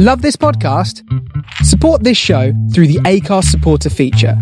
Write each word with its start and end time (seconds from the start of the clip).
Love 0.00 0.22
this 0.22 0.36
podcast? 0.36 1.02
Support 1.64 2.04
this 2.04 2.16
show 2.16 2.52
through 2.72 2.86
the 2.86 3.00
Anchor 3.04 3.42
supporter 3.42 3.90
feature. 3.90 4.40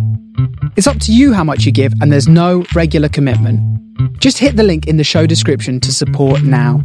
It's 0.76 0.86
up 0.86 1.00
to 1.00 1.14
you 1.14 1.32
how 1.32 1.44
much 1.44 1.64
you 1.64 1.72
give, 1.72 1.94
and 2.02 2.12
there's 2.12 2.28
no 2.28 2.66
regular 2.74 3.08
commitment. 3.08 3.58
Just 4.20 4.36
hit 4.36 4.56
the 4.56 4.62
link 4.62 4.86
in 4.86 4.98
the 4.98 5.02
show 5.02 5.24
description 5.24 5.80
to 5.80 5.94
support 5.94 6.42
now. 6.42 6.84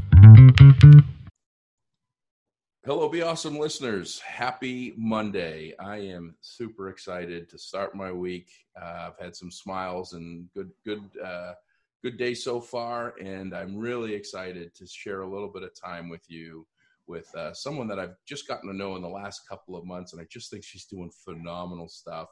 Hello, 2.85 3.09
Be 3.09 3.21
Awesome 3.21 3.59
listeners. 3.59 4.21
Happy 4.21 4.93
Monday. 4.95 5.73
I 5.77 5.97
am 5.97 6.35
super 6.39 6.87
excited 6.87 7.49
to 7.49 7.57
start 7.57 7.93
my 7.93 8.13
week. 8.13 8.47
Uh, 8.81 9.09
I've 9.09 9.19
had 9.19 9.35
some 9.35 9.51
smiles 9.51 10.13
and 10.13 10.47
good, 10.53 10.71
good, 10.85 11.03
uh, 11.21 11.55
good 12.01 12.17
day 12.17 12.33
so 12.33 12.61
far, 12.61 13.15
and 13.21 13.53
I'm 13.53 13.75
really 13.75 14.13
excited 14.13 14.73
to 14.75 14.87
share 14.87 15.23
a 15.23 15.29
little 15.29 15.49
bit 15.49 15.63
of 15.63 15.75
time 15.75 16.07
with 16.07 16.23
you 16.29 16.65
with 17.07 17.33
uh, 17.35 17.53
someone 17.53 17.87
that 17.87 17.99
I've 17.99 18.15
just 18.27 18.47
gotten 18.47 18.69
to 18.69 18.75
know 18.75 18.95
in 18.95 19.01
the 19.01 19.09
last 19.09 19.41
couple 19.49 19.75
of 19.75 19.85
months, 19.85 20.13
and 20.13 20.21
I 20.21 20.25
just 20.31 20.49
think 20.49 20.63
she's 20.63 20.85
doing 20.85 21.11
phenomenal 21.25 21.89
stuff 21.89 22.27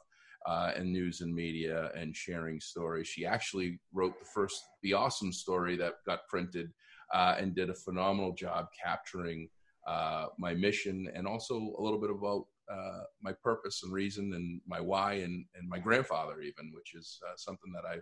uh, 0.46 0.72
in 0.76 0.92
news 0.92 1.20
and 1.20 1.34
media 1.34 1.90
and 1.94 2.16
sharing 2.16 2.60
stories. 2.60 3.08
She 3.08 3.26
actually 3.26 3.80
wrote 3.92 4.18
the 4.18 4.26
first 4.34 4.62
The 4.82 4.94
Awesome 4.94 5.32
story 5.32 5.76
that 5.76 5.94
got 6.06 6.26
printed 6.28 6.70
uh, 7.12 7.36
and 7.38 7.54
did 7.54 7.70
a 7.70 7.74
phenomenal 7.74 8.32
job 8.32 8.66
capturing 8.82 9.48
uh, 9.86 10.26
my 10.38 10.54
mission 10.54 11.08
and 11.14 11.26
also 11.26 11.56
a 11.78 11.82
little 11.82 12.00
bit 12.00 12.10
about 12.10 12.44
uh, 12.72 13.04
my 13.20 13.32
purpose 13.42 13.82
and 13.82 13.92
reason 13.92 14.32
and 14.34 14.60
my 14.66 14.80
why 14.80 15.14
and, 15.14 15.44
and 15.56 15.68
my 15.68 15.78
grandfather 15.78 16.40
even, 16.40 16.70
which 16.72 16.94
is 16.94 17.18
uh, 17.26 17.32
something 17.36 17.72
that 17.72 17.84
I 17.88 17.96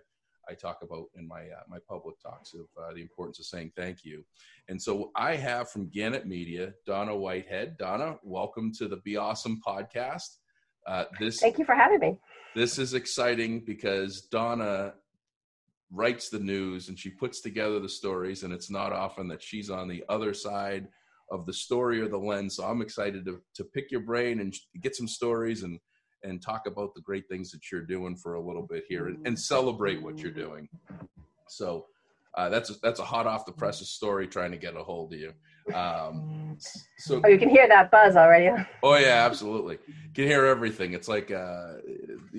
I 0.49 0.53
talk 0.53 0.79
about 0.81 1.05
in 1.15 1.27
my 1.27 1.41
uh, 1.41 1.63
my 1.67 1.77
public 1.87 2.19
talks 2.19 2.53
of 2.53 2.61
uh, 2.81 2.93
the 2.93 3.01
importance 3.01 3.39
of 3.39 3.45
saying 3.45 3.71
thank 3.75 4.03
you. 4.03 4.25
And 4.67 4.81
so 4.81 5.11
I 5.15 5.35
have 5.35 5.69
from 5.69 5.89
Gannett 5.89 6.25
Media, 6.25 6.73
Donna 6.87 7.15
Whitehead. 7.15 7.77
Donna, 7.77 8.17
welcome 8.23 8.71
to 8.79 8.87
the 8.87 8.97
Be 8.97 9.15
Awesome 9.15 9.61
podcast. 9.65 10.37
Uh, 10.87 11.05
this 11.19 11.39
thank 11.39 11.59
you 11.59 11.65
for 11.65 11.75
having 11.75 11.99
me. 11.99 12.17
This 12.55 12.79
is 12.79 12.95
exciting 12.95 13.63
because 13.63 14.21
Donna 14.21 14.93
writes 15.91 16.29
the 16.29 16.39
news 16.39 16.89
and 16.89 16.97
she 16.97 17.11
puts 17.11 17.41
together 17.41 17.79
the 17.79 17.89
stories, 17.89 18.41
and 18.41 18.51
it's 18.51 18.71
not 18.71 18.91
often 18.91 19.27
that 19.27 19.43
she's 19.43 19.69
on 19.69 19.87
the 19.87 20.03
other 20.09 20.33
side 20.33 20.87
of 21.31 21.45
the 21.45 21.53
story 21.53 22.01
or 22.01 22.07
the 22.07 22.17
lens. 22.17 22.55
So 22.55 22.63
I'm 22.63 22.81
excited 22.81 23.23
to 23.25 23.39
to 23.53 23.63
pick 23.63 23.91
your 23.91 24.01
brain 24.01 24.39
and 24.39 24.51
get 24.81 24.95
some 24.95 25.07
stories 25.07 25.61
and 25.61 25.79
and 26.23 26.41
talk 26.41 26.67
about 26.67 26.93
the 26.93 27.01
great 27.01 27.27
things 27.29 27.51
that 27.51 27.71
you're 27.71 27.85
doing 27.85 28.15
for 28.15 28.35
a 28.35 28.41
little 28.41 28.65
bit 28.65 28.83
here 28.87 29.07
and, 29.07 29.25
and 29.25 29.39
celebrate 29.39 30.01
what 30.01 30.19
you're 30.19 30.31
doing. 30.31 30.67
So 31.47 31.85
uh, 32.35 32.49
that's 32.49 32.69
a, 32.69 32.73
that's 32.83 32.99
a 32.99 33.05
hot 33.05 33.27
off 33.27 33.45
the 33.45 33.51
presses 33.51 33.89
story 33.89 34.27
trying 34.27 34.51
to 34.51 34.57
get 34.57 34.75
a 34.75 34.83
hold 34.83 35.13
of 35.13 35.19
you. 35.19 35.33
Um, 35.73 36.57
so 36.97 37.21
oh, 37.23 37.27
you 37.27 37.37
can 37.37 37.49
hear 37.49 37.67
that 37.67 37.91
buzz 37.91 38.15
already. 38.15 38.49
oh 38.83 38.95
yeah, 38.95 39.25
absolutely. 39.25 39.77
Can 40.13 40.25
hear 40.25 40.45
everything. 40.45 40.93
It's 40.93 41.07
like 41.07 41.31
uh, 41.31 41.73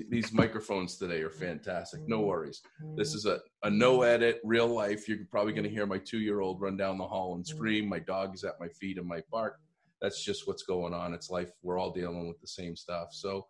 these 0.09 0.33
microphones 0.33 0.97
today 0.97 1.21
are 1.21 1.29
fantastic. 1.29 2.01
No 2.07 2.21
worries. 2.21 2.61
This 2.95 3.13
is 3.13 3.25
a, 3.25 3.39
a 3.63 3.69
no 3.69 4.01
edit, 4.01 4.41
real 4.43 4.67
life. 4.67 5.07
You're 5.07 5.19
probably 5.29 5.53
going 5.53 5.63
to 5.63 5.69
hear 5.69 5.85
my 5.85 5.97
two 5.97 6.19
year 6.19 6.41
old 6.41 6.61
run 6.61 6.77
down 6.77 6.97
the 6.97 7.07
hall 7.07 7.35
and 7.35 7.45
scream. 7.45 7.87
My 7.87 7.99
dog 7.99 8.35
is 8.35 8.43
at 8.43 8.59
my 8.59 8.67
feet 8.67 8.97
and 8.97 9.07
my 9.07 9.21
bark. 9.31 9.59
That's 10.01 10.23
just 10.23 10.47
what's 10.47 10.63
going 10.63 10.93
on. 10.93 11.13
It's 11.13 11.29
life. 11.29 11.51
We're 11.61 11.77
all 11.77 11.91
dealing 11.91 12.27
with 12.27 12.41
the 12.41 12.47
same 12.47 12.75
stuff. 12.75 13.09
So 13.11 13.45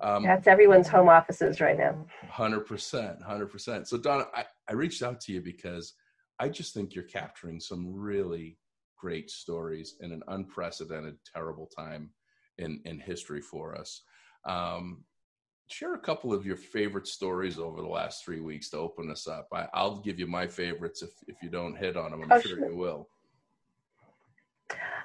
um, 0.00 0.22
That's 0.22 0.46
everyone's 0.46 0.88
home 0.88 1.08
offices 1.08 1.60
right 1.60 1.76
now. 1.76 1.94
Hundred 2.28 2.60
percent, 2.60 3.22
hundred 3.22 3.46
percent. 3.46 3.88
So 3.88 3.98
Donna, 3.98 4.26
I, 4.34 4.44
I 4.68 4.72
reached 4.72 5.02
out 5.02 5.20
to 5.22 5.32
you 5.32 5.40
because 5.40 5.94
I 6.38 6.48
just 6.48 6.72
think 6.72 6.94
you're 6.94 7.04
capturing 7.04 7.60
some 7.60 7.92
really 7.92 8.56
great 8.96 9.30
stories 9.30 9.96
in 10.00 10.12
an 10.12 10.22
unprecedented, 10.28 11.16
terrible 11.32 11.66
time 11.66 12.10
in 12.58 12.80
in 12.84 12.98
history 12.98 13.40
for 13.40 13.76
us. 13.76 14.02
Um, 14.46 15.04
share 15.68 15.94
a 15.94 15.98
couple 15.98 16.32
of 16.32 16.46
your 16.46 16.56
favorite 16.56 17.06
stories 17.06 17.58
over 17.58 17.80
the 17.80 17.88
last 17.88 18.24
three 18.24 18.40
weeks 18.40 18.70
to 18.70 18.78
open 18.78 19.10
us 19.10 19.28
up. 19.28 19.48
I, 19.52 19.82
will 19.82 20.00
give 20.00 20.18
you 20.18 20.26
my 20.26 20.46
favorites 20.46 21.02
if 21.02 21.10
if 21.28 21.42
you 21.42 21.50
don't 21.50 21.76
hit 21.76 21.96
on 21.96 22.10
them. 22.10 22.22
I'm 22.22 22.32
oh, 22.32 22.40
sure, 22.40 22.56
sure, 22.56 22.70
you 22.70 22.76
will. 22.76 23.08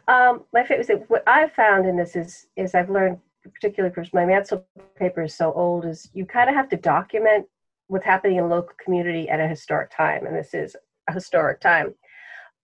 Um, 0.08 0.44
my 0.54 0.64
favorite. 0.64 1.04
What 1.10 1.24
I've 1.28 1.52
found 1.52 1.86
in 1.86 1.98
this 1.98 2.16
is 2.16 2.48
is 2.56 2.76
I've 2.76 2.90
learned 2.90 3.20
particularly 3.54 3.94
because 3.94 4.14
my 4.14 4.26
Mansfield 4.26 4.64
paper 4.96 5.24
is 5.24 5.36
so 5.36 5.54
old, 5.54 5.86
is 5.86 6.10
you 6.14 6.26
kind 6.26 6.50
of 6.50 6.56
have 6.56 6.70
to 6.70 6.78
document 6.78 7.46
what's 7.88 8.06
happening 8.06 8.38
in 8.38 8.44
a 8.44 8.48
local 8.48 8.76
community 8.84 9.30
at 9.30 9.40
a 9.40 9.48
historic 9.48 9.92
time, 9.92 10.26
and 10.26 10.36
this 10.36 10.54
is 10.54 10.76
a 11.10 11.14
historic 11.14 11.60
time. 11.60 11.94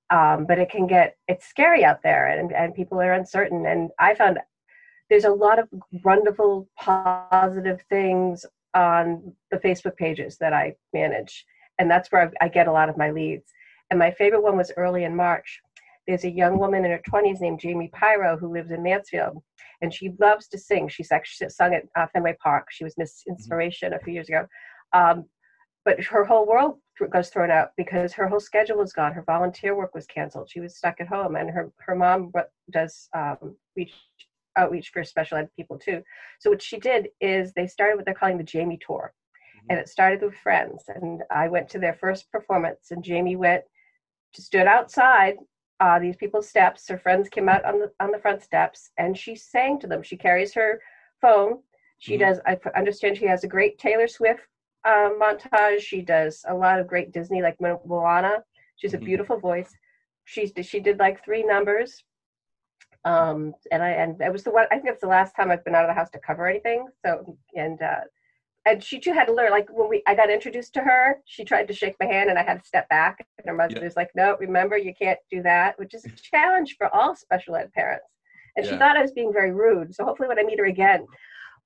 Um, 0.09 0.45
but 0.45 0.59
it 0.59 0.69
can 0.69 0.87
get 0.87 1.15
it's 1.27 1.47
scary 1.47 1.85
out 1.85 2.03
there, 2.03 2.27
and 2.27 2.53
and 2.53 2.75
people 2.75 2.99
are 2.99 3.13
uncertain. 3.13 3.65
And 3.65 3.91
I 3.99 4.13
found 4.15 4.39
there's 5.09 5.25
a 5.25 5.29
lot 5.29 5.59
of 5.59 5.67
wonderful, 6.03 6.69
positive 6.77 7.81
things 7.89 8.45
on 8.73 9.33
the 9.51 9.57
Facebook 9.57 9.95
pages 9.97 10.37
that 10.37 10.53
I 10.53 10.75
manage, 10.93 11.45
and 11.79 11.89
that's 11.89 12.11
where 12.11 12.31
I, 12.41 12.45
I 12.45 12.47
get 12.49 12.67
a 12.67 12.71
lot 12.71 12.89
of 12.89 12.97
my 12.97 13.11
leads. 13.11 13.51
And 13.89 13.99
my 13.99 14.11
favorite 14.11 14.41
one 14.41 14.57
was 14.57 14.71
early 14.77 15.03
in 15.03 15.15
March. 15.15 15.59
There's 16.11 16.25
a 16.25 16.29
young 16.29 16.59
woman 16.59 16.83
in 16.83 16.91
her 16.91 17.01
20s 17.09 17.39
named 17.39 17.61
Jamie 17.61 17.89
Pyro 17.93 18.37
who 18.37 18.51
lives 18.51 18.71
in 18.71 18.83
Mansfield, 18.83 19.41
and 19.81 19.93
she 19.93 20.11
loves 20.19 20.49
to 20.49 20.57
sing. 20.57 20.89
She's 20.89 21.09
actually 21.09 21.47
sung 21.47 21.73
at 21.73 21.83
uh, 21.95 22.05
Fenway 22.11 22.35
Park. 22.43 22.67
She 22.69 22.83
was 22.83 22.97
Miss 22.97 23.21
mm-hmm. 23.21 23.31
Inspiration 23.31 23.93
a 23.93 23.99
few 23.99 24.15
years 24.15 24.27
ago. 24.27 24.45
Um, 24.91 25.23
but 25.85 26.03
her 26.03 26.25
whole 26.25 26.45
world 26.45 26.79
goes 27.13 27.29
thrown 27.29 27.49
out 27.49 27.69
because 27.77 28.11
her 28.11 28.27
whole 28.27 28.41
schedule 28.41 28.79
was 28.79 28.91
gone. 28.91 29.13
Her 29.13 29.23
volunteer 29.23 29.73
work 29.73 29.95
was 29.95 30.05
canceled. 30.05 30.49
She 30.51 30.59
was 30.59 30.75
stuck 30.75 30.99
at 30.99 31.07
home, 31.07 31.37
and 31.37 31.49
her 31.49 31.71
her 31.79 31.95
mom 31.95 32.33
does 32.69 33.07
um, 33.15 33.55
reach 33.77 33.93
outreach 34.57 34.89
for 34.89 35.05
special 35.05 35.37
ed 35.37 35.47
people 35.55 35.79
too. 35.79 36.03
So 36.41 36.49
what 36.49 36.61
she 36.61 36.77
did 36.77 37.07
is 37.21 37.53
they 37.53 37.67
started 37.67 37.95
what 37.95 38.03
they're 38.03 38.13
calling 38.13 38.37
the 38.37 38.43
Jamie 38.43 38.79
Tour, 38.85 39.13
mm-hmm. 39.13 39.67
and 39.69 39.79
it 39.79 39.87
started 39.87 40.21
with 40.21 40.35
friends. 40.35 40.83
And 40.89 41.23
I 41.31 41.47
went 41.47 41.69
to 41.69 41.79
their 41.79 41.93
first 41.93 42.29
performance, 42.33 42.91
and 42.91 43.01
Jamie 43.01 43.37
went, 43.37 43.63
stood 44.33 44.67
outside 44.67 45.37
uh, 45.81 45.97
these 45.97 46.15
people's 46.15 46.47
steps. 46.47 46.87
Her 46.87 46.97
friends 46.97 47.27
came 47.27 47.49
out 47.49 47.65
on 47.65 47.79
the 47.79 47.91
on 47.99 48.11
the 48.11 48.19
front 48.19 48.43
steps, 48.43 48.91
and 48.97 49.17
she 49.17 49.35
sang 49.35 49.79
to 49.79 49.87
them. 49.87 50.03
She 50.03 50.15
carries 50.15 50.53
her 50.53 50.79
phone. 51.19 51.59
She 51.97 52.13
mm-hmm. 52.13 52.29
does. 52.29 52.39
I 52.45 52.57
understand 52.77 53.17
she 53.17 53.25
has 53.25 53.43
a 53.43 53.47
great 53.47 53.79
Taylor 53.79 54.07
Swift 54.07 54.41
uh, 54.85 55.09
montage. 55.19 55.79
She 55.79 56.01
does 56.01 56.45
a 56.47 56.53
lot 56.53 56.79
of 56.79 56.87
great 56.87 57.11
Disney, 57.11 57.41
like 57.41 57.59
Moana. 57.59 58.43
She's 58.75 58.93
mm-hmm. 58.93 59.01
a 59.01 59.05
beautiful 59.05 59.39
voice. 59.39 59.73
She's 60.25 60.53
she 60.61 60.79
did 60.79 60.99
like 60.99 61.25
three 61.25 61.43
numbers. 61.43 62.03
Um, 63.03 63.55
and 63.71 63.81
I 63.81 63.89
and 63.89 64.21
it 64.21 64.31
was 64.31 64.43
the 64.43 64.51
one. 64.51 64.67
I 64.71 64.75
think 64.75 64.89
it's 64.89 65.01
the 65.01 65.07
last 65.07 65.35
time 65.35 65.49
I've 65.49 65.65
been 65.65 65.73
out 65.73 65.85
of 65.85 65.89
the 65.89 65.99
house 65.99 66.11
to 66.11 66.19
cover 66.19 66.47
anything. 66.47 66.87
So 67.03 67.37
and 67.55 67.81
uh, 67.81 68.01
and 68.65 68.83
she 68.83 68.99
too 68.99 69.13
had 69.13 69.25
to 69.25 69.33
learn 69.33 69.51
like 69.51 69.67
when 69.71 69.89
we 69.89 70.03
i 70.07 70.15
got 70.15 70.29
introduced 70.29 70.73
to 70.73 70.81
her 70.81 71.17
she 71.25 71.43
tried 71.43 71.67
to 71.67 71.73
shake 71.73 71.95
my 71.99 72.05
hand 72.05 72.29
and 72.29 72.37
i 72.37 72.43
had 72.43 72.59
to 72.59 72.67
step 72.67 72.87
back 72.89 73.25
and 73.37 73.47
her 73.47 73.55
mother 73.55 73.75
yeah. 73.77 73.83
was 73.83 73.95
like 73.95 74.09
no 74.15 74.35
remember 74.39 74.77
you 74.77 74.93
can't 74.99 75.19
do 75.31 75.41
that 75.41 75.77
which 75.79 75.93
is 75.93 76.05
a 76.05 76.09
challenge 76.09 76.75
for 76.77 76.93
all 76.93 77.15
special 77.15 77.55
ed 77.55 77.71
parents 77.73 78.05
and 78.55 78.65
yeah. 78.65 78.71
she 78.71 78.77
thought 78.77 78.97
i 78.97 79.01
was 79.01 79.11
being 79.11 79.33
very 79.33 79.51
rude 79.51 79.93
so 79.93 80.03
hopefully 80.03 80.27
when 80.27 80.39
i 80.39 80.43
meet 80.43 80.59
her 80.59 80.65
again 80.65 81.05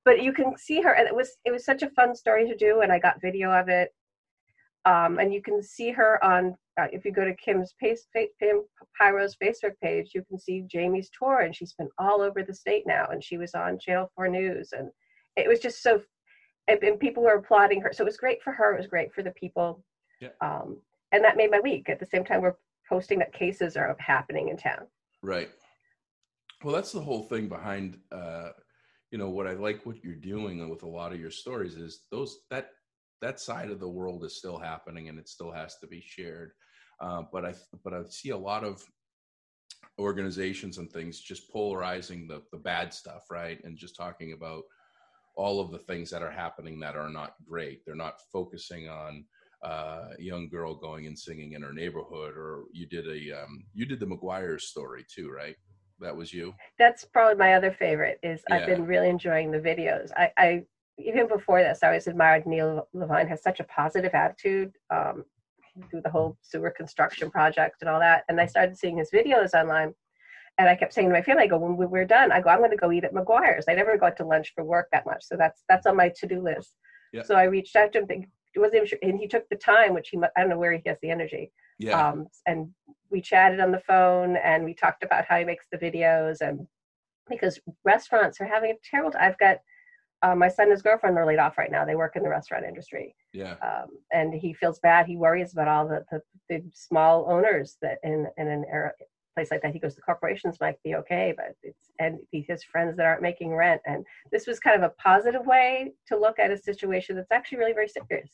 but 0.06 0.22
you 0.22 0.32
can 0.32 0.58
see 0.58 0.82
her 0.82 0.94
and 0.94 1.08
it 1.08 1.16
was 1.16 1.38
it 1.46 1.52
was 1.52 1.66
such 1.66 1.84
a 1.84 1.90
fun 1.92 2.16
story 2.16 2.48
to 2.48 2.56
do 2.56 2.82
and 2.82 2.92
i 2.92 3.00
got 3.00 3.22
video 3.22 3.52
of 3.52 3.70
it 3.70 3.90
um, 4.86 5.18
and 5.18 5.34
you 5.34 5.42
can 5.42 5.64
see 5.64 5.92
her 5.92 6.24
on 6.24 6.56
uh, 6.80 6.86
if 6.92 7.06
you 7.06 7.12
go 7.12 7.26
to 7.26 7.34
kim's 7.36 7.74
pace, 7.82 8.06
kim 8.14 8.64
pyro's 8.98 9.36
facebook 9.44 9.74
page 9.82 10.12
you 10.14 10.24
can 10.30 10.40
see 10.40 10.64
jamie's 10.72 11.10
tour 11.18 11.42
and 11.42 11.56
she's 11.56 11.74
been 11.74 11.90
all 11.98 12.22
over 12.22 12.44
the 12.44 12.54
state 12.54 12.84
now 12.86 13.08
and 13.12 13.24
she 13.24 13.38
was 13.38 13.54
on 13.56 13.80
channel 13.80 14.12
4 14.16 14.30
news 14.30 14.70
and 14.72 14.90
it 15.36 15.48
was 15.50 15.60
just 15.60 15.84
so 15.84 16.02
and, 16.68 16.82
and, 16.84 17.00
people 17.00 17.24
were 17.24 17.36
applauding 17.36 17.82
her. 17.82 17.92
So 17.94 18.04
it 18.04 18.06
was 18.06 18.18
great 18.18 18.42
for 18.42 18.52
her. 18.52 18.74
It 18.74 18.78
was 18.78 18.88
great 18.88 19.14
for 19.14 19.24
the 19.24 19.32
people. 19.32 19.84
Yeah. 20.20 20.30
Um, 20.42 20.78
and 21.12 21.24
that 21.24 21.38
made 21.38 21.52
my 21.52 21.60
week. 21.60 21.90
At 21.90 22.00
the 22.00 22.06
same 22.06 22.26
time, 22.26 22.42
we're 22.42 22.56
posting 22.90 23.20
that 23.20 23.34
cases 23.34 23.78
are 23.78 23.96
happening 24.00 24.50
in 24.50 24.58
town. 24.58 24.88
Right. 25.22 25.50
Well, 26.64 26.74
that's 26.74 26.92
the 26.92 27.02
whole 27.02 27.24
thing 27.24 27.48
behind, 27.48 27.98
uh, 28.12 28.50
you 29.12 29.18
know, 29.18 29.30
what 29.30 29.48
I 29.48 29.54
like 29.54 29.86
what 29.86 30.04
you're 30.04 30.16
doing 30.16 30.68
with 30.70 30.84
a 30.84 30.88
lot 30.88 31.14
of 31.14 31.20
your 31.20 31.32
stories 31.32 31.76
is 31.76 32.02
those 32.12 32.40
that 32.50 32.70
that 33.22 33.40
side 33.40 33.72
of 33.72 33.80
the 33.80 33.88
world 33.88 34.24
is 34.26 34.38
still 34.38 34.58
happening 34.58 35.10
and 35.10 35.18
it 35.18 35.30
still 35.30 35.52
has 35.52 35.78
to 35.78 35.88
be 35.88 36.04
shared. 36.06 36.52
Uh, 37.00 37.24
but 37.32 37.46
I 37.46 37.54
but 37.84 37.94
I 37.94 38.04
see 38.10 38.30
a 38.30 38.38
lot 38.38 38.64
of 38.64 38.84
organizations 40.00 40.78
and 40.78 40.92
things 40.92 41.20
just 41.20 41.52
polarizing 41.52 42.28
the 42.28 42.42
the 42.52 42.58
bad 42.58 42.94
stuff, 42.94 43.24
right? 43.30 43.64
And 43.64 43.78
just 43.78 43.96
talking 43.96 44.34
about 44.34 44.64
all 45.36 45.60
of 45.60 45.72
the 45.72 45.80
things 45.80 46.10
that 46.10 46.22
are 46.22 46.32
happening 46.32 46.80
that 46.80 46.96
are 46.96 47.10
not 47.10 47.36
great. 47.48 47.82
They're 47.86 47.96
not 47.96 48.22
focusing 48.32 48.90
on 48.90 49.26
uh, 49.64 50.10
a 50.18 50.22
young 50.22 50.48
girl 50.50 50.76
going 50.76 51.08
and 51.08 51.18
singing 51.18 51.54
in 51.54 51.62
her 51.62 51.74
neighborhood, 51.74 52.36
or 52.38 52.66
you 52.72 52.86
did 52.86 53.08
a 53.08 53.44
um, 53.44 53.66
you 53.74 53.86
did 53.86 54.00
the 54.00 54.06
McGuire 54.06 54.60
story 54.60 55.06
too, 55.14 55.30
right? 55.30 55.56
That 56.00 56.16
was 56.16 56.34
you. 56.34 56.54
That's 56.78 57.06
probably 57.06 57.36
my 57.36 57.54
other 57.54 57.72
favorite. 57.72 58.20
Is 58.22 58.44
yeah. 58.50 58.58
I've 58.58 58.68
been 58.68 58.86
really 58.86 59.10
enjoying 59.10 59.52
the 59.52 59.60
videos. 59.60 60.12
I, 60.16 60.32
I 60.38 60.64
even 60.98 61.28
before 61.28 61.62
this, 61.62 61.80
I 61.84 61.88
always 61.88 62.08
admired 62.08 62.46
Neil 62.46 62.88
Levine 62.94 63.28
has 63.28 63.42
such 63.42 63.60
a 63.60 63.66
positive 63.66 64.14
attitude 64.14 64.72
um, 64.90 65.26
through 65.90 66.02
the 66.02 66.10
whole 66.10 66.38
sewer 66.42 66.72
construction 66.72 67.30
project 67.30 67.78
and 67.82 67.90
all 67.90 68.00
that. 68.00 68.24
And 68.30 68.40
I 68.40 68.46
started 68.46 68.78
seeing 68.78 68.98
his 68.98 69.12
videos 69.12 69.54
online, 69.54 69.94
And 70.58 70.70
I 70.70 70.76
kept 70.76 70.94
saying 70.94 71.10
to 71.10 71.14
my 71.14 71.22
family, 71.22 71.44
I 71.44 71.48
go, 71.48 71.58
when 71.58 71.90
we're 71.90 72.06
done, 72.06 72.32
I 72.32 72.40
go, 72.40 72.50
I'm 72.50 72.60
going 72.60 72.72
to 72.72 72.78
go 72.78 72.92
eat 72.92 73.04
at 73.04 73.14
McGuire's. 73.14 73.66
I 73.68 73.74
never 73.74 73.98
got 73.98 74.16
to 74.18 74.26
lunch 74.26 74.54
for 74.56 74.64
work 74.64 74.88
that 74.92 75.06
much. 75.06 75.24
So 75.26 75.36
that's, 75.36 75.64
that's 75.68 75.86
on 75.86 75.98
my 75.98 76.10
to-do 76.10 76.42
list. 76.42 76.76
Yeah. 77.12 77.24
So 77.24 77.36
I 77.36 77.44
reached 77.44 77.76
out 77.76 77.92
to 77.94 78.00
him. 78.00 78.08
It 78.10 78.60
wasn't 78.60 78.76
even 78.76 78.88
sure, 78.88 79.00
and 79.02 79.20
he 79.20 79.28
took 79.28 79.48
the 79.50 79.58
time, 79.58 79.94
which 79.94 80.10
he, 80.10 80.18
I 80.18 80.42
don't 80.42 80.50
know 80.50 80.58
where 80.58 80.72
he 80.72 80.82
has 80.86 80.98
the 81.02 81.10
energy. 81.10 81.52
Yeah. 81.78 82.08
Um, 82.08 82.28
and 82.46 82.70
we 83.10 83.20
chatted 83.20 83.60
on 83.60 83.72
the 83.72 83.82
phone 83.82 84.38
and 84.38 84.64
we 84.64 84.74
talked 84.74 85.04
about 85.04 85.26
how 85.26 85.38
he 85.38 85.44
makes 85.44 85.66
the 85.72 85.78
videos 85.78 86.40
and 86.40 86.66
because 87.30 87.60
restaurants 87.84 88.40
are 88.40 88.46
having 88.46 88.72
a 88.72 88.76
terrible 88.90 89.12
time. 89.12 89.24
I've 89.24 89.38
got 89.40 89.58
uh, 90.22 90.36
my 90.36 90.48
son 90.48 90.66
and 90.66 90.72
his 90.72 90.82
girlfriend 90.82 91.18
are 91.18 91.26
laid 91.26 91.40
off 91.40 91.58
right 91.58 91.72
now. 91.72 91.84
They 91.86 91.96
work 91.96 92.16
in 92.16 92.24
the 92.24 92.30
restaurant 92.30 92.66
industry. 92.66 93.16
yeah. 93.34 93.56
Um, 93.62 93.90
and 94.12 94.34
he 94.34 94.54
feels 94.54 94.80
bad. 94.80 95.06
He 95.06 95.18
worries 95.18 95.54
about 95.54 95.68
all 95.68 95.88
the, 95.88 96.06
the, 96.12 96.22
the 96.50 96.64
small 96.74 97.30
owners 97.30 97.78
that 97.82 97.98
in, 98.04 98.28
in 98.38 98.48
an 98.48 98.64
era, 98.72 98.94
place 99.36 99.52
like 99.52 99.62
that, 99.62 99.74
he 99.74 99.80
goes, 99.80 99.96
the 99.96 100.02
corporations 100.02 100.58
might 100.60 100.82
be 100.84 100.96
okay, 100.96 101.34
but 101.36 101.56
it's, 101.62 101.92
and 102.00 102.18
his 102.32 102.64
friends 102.64 102.98
that 102.98 103.06
aren't 103.06 103.22
making 103.22 103.54
rent. 103.54 103.82
And 103.86 104.06
this 104.32 104.48
was 104.48 104.60
kind 104.60 104.76
of 104.76 104.84
a 104.84 104.94
positive 105.02 105.46
way 105.46 105.94
to 106.08 106.18
look 106.18 106.40
at 106.40 106.52
a 106.52 106.58
situation 106.58 107.16
that's 107.16 107.32
actually 107.32 107.60
really 107.60 107.74
very 107.74 107.88
serious. 107.88 108.32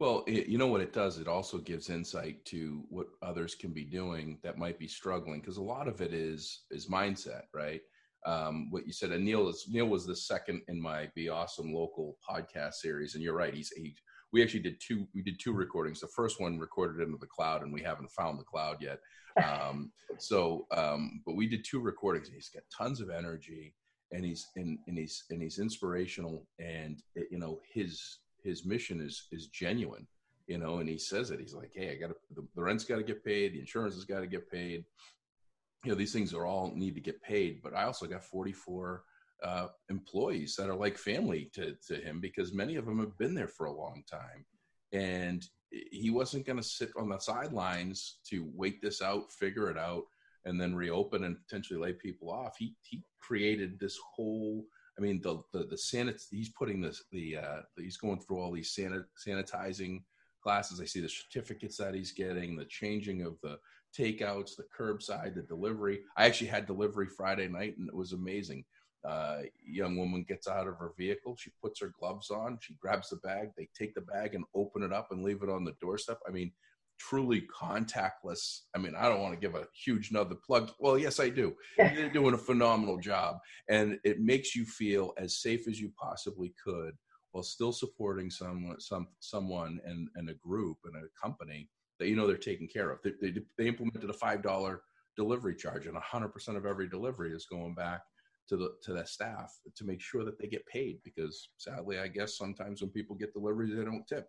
Well, 0.00 0.24
it, 0.26 0.48
you 0.48 0.58
know 0.58 0.66
what 0.66 0.80
it 0.80 0.92
does? 0.92 1.18
It 1.18 1.28
also 1.28 1.58
gives 1.58 1.88
insight 1.88 2.44
to 2.46 2.84
what 2.88 3.06
others 3.22 3.54
can 3.54 3.72
be 3.72 3.84
doing 3.84 4.38
that 4.42 4.58
might 4.58 4.78
be 4.78 4.88
struggling 4.88 5.40
because 5.40 5.58
a 5.58 5.62
lot 5.62 5.86
of 5.86 6.00
it 6.00 6.12
is 6.12 6.62
is 6.72 6.88
mindset, 6.88 7.42
right? 7.54 7.80
Um, 8.26 8.70
what 8.70 8.86
you 8.86 8.92
said, 8.92 9.12
and 9.12 9.24
Neil 9.24 9.48
is 9.48 9.66
Neil 9.68 9.86
was 9.86 10.04
the 10.04 10.16
second 10.16 10.62
in 10.66 10.80
my 10.80 11.08
Be 11.14 11.28
Awesome 11.28 11.72
local 11.72 12.16
podcast 12.28 12.74
series, 12.74 13.14
and 13.14 13.22
you're 13.22 13.36
right. 13.36 13.54
He's 13.54 13.70
he, 13.70 13.94
we 14.34 14.42
actually 14.42 14.60
did 14.60 14.80
two 14.80 15.06
we 15.14 15.22
did 15.22 15.38
two 15.38 15.52
recordings. 15.52 16.00
The 16.00 16.08
first 16.08 16.40
one 16.40 16.58
recorded 16.58 17.00
into 17.00 17.16
the 17.18 17.26
cloud, 17.26 17.62
and 17.62 17.72
we 17.72 17.80
haven't 17.80 18.10
found 18.10 18.38
the 18.38 18.44
cloud 18.44 18.76
yet. 18.82 18.98
Um, 19.36 19.90
so, 20.18 20.64
um, 20.70 21.20
but 21.26 21.34
we 21.34 21.48
did 21.48 21.64
two 21.64 21.80
recordings. 21.80 22.28
And 22.28 22.36
he's 22.36 22.50
got 22.50 22.62
tons 22.70 23.00
of 23.00 23.10
energy, 23.10 23.74
and 24.12 24.24
he's 24.24 24.46
and, 24.54 24.78
and 24.86 24.96
he's 24.96 25.24
and 25.30 25.42
he's 25.42 25.58
inspirational, 25.58 26.46
and 26.60 27.02
you 27.32 27.38
know 27.38 27.58
his 27.68 28.18
his 28.44 28.64
mission 28.64 29.00
is 29.00 29.26
is 29.32 29.48
genuine 29.48 30.06
you 30.46 30.58
know 30.58 30.76
and 30.76 30.88
he 30.88 30.98
says 30.98 31.30
it 31.30 31.40
he's 31.40 31.54
like 31.54 31.70
hey 31.74 31.90
i 31.90 31.94
gotta 31.94 32.14
the, 32.36 32.46
the 32.54 32.62
rent's 32.62 32.84
got 32.84 32.96
to 32.96 33.02
get 33.02 33.24
paid 33.24 33.54
the 33.54 33.58
insurance 33.58 33.94
has 33.94 34.04
got 34.04 34.20
to 34.20 34.26
get 34.26 34.50
paid 34.50 34.84
you 35.82 35.90
know 35.90 35.96
these 35.96 36.12
things 36.12 36.34
are 36.34 36.44
all 36.44 36.70
need 36.76 36.94
to 36.94 37.00
get 37.00 37.22
paid 37.22 37.62
but 37.62 37.74
i 37.74 37.84
also 37.84 38.04
got 38.04 38.22
44 38.22 39.02
uh, 39.44 39.68
employees 39.90 40.56
that 40.56 40.68
are 40.68 40.76
like 40.76 40.98
family 40.98 41.50
to, 41.54 41.76
to 41.86 41.96
him 41.96 42.20
because 42.20 42.52
many 42.52 42.76
of 42.76 42.86
them 42.86 42.98
have 42.98 43.16
been 43.18 43.34
there 43.34 43.48
for 43.48 43.66
a 43.66 43.72
long 43.72 44.02
time 44.10 44.44
and 44.92 45.46
he 45.70 46.10
wasn't 46.10 46.46
going 46.46 46.56
to 46.56 46.62
sit 46.62 46.90
on 46.96 47.08
the 47.08 47.18
sidelines 47.18 48.18
to 48.28 48.48
wait 48.54 48.80
this 48.80 49.02
out 49.02 49.30
figure 49.32 49.70
it 49.70 49.78
out 49.78 50.04
and 50.46 50.60
then 50.60 50.74
reopen 50.74 51.24
and 51.24 51.36
potentially 51.46 51.78
lay 51.78 51.92
people 51.92 52.30
off 52.30 52.56
he 52.58 52.74
he 52.82 53.02
created 53.20 53.78
this 53.78 53.98
whole 54.14 54.64
I 54.98 55.00
mean, 55.00 55.20
the 55.22 55.42
the 55.52 55.64
the 55.64 55.76
sanit 55.76 56.22
he's 56.30 56.50
putting 56.50 56.80
this 56.80 57.02
the 57.10 57.38
uh, 57.38 57.60
he's 57.76 57.96
going 57.96 58.20
through 58.20 58.38
all 58.38 58.52
these 58.52 58.74
sanit, 58.74 59.04
sanitizing 59.26 60.02
classes. 60.42 60.80
I 60.80 60.84
see 60.84 61.00
the 61.00 61.08
certificates 61.08 61.78
that 61.78 61.94
he's 61.94 62.12
getting, 62.12 62.56
the 62.56 62.66
changing 62.66 63.22
of 63.22 63.36
the 63.42 63.58
takeouts, 63.96 64.56
the 64.56 64.66
curbside, 64.76 65.34
the 65.34 65.42
delivery. 65.42 66.02
I 66.16 66.26
actually 66.26 66.48
had 66.48 66.66
delivery 66.66 67.06
Friday 67.06 67.48
night, 67.48 67.76
and 67.78 67.88
it 67.88 67.94
was 67.94 68.12
amazing. 68.12 68.64
Uh, 69.04 69.42
young 69.66 69.96
woman 69.96 70.24
gets 70.26 70.48
out 70.48 70.66
of 70.66 70.76
her 70.76 70.92
vehicle, 70.96 71.36
she 71.38 71.50
puts 71.62 71.80
her 71.80 71.92
gloves 71.98 72.30
on, 72.30 72.58
she 72.60 72.74
grabs 72.80 73.10
the 73.10 73.16
bag, 73.16 73.48
they 73.56 73.68
take 73.78 73.94
the 73.94 74.00
bag 74.00 74.34
and 74.34 74.44
open 74.54 74.82
it 74.82 74.92
up 74.92 75.08
and 75.10 75.22
leave 75.22 75.42
it 75.42 75.50
on 75.50 75.64
the 75.64 75.74
doorstep. 75.80 76.18
I 76.26 76.30
mean, 76.30 76.52
truly 76.98 77.42
contactless. 77.42 78.60
I 78.74 78.78
mean, 78.78 78.94
I 78.96 79.08
don't 79.08 79.20
want 79.20 79.34
to 79.34 79.40
give 79.40 79.54
a 79.54 79.66
huge 79.74 80.10
another 80.10 80.34
plug. 80.34 80.70
Well, 80.78 80.98
yes, 80.98 81.20
I 81.20 81.28
do. 81.28 81.54
They're 81.76 82.08
doing 82.08 82.34
a 82.34 82.38
phenomenal 82.38 82.98
job, 82.98 83.38
and 83.68 83.98
it 84.04 84.20
makes 84.20 84.54
you 84.54 84.64
feel 84.64 85.12
as 85.18 85.40
safe 85.40 85.68
as 85.68 85.80
you 85.80 85.92
possibly 86.00 86.54
could 86.62 86.94
while 87.32 87.42
still 87.42 87.72
supporting 87.72 88.30
someone, 88.30 88.80
some 88.80 89.08
someone, 89.20 89.80
and 89.84 90.08
and 90.14 90.30
a 90.30 90.34
group 90.34 90.78
and 90.84 90.96
a 90.96 91.08
company 91.20 91.68
that 91.98 92.08
you 92.08 92.16
know 92.16 92.26
they're 92.26 92.36
taking 92.36 92.68
care 92.68 92.90
of. 92.90 93.00
They 93.02 93.12
they, 93.20 93.34
they 93.58 93.68
implemented 93.68 94.08
a 94.08 94.14
five 94.14 94.42
dollar 94.42 94.82
delivery 95.16 95.56
charge, 95.56 95.86
and 95.86 95.96
hundred 95.96 96.28
percent 96.28 96.56
of 96.56 96.66
every 96.66 96.88
delivery 96.88 97.32
is 97.32 97.46
going 97.46 97.74
back 97.74 98.02
to 98.48 98.56
the 98.56 98.72
to 98.82 98.92
the 98.92 99.04
staff 99.06 99.54
to 99.74 99.84
make 99.84 100.00
sure 100.00 100.24
that 100.24 100.38
they 100.38 100.46
get 100.46 100.66
paid 100.66 100.98
because 101.04 101.50
sadly, 101.56 101.98
I 101.98 102.08
guess 102.08 102.36
sometimes 102.36 102.80
when 102.80 102.90
people 102.90 103.16
get 103.16 103.32
deliveries, 103.32 103.74
they 103.76 103.84
don't 103.84 104.06
tip. 104.06 104.28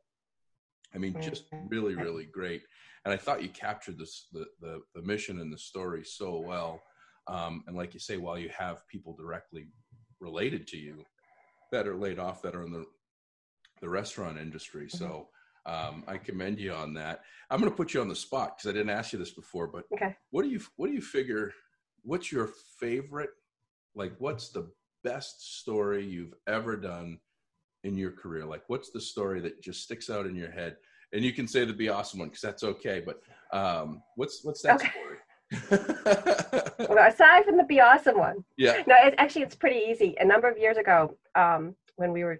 I 0.93 0.97
mean, 0.97 1.17
just 1.21 1.45
really, 1.69 1.95
really 1.95 2.25
great. 2.25 2.61
And 3.03 3.13
I 3.13 3.17
thought 3.17 3.43
you 3.43 3.49
captured 3.49 3.97
this 3.97 4.27
the 4.31 4.45
the, 4.61 4.81
the 4.93 5.01
mission 5.01 5.41
and 5.41 5.51
the 5.51 5.57
story 5.57 6.03
so 6.03 6.39
well. 6.39 6.81
Um, 7.27 7.63
and 7.67 7.75
like 7.75 7.93
you 7.93 7.99
say, 7.99 8.17
while 8.17 8.37
you 8.37 8.49
have 8.57 8.87
people 8.87 9.15
directly 9.15 9.67
related 10.19 10.67
to 10.67 10.77
you 10.77 11.03
that 11.71 11.87
are 11.87 11.97
laid 11.97 12.19
off 12.19 12.41
that 12.43 12.55
are 12.55 12.63
in 12.63 12.71
the 12.71 12.85
the 13.81 13.89
restaurant 13.89 14.37
industry, 14.37 14.89
so 14.89 15.27
um, 15.65 16.03
I 16.07 16.17
commend 16.17 16.59
you 16.59 16.71
on 16.71 16.93
that. 16.93 17.21
I'm 17.49 17.59
going 17.59 17.71
to 17.71 17.75
put 17.75 17.93
you 17.93 17.99
on 17.99 18.07
the 18.07 18.15
spot 18.15 18.57
because 18.57 18.69
I 18.69 18.73
didn't 18.73 18.91
ask 18.91 19.11
you 19.11 19.19
this 19.19 19.31
before, 19.31 19.67
but 19.67 19.85
Okay. 19.93 20.15
what 20.31 20.43
do 20.43 20.49
you 20.49 20.61
what 20.77 20.87
do 20.87 20.93
you 20.93 21.01
figure? 21.01 21.51
What's 22.03 22.31
your 22.31 22.51
favorite? 22.79 23.31
Like, 23.95 24.13
what's 24.19 24.49
the 24.49 24.67
best 25.03 25.59
story 25.59 26.05
you've 26.05 26.33
ever 26.47 26.75
done 26.75 27.19
in 27.83 27.97
your 27.97 28.11
career? 28.11 28.45
Like, 28.45 28.63
what's 28.67 28.91
the 28.91 28.99
story 29.01 29.39
that 29.41 29.61
just 29.61 29.83
sticks 29.83 30.09
out 30.09 30.25
in 30.25 30.35
your 30.35 30.51
head? 30.51 30.75
And 31.13 31.23
you 31.23 31.31
can 31.31 31.47
say 31.47 31.63
the 31.63 31.73
be 31.73 31.87
awesome 31.89 32.19
one 32.19 32.27
because 32.29 32.41
that's 32.41 32.63
okay. 32.63 33.01
But 33.05 33.21
um, 33.57 34.01
what's 34.15 34.43
what's 34.43 34.61
that 34.63 34.75
Okay. 34.81 34.89
story? 34.89 35.17
Well, 36.89 37.07
aside 37.07 37.45
from 37.45 37.57
the 37.57 37.63
Be 37.63 37.79
Awesome 37.81 38.17
one, 38.17 38.43
yeah. 38.57 38.83
no, 38.87 38.95
it's 39.03 39.15
actually 39.17 39.43
it's 39.43 39.55
pretty 39.55 39.79
easy. 39.87 40.15
A 40.19 40.25
number 40.25 40.49
of 40.49 40.57
years 40.57 40.77
ago, 40.77 41.17
um, 41.35 41.75
when 41.95 42.11
we 42.11 42.23
were, 42.23 42.39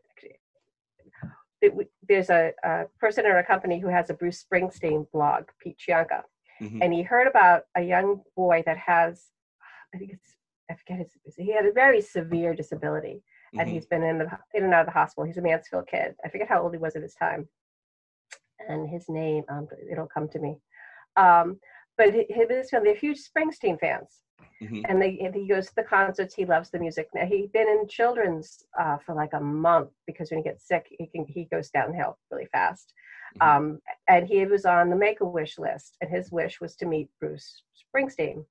it, 1.62 1.74
there's 2.08 2.30
a, 2.30 2.52
a 2.64 2.86
person 3.00 3.26
in 3.26 3.32
our 3.32 3.44
company 3.44 3.80
who 3.80 3.88
has 3.88 4.10
a 4.10 4.14
Bruce 4.14 4.44
Springsteen 4.44 5.10
blog, 5.12 5.46
Pete 5.62 5.78
Chianca, 5.78 6.24
Mhm. 6.62 6.80
and 6.82 6.94
he 6.94 7.02
heard 7.04 7.28
about 7.28 7.64
a 7.76 7.82
young 7.82 8.22
boy 8.36 8.64
that 8.66 8.78
has, 8.78 9.26
I 9.94 9.98
think 9.98 10.12
it's, 10.14 10.36
I 10.70 10.76
forget 10.76 11.00
his, 11.00 11.36
he 11.38 11.52
had 11.52 11.66
a 11.66 11.72
very 11.72 12.02
severe 12.02 12.54
disability, 12.56 13.24
and 13.54 13.68
Mhm. 13.68 13.72
he's 13.72 13.86
been 13.86 14.04
in 14.04 14.18
the 14.18 14.30
in 14.54 14.64
and 14.64 14.74
out 14.74 14.82
of 14.82 14.88
the 14.88 14.92
hospital. 14.92 15.24
He's 15.26 15.38
a 15.38 15.42
Mansfield 15.42 15.88
kid. 15.88 16.16
I 16.24 16.30
forget 16.30 16.48
how 16.48 16.62
old 16.64 16.74
he 16.74 16.80
was 16.80 16.96
at 16.96 17.02
his 17.04 17.16
time, 17.16 17.48
and 18.68 18.90
his 18.90 19.08
name, 19.10 19.44
um, 19.50 19.68
it'll 19.92 20.08
come 20.08 20.28
to 20.30 20.40
me. 20.40 20.60
Um, 21.16 21.60
but 21.98 22.14
him 22.14 22.26
and 22.30 22.52
his 22.52 22.70
family, 22.70 22.90
they're 22.90 23.00
huge 23.00 23.24
Springsteen 23.24 23.80
fans 23.80 24.22
Mhm. 24.62 24.84
and 24.90 25.02
they 25.02 25.18
and 25.20 25.34
he 25.34 25.48
goes 25.48 25.68
to 25.68 25.76
the 25.76 25.84
concerts. 25.84 26.36
He 26.36 26.46
loves 26.46 26.70
the 26.70 26.80
music. 26.80 27.08
Now 27.14 27.26
he'd 27.26 27.52
been 27.54 27.70
in 27.70 27.88
children's 27.88 28.66
uh, 28.78 28.98
for 28.98 29.14
like 29.16 29.34
a 29.34 29.40
month 29.40 29.92
because 30.08 30.30
when 30.30 30.40
he 30.40 30.44
gets 30.44 30.68
sick, 30.68 30.88
he 30.90 31.08
can 31.08 31.26
he 31.26 31.46
goes 31.46 31.70
downhill 31.70 32.18
really 32.32 32.48
fast. 32.48 32.94
Mhm. 33.38 33.48
Um, 33.48 33.82
and 34.08 34.28
he 34.28 34.46
was 34.46 34.66
on 34.66 34.90
the 34.90 34.96
Make 34.96 35.22
a 35.22 35.26
Wish 35.26 35.58
list, 35.58 35.98
and 36.02 36.10
his 36.10 36.32
wish 36.32 36.60
was 36.60 36.76
to 36.78 36.86
meet 36.86 37.10
Bruce 37.20 37.64
Springsteen. 37.76 38.46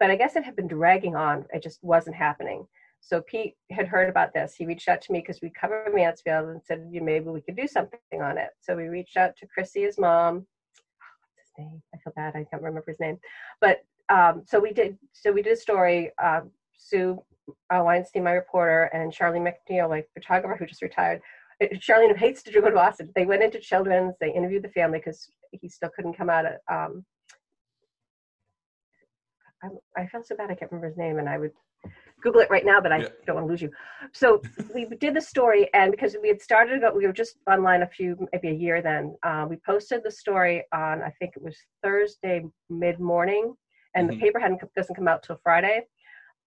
But 0.00 0.10
I 0.10 0.16
guess 0.16 0.36
it 0.36 0.44
had 0.44 0.56
been 0.56 0.68
dragging 0.68 1.16
on. 1.16 1.44
It 1.52 1.62
just 1.62 1.78
wasn't 1.82 2.16
happening. 2.16 2.66
So 3.00 3.22
Pete 3.22 3.54
had 3.70 3.86
heard 3.86 4.08
about 4.08 4.34
this. 4.34 4.54
He 4.54 4.66
reached 4.66 4.88
out 4.88 5.00
to 5.02 5.12
me 5.12 5.20
because 5.20 5.40
we 5.40 5.50
cover 5.50 5.86
Mansfield 5.92 6.48
and 6.48 6.62
said, 6.62 6.88
"Yeah, 6.90 7.00
maybe 7.00 7.26
we 7.26 7.40
could 7.40 7.56
do 7.56 7.66
something 7.66 7.98
on 8.22 8.38
it. 8.38 8.50
So 8.60 8.76
we 8.76 8.88
reached 8.88 9.16
out 9.16 9.36
to 9.36 9.46
Chrissy, 9.46 9.82
his 9.82 9.98
mom. 9.98 10.46
What's 11.36 11.48
his 11.48 11.52
name? 11.58 11.82
I 11.94 11.98
feel 11.98 12.12
bad. 12.16 12.34
I 12.34 12.44
can't 12.44 12.62
remember 12.62 12.84
his 12.86 13.00
name. 13.00 13.18
But 13.60 13.84
um, 14.08 14.42
so 14.46 14.58
we 14.58 14.72
did. 14.72 14.98
So 15.12 15.32
we 15.32 15.42
did 15.42 15.52
a 15.52 15.56
story. 15.56 16.10
Uh, 16.22 16.40
Sue 16.76 17.22
uh, 17.72 17.82
Weinstein, 17.84 18.24
my 18.24 18.32
reporter, 18.32 18.84
and 18.92 19.12
Charlene 19.12 19.52
McNeil, 19.70 19.88
my 19.88 20.04
photographer 20.14 20.56
who 20.56 20.66
just 20.66 20.82
retired. 20.82 21.20
Uh, 21.62 21.66
Charlene 21.74 22.16
hates 22.16 22.42
to 22.44 22.52
do 22.52 22.64
in 22.66 22.74
Boston. 22.74 23.10
They 23.14 23.26
went 23.26 23.42
into 23.42 23.58
children's. 23.58 24.14
They 24.20 24.32
interviewed 24.32 24.64
the 24.64 24.70
family 24.70 24.98
because 24.98 25.30
he 25.52 25.68
still 25.68 25.90
couldn't 25.94 26.14
come 26.14 26.30
out 26.30 26.46
of. 26.46 26.52
Um, 26.70 27.04
I, 29.62 29.68
I 30.02 30.06
felt 30.06 30.26
so 30.26 30.36
bad. 30.36 30.50
I 30.50 30.54
can't 30.54 30.70
remember 30.70 30.88
his 30.88 30.96
name, 30.96 31.18
and 31.18 31.28
I 31.28 31.38
would 31.38 31.52
Google 32.22 32.40
it 32.40 32.50
right 32.50 32.64
now, 32.64 32.80
but 32.80 32.92
I 32.92 32.98
Yeah. 32.98 33.08
don't 33.26 33.36
want 33.36 33.46
to 33.46 33.50
lose 33.50 33.62
you. 33.62 33.70
So 34.12 34.42
we 34.74 34.84
did 34.86 35.14
the 35.14 35.20
story, 35.20 35.72
and 35.74 35.90
because 35.90 36.16
we 36.20 36.28
had 36.28 36.40
started, 36.40 36.82
we 36.94 37.06
were 37.06 37.12
just 37.12 37.36
online 37.50 37.82
a 37.82 37.86
few, 37.86 38.28
maybe 38.32 38.48
a 38.48 38.52
year 38.52 38.82
then. 38.82 39.16
Uh, 39.22 39.46
we 39.48 39.56
posted 39.64 40.02
the 40.04 40.10
story 40.10 40.64
on, 40.72 41.02
I 41.02 41.10
think 41.18 41.34
it 41.36 41.42
was 41.42 41.56
Thursday 41.82 42.44
mid 42.70 42.98
morning, 42.98 43.54
and 43.94 44.08
Mhm. 44.08 44.12
the 44.14 44.20
paper 44.20 44.38
hadn't 44.38 44.62
doesn't 44.74 44.94
come 44.94 45.08
out 45.08 45.22
till 45.22 45.36
Friday. 45.42 45.86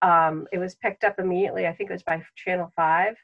Um, 0.02 0.48
it 0.52 0.58
was 0.58 0.76
picked 0.76 1.04
up 1.04 1.20
immediately. 1.20 1.68
I 1.68 1.74
think 1.74 1.90
it 1.90 1.94
was 1.94 2.04
by 2.04 2.24
Channel 2.36 2.72
Five. 2.76 3.18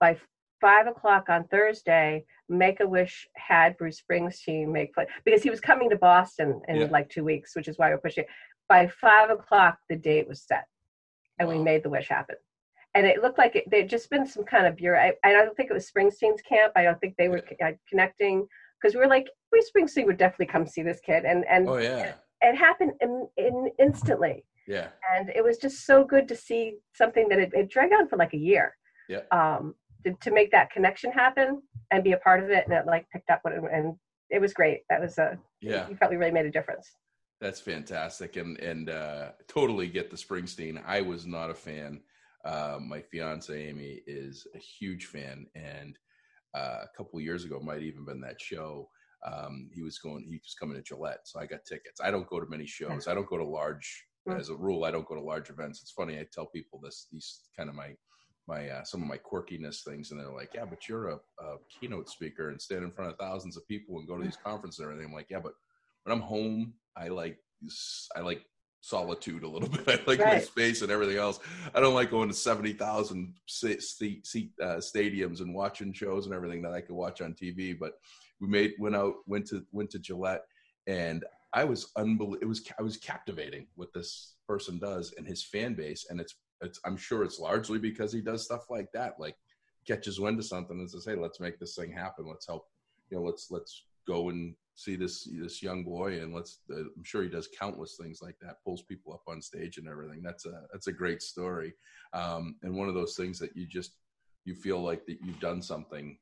By 0.00 0.16
five 0.60 0.86
o'clock 0.86 1.28
on 1.28 1.46
Thursday, 1.48 2.24
Make 2.48 2.80
a 2.80 2.86
Wish 2.86 3.26
had 3.36 3.76
Bruce 3.78 4.00
Springsteen 4.02 4.68
make 4.68 4.92
play 4.94 5.06
because 5.24 5.42
he 5.42 5.48
was 5.50 5.60
coming 5.60 5.88
to 5.90 5.96
Boston 5.96 6.60
in 6.68 6.76
Yeah. 6.76 6.86
like 6.90 7.08
two 7.08 7.24
weeks, 7.24 7.56
which 7.56 7.68
is 7.68 7.78
why 7.78 7.90
we're 7.90 7.98
pushing. 7.98 8.24
It. 8.64 8.68
By 8.68 8.88
five 8.88 9.30
o'clock, 9.30 9.78
the 9.88 9.96
date 9.96 10.28
was 10.28 10.42
set, 10.42 10.66
and 11.38 11.48
we 11.48 11.58
made 11.58 11.82
the 11.82 11.90
wish 11.90 12.08
happen. 12.08 12.36
And 12.94 13.06
it 13.06 13.22
looked 13.22 13.38
like 13.38 13.56
it, 13.56 13.64
there'd 13.70 13.88
just 13.88 14.08
been 14.08 14.26
some 14.26 14.44
kind 14.44 14.66
of 14.66 14.76
bureau. 14.76 15.00
I, 15.00 15.12
I 15.24 15.32
don't 15.32 15.56
think 15.56 15.70
it 15.70 15.74
was 15.74 15.90
Springsteen's 15.90 16.42
camp. 16.42 16.72
I 16.76 16.84
don't 16.84 17.00
think 17.00 17.16
they 17.16 17.28
were 17.28 17.42
uh, 17.64 17.72
connecting 17.88 18.46
because 18.80 18.94
we 18.94 19.00
were 19.00 19.08
like, 19.08 19.28
we 19.50 19.62
Springsteen 19.62 20.06
would 20.06 20.18
definitely 20.18 20.46
come 20.46 20.66
see 20.66 20.82
this 20.82 21.00
kid, 21.00 21.24
and 21.24 21.44
and 21.48 21.68
Oh 21.68 21.78
yeah. 21.78 22.14
it 22.40 22.56
happened 22.56 22.92
in, 23.00 23.28
in 23.36 23.70
instantly. 23.78 24.44
Yeah. 24.66 24.88
And 25.14 25.30
it 25.30 25.44
was 25.44 25.58
just 25.58 25.84
so 25.86 26.04
good 26.04 26.26
to 26.28 26.36
see 26.36 26.76
something 26.94 27.28
that 27.28 27.38
it, 27.38 27.52
it 27.54 27.68
dragged 27.68 27.92
on 27.92 28.08
for 28.08 28.16
like 28.16 28.32
a 28.32 28.38
year. 28.38 28.76
Yeah. 29.08 29.20
Um, 29.30 29.74
to, 30.04 30.14
to 30.20 30.30
make 30.30 30.50
that 30.52 30.70
connection 30.70 31.12
happen 31.12 31.62
and 31.90 32.04
be 32.04 32.12
a 32.12 32.18
part 32.18 32.42
of 32.42 32.50
it, 32.50 32.64
and 32.64 32.74
it 32.74 32.86
like 32.86 33.08
picked 33.10 33.30
up 33.30 33.40
what 33.42 33.54
it, 33.54 33.62
and 33.72 33.94
it 34.30 34.40
was 34.40 34.54
great. 34.54 34.80
That 34.88 35.00
was 35.00 35.18
a 35.18 35.38
Yeah. 35.60 35.88
You 35.88 35.96
felt 35.96 36.10
we 36.10 36.16
really 36.16 36.32
made 36.32 36.46
a 36.46 36.50
difference. 36.50 36.90
That's 37.40 37.60
fantastic, 37.60 38.36
and 38.36 38.58
and 38.58 38.90
uh, 38.90 39.30
totally 39.48 39.88
get 39.88 40.10
the 40.10 40.16
Springsteen. 40.16 40.82
I 40.86 41.00
was 41.00 41.26
not 41.26 41.50
a 41.50 41.54
fan. 41.54 42.00
Uh, 42.44 42.78
my 42.80 43.00
fiance 43.00 43.68
Amy 43.68 44.00
is 44.06 44.46
a 44.54 44.58
huge 44.58 45.06
fan, 45.06 45.46
and 45.54 45.98
uh, 46.54 46.80
a 46.84 46.88
couple 46.96 47.18
of 47.18 47.24
years 47.24 47.44
ago, 47.44 47.60
might 47.60 47.82
even 47.82 48.04
been 48.04 48.20
that 48.20 48.40
show. 48.40 48.88
Um, 49.26 49.70
he 49.72 49.82
was 49.82 49.98
going, 49.98 50.26
he 50.28 50.36
was 50.36 50.54
coming 50.58 50.76
to 50.76 50.82
Gillette, 50.82 51.20
so 51.24 51.40
I 51.40 51.46
got 51.46 51.64
tickets. 51.64 52.00
I 52.02 52.10
don't 52.10 52.28
go 52.28 52.40
to 52.40 52.50
many 52.50 52.66
shows. 52.66 53.08
I 53.08 53.14
don't 53.14 53.28
go 53.28 53.38
to 53.38 53.44
large, 53.44 54.04
as 54.38 54.50
a 54.50 54.54
rule. 54.54 54.84
I 54.84 54.90
don't 54.90 55.08
go 55.08 55.14
to 55.14 55.20
large 55.22 55.48
events. 55.48 55.80
It's 55.80 55.90
funny. 55.90 56.18
I 56.18 56.26
tell 56.30 56.46
people 56.46 56.78
this, 56.82 57.06
these 57.10 57.40
kind 57.56 57.68
of 57.68 57.74
my 57.74 57.94
my 58.46 58.68
uh, 58.68 58.84
some 58.84 59.00
of 59.02 59.08
my 59.08 59.16
quirkiness 59.18 59.82
things, 59.82 60.10
and 60.10 60.20
they're 60.20 60.30
like, 60.30 60.50
"Yeah, 60.54 60.66
but 60.66 60.88
you're 60.88 61.08
a, 61.08 61.14
a 61.40 61.56
keynote 61.68 62.10
speaker 62.10 62.50
and 62.50 62.60
stand 62.60 62.84
in 62.84 62.92
front 62.92 63.10
of 63.10 63.18
thousands 63.18 63.56
of 63.56 63.66
people 63.66 63.98
and 63.98 64.06
go 64.06 64.18
to 64.18 64.24
these 64.24 64.36
conferences 64.36 64.80
and 64.80 64.90
everything." 64.90 65.08
I'm 65.08 65.14
like, 65.14 65.30
"Yeah, 65.30 65.40
but 65.42 65.54
when 66.02 66.14
I'm 66.14 66.22
home, 66.22 66.74
I 66.96 67.08
like 67.08 67.38
I 68.16 68.20
like 68.20 68.44
solitude 68.80 69.42
a 69.42 69.48
little 69.48 69.68
bit. 69.84 69.88
I 69.88 70.00
like 70.06 70.20
my 70.20 70.40
space 70.40 70.82
and 70.82 70.90
everything 70.90 71.16
else. 71.16 71.40
I 71.74 71.80
don't 71.80 71.94
like 71.94 72.10
going 72.10 72.28
to 72.28 72.34
seventy 72.34 72.72
thousand 72.72 73.34
seat 73.46 73.82
seat 74.26 74.52
uh, 74.62 74.76
stadiums 74.76 75.40
and 75.40 75.54
watching 75.54 75.92
shows 75.92 76.26
and 76.26 76.34
everything 76.34 76.62
that 76.62 76.72
I 76.72 76.80
could 76.80 76.96
watch 76.96 77.20
on 77.20 77.34
TV. 77.34 77.76
But 77.78 77.94
we 78.40 78.48
made 78.48 78.72
went 78.78 78.96
out 78.96 79.14
went 79.26 79.46
to 79.48 79.64
went 79.72 79.90
to 79.90 79.98
Gillette 79.98 80.44
and 80.86 81.24
I 81.54 81.64
was 81.64 81.92
unbelievable. 81.96 82.42
It 82.42 82.46
was 82.46 82.68
I 82.78 82.82
was 82.82 82.96
captivating 82.96 83.68
what 83.76 83.92
this 83.94 84.34
person 84.48 84.78
does 84.78 85.14
and 85.16 85.26
his 85.26 85.44
fan 85.44 85.74
base, 85.74 86.06
and 86.10 86.20
it's 86.20 86.34
it's 86.60 86.80
I'm 86.84 86.96
sure 86.96 87.22
it's 87.22 87.38
largely 87.38 87.78
because 87.78 88.12
he 88.12 88.20
does 88.20 88.44
stuff 88.44 88.70
like 88.70 88.90
that, 88.92 89.14
like 89.18 89.36
catches 89.86 90.18
wind 90.18 90.38
of 90.38 90.44
something 90.44 90.78
and 90.78 90.90
says, 90.90 91.04
"Hey, 91.04 91.14
let's 91.14 91.40
make 91.40 91.60
this 91.60 91.76
thing 91.76 91.92
happen. 91.92 92.26
Let's 92.26 92.46
help. 92.46 92.66
You 93.10 93.18
know, 93.18 93.22
let's 93.22 93.50
let's 93.50 93.84
go 94.06 94.30
and 94.30 94.54
see 94.74 94.96
this 94.96 95.24
this 95.40 95.62
young 95.62 95.84
boy, 95.84 96.20
and 96.20 96.34
let's. 96.34 96.60
Uh, 96.70 96.80
I'm 96.96 97.04
sure 97.04 97.22
he 97.22 97.28
does 97.28 97.48
countless 97.58 97.96
things 98.00 98.20
like 98.22 98.36
that. 98.40 98.62
Pulls 98.64 98.82
people 98.82 99.12
up 99.12 99.22
on 99.28 99.40
stage 99.40 99.78
and 99.78 99.88
everything. 99.88 100.22
That's 100.22 100.46
a 100.46 100.62
that's 100.72 100.88
a 100.88 100.92
great 100.92 101.22
story, 101.22 101.74
um, 102.12 102.56
and 102.62 102.74
one 102.76 102.88
of 102.88 102.94
those 102.94 103.14
things 103.16 103.38
that 103.38 103.56
you 103.56 103.66
just 103.66 103.92
you 104.44 104.54
feel 104.54 104.80
like 104.80 105.06
that 105.06 105.18
you've 105.24 105.40
done 105.40 105.62
something 105.62 106.18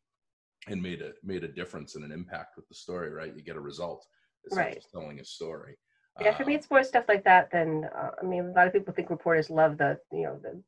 and 0.69 0.81
made 0.81 1.03
a 1.03 1.13
made 1.25 1.45
a 1.45 1.49
difference 1.49 1.97
and 1.97 2.05
an 2.05 2.13
impact 2.13 2.57
with 2.57 2.69
the 2.69 2.75
story. 2.75 3.11
Right? 3.11 3.35
You 3.35 3.43
get 3.43 3.57
a 3.57 3.61
result. 3.61 4.07
It's 4.45 4.55
not 4.55 4.63
Right. 4.67 4.75
just 4.75 4.91
telling 4.91 5.21
a 5.21 5.25
story. 5.25 5.77
Yeah, 6.21 6.37
for 6.37 6.45
me, 6.45 6.55
Um, 6.55 6.59
it's 6.59 6.71
more 6.71 6.85
stuff 6.85 7.07
like 7.09 7.25
that 7.25 7.51
than 7.51 7.85
uh, 7.85 8.11
I 8.21 8.25
mean. 8.25 8.47
A 8.47 8.53
lot 8.53 8.67
of 8.67 8.73
people 8.73 8.93
think 8.93 9.09
reporters 9.09 9.49
love 9.51 9.79
the 9.79 9.99
you 10.13 10.25
know 10.25 10.39
the 10.43 10.63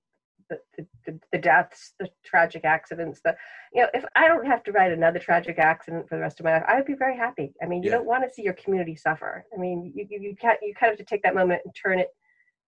the, 0.49 0.59
the, 1.07 1.19
the, 1.33 1.39
deaths, 1.39 1.95
the 1.99 2.09
tragic 2.25 2.65
accidents. 2.65 3.21
The 3.25 3.37
you 3.73 3.83
know, 3.83 3.89
if 3.95 4.05
I 4.15 4.29
don't 4.29 4.47
have 4.47 4.63
to 4.65 4.73
write 4.73 4.93
another 4.93 5.19
tragic 5.19 5.59
accident 5.59 6.09
for 6.09 6.17
the 6.17 6.21
rest 6.21 6.41
of 6.41 6.45
my 6.45 6.53
life, 6.55 6.65
I 6.69 6.77
would 6.77 6.87
be 6.87 6.95
very 6.95 7.17
happy. 7.17 7.53
I 7.63 7.67
mean, 7.67 7.83
you 7.83 7.91
Yeah. 7.91 7.97
don't 7.97 8.07
want 8.07 8.25
to 8.25 8.33
see 8.33 8.43
your 8.43 8.55
community 8.55 8.97
suffer. 8.97 9.45
I 9.55 9.61
mean, 9.61 9.93
you 9.95 10.07
you 10.09 10.21
you, 10.21 10.37
can't, 10.37 10.59
you 10.63 10.75
kind 10.75 10.93
of 10.93 10.99
have 10.99 11.07
to 11.07 11.11
take 11.11 11.23
that 11.23 11.35
moment 11.35 11.63
and 11.65 11.75
turn 11.75 11.99
it 11.99 12.09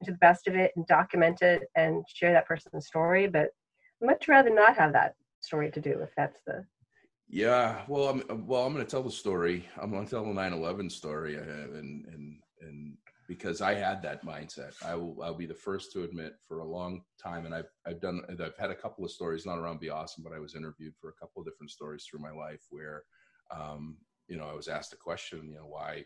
into 0.02 0.12
the 0.12 0.18
best 0.20 0.48
of 0.48 0.56
it 0.56 0.72
and 0.76 0.86
document 0.88 1.42
it 1.42 1.64
and 1.76 2.04
share 2.14 2.34
that 2.34 2.48
person's 2.48 2.88
story. 2.88 3.28
But 3.28 3.50
I'd 4.02 4.08
much 4.08 4.28
rather 4.28 4.50
not 4.50 4.78
have 4.78 4.94
that 4.94 5.16
story 5.42 5.72
to 5.72 5.82
do 5.82 6.00
if 6.02 6.10
that's 6.18 6.42
the 6.46 6.66
Yeah, 7.28 7.82
well, 7.88 8.10
I'm 8.10 8.48
well. 8.48 8.66
I'm 8.66 8.74
going 8.74 8.86
to 8.86 8.90
tell 8.90 9.04
the 9.04 9.12
story. 9.12 9.68
I'm 9.82 9.92
going 9.92 10.06
to 10.06 10.10
tell 10.10 10.24
the 10.26 10.32
9/11 10.32 10.92
story, 10.92 11.36
and 11.36 12.06
and 12.06 12.40
and 12.62 12.98
because 13.28 13.62
I 13.62 13.74
had 13.74 14.02
that 14.04 14.24
mindset, 14.24 14.74
I 14.84 14.96
will. 14.96 15.22
I'll 15.24 15.34
be 15.34 15.46
the 15.46 15.54
first 15.54 15.92
to 15.94 16.04
admit 16.04 16.34
for 16.48 16.60
a 16.60 16.66
long 16.66 17.04
time, 17.22 17.46
and 17.46 17.56
I've 17.56 17.70
I've 17.86 18.00
done. 18.00 18.22
I've 18.30 18.58
had 18.58 18.72
a 18.72 18.76
couple 18.76 19.04
of 19.04 19.12
stories, 19.12 19.46
not 19.46 19.58
around 19.58 19.80
Be 19.80 19.90
Awesome, 19.90 20.24
but 20.24 20.34
I 20.34 20.40
was 20.40 20.56
interviewed 20.56 20.94
for 21.00 21.10
a 21.10 21.14
couple 21.14 21.42
of 21.42 21.48
different 21.48 21.72
stories 21.72 22.06
through 22.06 22.20
my 22.20 22.32
life 22.32 22.62
where, 22.70 23.04
um, 23.52 23.98
you 24.28 24.38
know, 24.38 24.46
I 24.46 24.54
was 24.54 24.68
asked 24.68 24.94
a 24.94 24.98
question, 24.98 25.50
you 25.50 25.56
know, 25.56 25.66
why, 25.68 26.06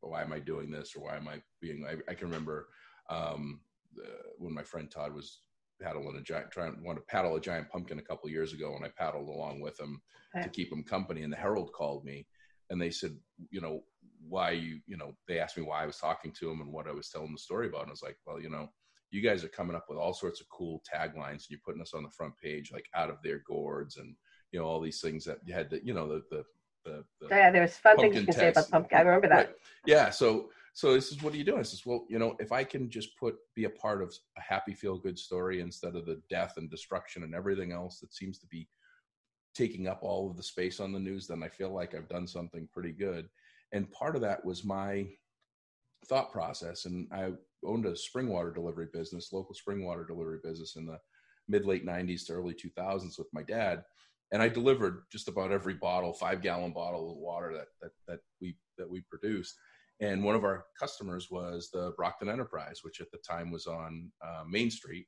why 0.00 0.22
am 0.22 0.32
I 0.32 0.38
doing 0.38 0.70
this, 0.70 0.94
or 0.94 1.04
why 1.04 1.16
am 1.16 1.28
I 1.28 1.40
being? 1.60 1.86
I, 1.88 2.10
I 2.10 2.14
can 2.14 2.28
remember 2.28 2.68
um, 3.08 3.60
uh, 3.98 4.28
when 4.38 4.52
my 4.52 4.62
friend 4.62 4.90
Todd 4.90 5.14
was 5.14 5.40
paddling 5.80 6.16
a 6.16 6.22
giant, 6.22 6.50
trying 6.50 6.76
want 6.84 6.98
to 6.98 7.04
paddle 7.04 7.36
a 7.36 7.40
giant 7.40 7.70
pumpkin 7.70 7.98
a 7.98 8.02
couple 8.02 8.26
of 8.26 8.32
years 8.32 8.52
ago, 8.52 8.76
and 8.76 8.84
I 8.84 8.90
paddled 8.96 9.28
along 9.28 9.60
with 9.60 9.78
him 9.80 10.02
to 10.42 10.48
keep 10.50 10.70
him 10.70 10.82
company. 10.82 11.22
And 11.22 11.32
the 11.32 11.36
Herald 11.36 11.72
called 11.72 12.04
me 12.04 12.26
and 12.70 12.80
they 12.80 12.90
said, 12.90 13.16
you 13.50 13.60
know, 13.60 13.82
why 14.28 14.50
you, 14.50 14.80
you 14.86 14.96
know, 14.96 15.16
they 15.28 15.38
asked 15.38 15.56
me 15.56 15.62
why 15.62 15.82
I 15.82 15.86
was 15.86 15.98
talking 15.98 16.32
to 16.32 16.50
him 16.50 16.60
and 16.60 16.72
what 16.72 16.88
I 16.88 16.92
was 16.92 17.08
telling 17.08 17.32
the 17.32 17.38
story 17.38 17.68
about. 17.68 17.82
And 17.82 17.90
I 17.90 17.92
was 17.92 18.02
like, 18.02 18.18
well, 18.26 18.40
you 18.40 18.50
know, 18.50 18.68
you 19.10 19.20
guys 19.22 19.44
are 19.44 19.48
coming 19.48 19.76
up 19.76 19.86
with 19.88 19.98
all 19.98 20.12
sorts 20.12 20.40
of 20.40 20.48
cool 20.48 20.82
taglines 20.92 21.30
and 21.30 21.50
you're 21.50 21.60
putting 21.64 21.82
us 21.82 21.94
on 21.94 22.02
the 22.02 22.10
front 22.10 22.34
page, 22.42 22.72
like 22.72 22.86
out 22.94 23.10
of 23.10 23.22
their 23.22 23.42
gourds 23.46 23.96
and, 23.96 24.14
you 24.52 24.58
know, 24.58 24.66
all 24.66 24.80
these 24.80 25.00
things 25.00 25.24
that 25.24 25.38
you 25.44 25.54
had 25.54 25.70
to, 25.70 25.84
you 25.84 25.94
know, 25.94 26.08
the, 26.08 26.22
the, 26.30 26.44
the, 26.84 27.04
the 27.20 27.28
yeah. 27.30 27.50
There's 27.50 27.76
fun 27.76 27.96
things 27.98 28.16
you 28.16 28.24
can 28.24 28.34
say 28.34 28.48
about 28.48 28.70
pumpkin. 28.70 28.98
I 28.98 29.02
remember 29.02 29.28
that. 29.28 29.36
Right. 29.36 29.56
Yeah. 29.86 30.10
So, 30.10 30.50
so 30.72 30.92
this 30.92 31.10
is 31.10 31.22
what 31.22 31.32
are 31.32 31.36
you 31.38 31.44
doing? 31.44 31.60
I 31.60 31.62
says, 31.62 31.86
well, 31.86 32.04
you 32.08 32.18
know, 32.18 32.36
if 32.38 32.52
I 32.52 32.62
can 32.62 32.90
just 32.90 33.16
put 33.16 33.36
be 33.54 33.64
a 33.64 33.70
part 33.70 34.02
of 34.02 34.14
a 34.36 34.40
happy, 34.42 34.74
feel 34.74 34.98
good 34.98 35.18
story 35.18 35.62
instead 35.62 35.96
of 35.96 36.04
the 36.04 36.20
death 36.28 36.54
and 36.58 36.70
destruction 36.70 37.22
and 37.22 37.34
everything 37.34 37.72
else 37.72 38.00
that 38.00 38.12
seems 38.12 38.38
to 38.40 38.46
be 38.48 38.68
taking 39.54 39.88
up 39.88 40.00
all 40.02 40.28
of 40.28 40.36
the 40.36 40.42
space 40.42 40.78
on 40.80 40.92
the 40.92 41.00
news, 41.00 41.26
then 41.26 41.42
I 41.42 41.48
feel 41.48 41.70
like 41.70 41.94
I've 41.94 42.10
done 42.10 42.26
something 42.26 42.68
pretty 42.70 42.92
good. 42.92 43.30
And 43.72 43.90
part 43.90 44.16
of 44.16 44.22
that 44.22 44.44
was 44.44 44.64
my 44.64 45.06
thought 46.06 46.32
process. 46.32 46.84
And 46.84 47.08
I 47.12 47.32
owned 47.64 47.86
a 47.86 47.96
spring 47.96 48.28
water 48.28 48.52
delivery 48.52 48.88
business, 48.92 49.32
local 49.32 49.54
spring 49.54 49.84
water 49.84 50.04
delivery 50.04 50.38
business 50.42 50.76
in 50.76 50.86
the 50.86 50.98
mid 51.48 51.64
late 51.64 51.86
90s 51.86 52.26
to 52.26 52.32
early 52.32 52.54
2000s 52.54 53.18
with 53.18 53.28
my 53.32 53.42
dad 53.42 53.82
and 54.32 54.42
I 54.42 54.48
delivered 54.48 55.04
just 55.10 55.28
about 55.28 55.52
every 55.52 55.74
bottle, 55.74 56.12
five 56.12 56.42
gallon 56.42 56.72
bottle 56.72 57.12
of 57.12 57.18
water 57.18 57.52
that 57.52 57.68
that 57.80 57.92
that 58.08 58.20
we 58.40 58.56
that 58.78 58.88
we 58.88 59.02
produced. 59.02 59.56
And 60.00 60.22
one 60.22 60.34
of 60.34 60.44
our 60.44 60.64
customers 60.78 61.30
was 61.30 61.70
the 61.70 61.92
Brockton 61.96 62.28
Enterprise, 62.28 62.80
which 62.82 63.00
at 63.00 63.10
the 63.10 63.18
time 63.18 63.50
was 63.50 63.66
on 63.66 64.10
uh, 64.22 64.42
Main 64.46 64.70
Street, 64.70 65.06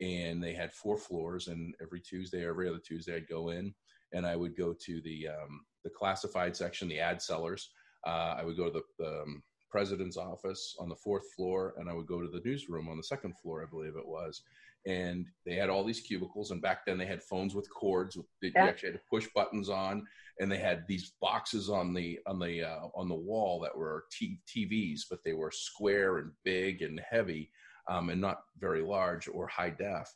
and 0.00 0.42
they 0.42 0.54
had 0.54 0.72
four 0.72 0.96
floors. 0.96 1.48
And 1.48 1.74
every 1.82 2.00
Tuesday, 2.00 2.46
every 2.46 2.68
other 2.68 2.78
Tuesday, 2.78 3.16
I'd 3.16 3.28
go 3.28 3.48
in 3.48 3.74
and 4.12 4.24
I 4.24 4.36
would 4.36 4.56
go 4.56 4.74
to 4.84 5.00
the 5.00 5.28
um, 5.28 5.64
the 5.82 5.90
classified 5.90 6.54
section, 6.54 6.88
the 6.88 7.00
ad 7.00 7.22
sellers. 7.22 7.70
Uh, 8.06 8.36
I 8.38 8.44
would 8.44 8.56
go 8.56 8.66
to 8.66 8.70
the, 8.70 8.82
the 8.98 9.22
um, 9.22 9.42
president's 9.70 10.16
office 10.16 10.76
on 10.78 10.88
the 10.88 10.96
fourth 10.96 11.24
floor, 11.34 11.74
and 11.78 11.88
I 11.88 11.92
would 11.92 12.06
go 12.06 12.20
to 12.20 12.28
the 12.28 12.40
newsroom 12.44 12.88
on 12.88 12.96
the 12.96 13.02
second 13.02 13.38
floor, 13.38 13.62
I 13.62 13.70
believe 13.70 13.96
it 13.96 14.06
was. 14.06 14.42
And 14.86 15.26
they 15.44 15.54
had 15.56 15.68
all 15.68 15.84
these 15.84 16.00
cubicles 16.00 16.50
and 16.50 16.62
back 16.62 16.86
then 16.86 16.96
they 16.96 17.04
had 17.04 17.22
phones 17.22 17.54
with 17.54 17.68
cords. 17.68 18.14
That 18.14 18.52
Yeah. 18.54 18.64
you 18.64 18.68
actually 18.70 18.92
had 18.92 19.00
to 19.00 19.06
push 19.10 19.26
buttons 19.34 19.68
on 19.68 20.06
and 20.40 20.50
they 20.50 20.58
had 20.58 20.86
these 20.86 21.12
boxes 21.20 21.68
on 21.68 21.92
the 21.92 22.18
on 22.26 22.38
the 22.38 22.62
uh, 22.62 22.86
on 22.94 23.08
the 23.08 23.14
wall 23.14 23.60
that 23.60 23.76
were 23.76 24.04
t- 24.10 24.38
tvs 24.46 25.00
but 25.10 25.18
they 25.24 25.32
were 25.32 25.50
square 25.50 26.18
and 26.18 26.30
big 26.44 26.82
and 26.82 27.00
heavy 27.00 27.50
um, 27.88 28.08
and 28.10 28.20
not 28.20 28.42
very 28.58 28.82
large 28.82 29.28
or 29.28 29.46
high 29.48 29.70
def 29.70 30.14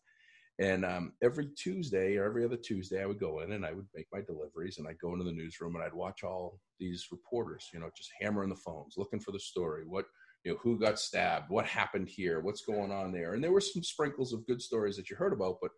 and 0.62 0.85
um, 0.85 1.12
every 1.23 1.49
tuesday 1.57 2.16
or 2.16 2.25
every 2.25 2.45
other 2.45 2.57
tuesday 2.57 3.02
i 3.02 3.07
would 3.07 3.21
go 3.21 3.40
in 3.40 3.52
and 3.52 3.66
i 3.66 3.73
would 3.73 3.87
make 3.95 4.07
my 4.12 4.21
deliveries 4.21 4.78
and 4.78 4.87
i'd 4.87 4.99
go 5.00 5.12
into 5.12 5.25
the 5.25 5.33
newsroom 5.33 5.75
and 5.75 5.85
i'd 5.85 5.92
watch 5.92 6.23
all 6.23 6.61
these 6.78 7.09
reporters 7.11 7.69
you 7.73 7.81
know 7.81 7.90
just 7.97 8.11
hammering 8.21 8.49
the 8.49 8.57
phones 8.57 8.95
looking 8.97 9.21
for 9.21 9.33
the 9.33 9.40
story 9.40 9.85
what 9.87 10.07
you 10.45 10.52
know 10.52 10.59
who 10.62 10.78
got 10.78 10.99
stabbed 10.99 11.50
what 11.50 11.66
happened 11.66 12.09
here 12.09 12.40
what's 12.40 12.64
going 12.64 12.90
on 12.90 13.12
there. 13.12 13.35
And 13.35 13.42
there 13.42 13.52
were 13.52 13.61
some 13.61 13.83
sprinkles 13.83 14.33
of 14.33 14.47
good 14.47 14.61
stories 14.61 14.97
that 14.97 15.11
you 15.11 15.16
heard 15.16 15.33
about 15.33 15.59
but 15.61 15.71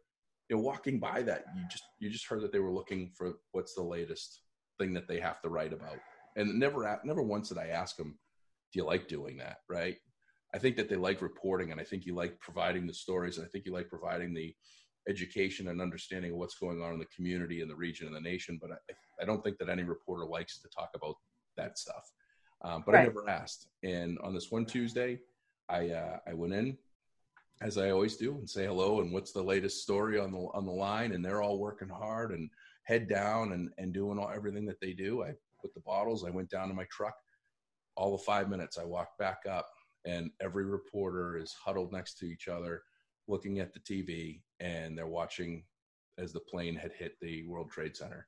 you 0.48 0.56
know 0.56 0.62
walking 0.62 0.98
by 0.98 1.22
that 1.22 1.44
you 1.56 1.62
just 1.70 1.84
you 1.98 2.10
just 2.10 2.26
heard 2.26 2.42
that 2.42 2.52
they 2.52 2.58
were 2.58 2.72
looking 2.72 3.12
for 3.16 3.34
what's 3.52 3.74
the 3.74 3.82
latest 3.82 4.40
thing 4.78 4.92
that 4.94 5.06
they 5.06 5.20
have 5.20 5.40
to 5.42 5.48
write 5.48 5.72
about. 5.72 5.98
And 6.36 6.58
never 6.58 7.00
never 7.04 7.22
once 7.22 7.50
did 7.50 7.58
i 7.58 7.68
ask 7.68 7.96
them 7.96 8.18
do 8.72 8.80
you 8.80 8.84
like 8.84 9.06
doing 9.06 9.36
that? 9.36 9.58
Right 9.68 9.98
i 10.54 10.58
think 10.58 10.76
that 10.76 10.88
they 10.88 10.96
like 10.96 11.20
reporting 11.20 11.73
and 11.73 11.80
i 11.80 11.84
think 11.84 12.06
you 12.06 12.14
like 12.14 12.38
providing 12.40 12.87
the 12.87 12.94
stories 12.94 13.38
and 13.38 13.46
i 13.46 13.49
think 13.49 13.66
you 13.66 13.73
like 13.73 13.88
providing 13.88 14.32
the 14.32 14.54
education 15.08 15.68
and 15.68 15.82
understanding 15.82 16.30
of 16.30 16.38
what's 16.38 16.58
going 16.58 16.82
on 16.82 16.94
in 16.94 16.99
the 16.99 17.14
community 17.14 17.61
and 17.61 17.70
the 17.70 17.76
region 17.76 18.06
and 18.06 18.16
the 18.16 18.20
nation 18.20 18.58
but 18.61 18.70
i, 18.70 19.23
I 19.23 19.25
don't 19.26 19.42
think 19.44 19.58
that 19.58 19.68
any 19.68 19.82
reporter 19.82 20.25
likes 20.25 20.61
to 20.61 20.68
talk 20.68 20.90
about 20.94 21.16
that 21.56 21.78
stuff 21.78 22.11
um, 22.64 22.82
but 22.84 22.94
I 22.94 23.04
never 23.04 23.28
asked. 23.28 23.68
And 23.82 24.18
on 24.20 24.34
this 24.34 24.50
one 24.50 24.64
Tuesday, 24.64 25.20
I 25.68 25.90
uh, 25.90 26.18
I 26.26 26.32
went 26.32 26.54
in 26.54 26.76
as 27.61 27.78
I 27.78 27.90
always 27.90 28.16
do 28.16 28.32
and 28.32 28.49
say 28.49 28.66
hello 28.66 29.00
and 29.00 29.12
what's 29.12 29.32
the 29.32 29.42
latest 29.42 29.82
story 29.82 30.18
on 30.18 30.32
the 30.32 30.49
on 30.54 30.64
the 30.64 30.73
line. 30.73 31.12
And 31.12 31.25
they're 31.25 31.42
all 31.42 31.58
working 31.58 31.90
hard 31.90 32.32
and 32.32 32.49
head 32.84 33.08
down 33.08 33.52
and 33.52 33.70
and 33.78 33.92
doing 33.92 34.18
all 34.18 34.30
everything 34.34 34.64
that 34.66 34.80
they 34.80 34.92
do. 34.92 35.23
I 35.23 35.34
put 35.61 35.75
the 35.75 35.80
bottles. 35.80 36.25
I 36.25 36.30
went 36.30 36.49
down 36.50 36.68
to 36.68 36.75
my 36.75 36.87
truck. 36.90 37.14
All 37.96 38.14
of 38.14 38.23
five 38.23 38.49
minutes, 38.49 38.78
I 38.78 38.84
walked 38.84 39.18
back 39.18 39.42
up, 39.49 39.68
and 40.04 40.30
every 40.40 40.64
reporter 40.64 41.37
is 41.37 41.52
huddled 41.52 41.92
next 41.92 42.18
to 42.18 42.26
each 42.26 42.49
other, 42.49 42.82
looking 43.28 43.58
at 43.58 43.73
the 43.73 43.80
TV, 43.80 44.42
and 44.61 44.96
they're 44.96 45.06
watching 45.06 45.64
as 46.18 46.32
the 46.32 46.40
plane 46.40 46.76
had 46.76 46.92
hit 46.92 47.16
the 47.20 47.44
World 47.44 47.70
Trade 47.70 47.96
Center. 47.96 48.26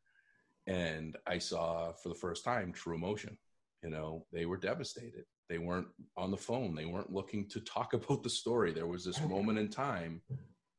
And 0.66 1.16
I 1.26 1.38
saw 1.38 1.92
for 1.92 2.08
the 2.08 2.14
first 2.14 2.44
time 2.44 2.72
true 2.72 2.96
emotion 2.96 3.38
you 3.82 3.90
know 3.90 4.24
they 4.32 4.46
were 4.46 4.56
devastated 4.56 5.24
They 5.48 5.58
weren't 5.58 5.86
on 6.16 6.30
the 6.32 6.36
phone. 6.36 6.74
They 6.74 6.86
weren't 6.86 7.12
looking 7.12 7.48
to 7.50 7.60
talk 7.60 7.92
about 7.98 8.22
the 8.22 8.30
story. 8.30 8.72
There 8.72 8.88
was 8.88 9.04
this 9.04 9.20
moment 9.22 9.58
in 9.58 9.68
time 9.68 10.22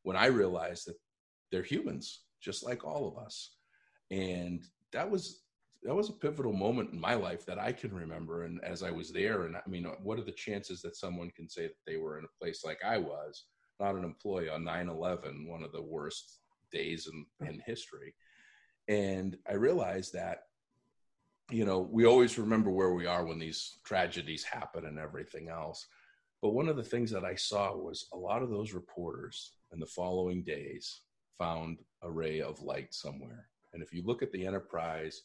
when 0.04 0.18
I 0.18 0.27
realized 0.27 0.88
that 0.88 0.98
they're 1.51 1.63
humans, 1.63 2.24
just 2.42 2.66
like 2.66 2.84
all 2.84 3.08
of 3.08 3.24
us. 3.24 3.56
And 4.12 4.62
that 4.92 5.10
was 5.10 5.44
that 5.88 5.96
was 5.96 6.10
a 6.10 6.13
pivotal 6.13 6.51
moment 6.51 6.91
in 6.91 7.00
my 7.00 7.13
life 7.13 7.46
that 7.46 7.58
I 7.58 7.72
can 7.72 7.94
remember. 7.94 8.44
And 8.44 8.62
as 8.62 8.84
I 8.84 8.91
was 8.91 9.10
there, 9.10 9.44
and 9.44 9.56
I 9.56 9.62
mean, 9.70 9.86
uh, 9.86 9.91
what 10.03 10.20
are 10.20 10.24
the 10.24 10.34
chances 10.34 10.82
that 10.82 10.98
someone 10.98 11.32
can 11.32 11.48
say 11.48 11.67
that 11.67 11.77
they 11.88 11.96
were 11.96 12.20
in 12.20 12.25
a 12.25 12.44
place 12.44 12.65
like 12.65 12.84
I 12.84 12.98
was, 12.98 13.46
not 13.79 13.96
an 13.96 14.03
employee 14.03 14.50
on 14.50 14.65
9 14.65 14.89
11, 14.89 15.48
one 15.48 15.63
of 15.63 15.72
the 15.72 15.82
worst 15.82 16.39
days 16.74 17.08
in, 17.08 17.48
in 17.48 17.62
history? 17.65 18.13
And 18.89 19.38
I 19.50 19.53
realized 19.53 20.12
that, 20.12 20.39
you 21.50 21.63
know, 21.63 21.79
we 21.79 22.06
always 22.06 22.38
remember 22.38 22.70
where 22.70 22.94
we 22.94 23.06
are 23.06 23.25
when 23.25 23.39
these 23.39 23.79
tragedies 23.86 24.44
happen 24.44 24.86
and 24.86 25.00
everything 25.00 25.48
else. 25.48 25.88
But 26.41 26.53
one 26.53 26.67
of 26.67 26.75
the 26.75 26.84
things 26.84 27.12
that 27.12 27.24
I 27.24 27.36
saw 27.36 27.77
was 27.77 28.08
a 28.12 28.17
lot 28.17 28.44
of 28.44 28.50
those 28.50 28.74
reporters 28.74 29.53
in 29.72 29.79
the 29.79 29.86
following 29.86 30.44
days 30.44 31.00
found 31.38 31.79
a 32.01 32.12
ray 32.12 32.41
of 32.41 32.62
light 32.62 32.94
somewhere. 32.94 33.48
And 33.72 33.82
if 33.82 33.94
you 33.94 34.03
look 34.03 34.22
at 34.22 34.34
the 34.34 34.46
Enterprise, 34.46 35.22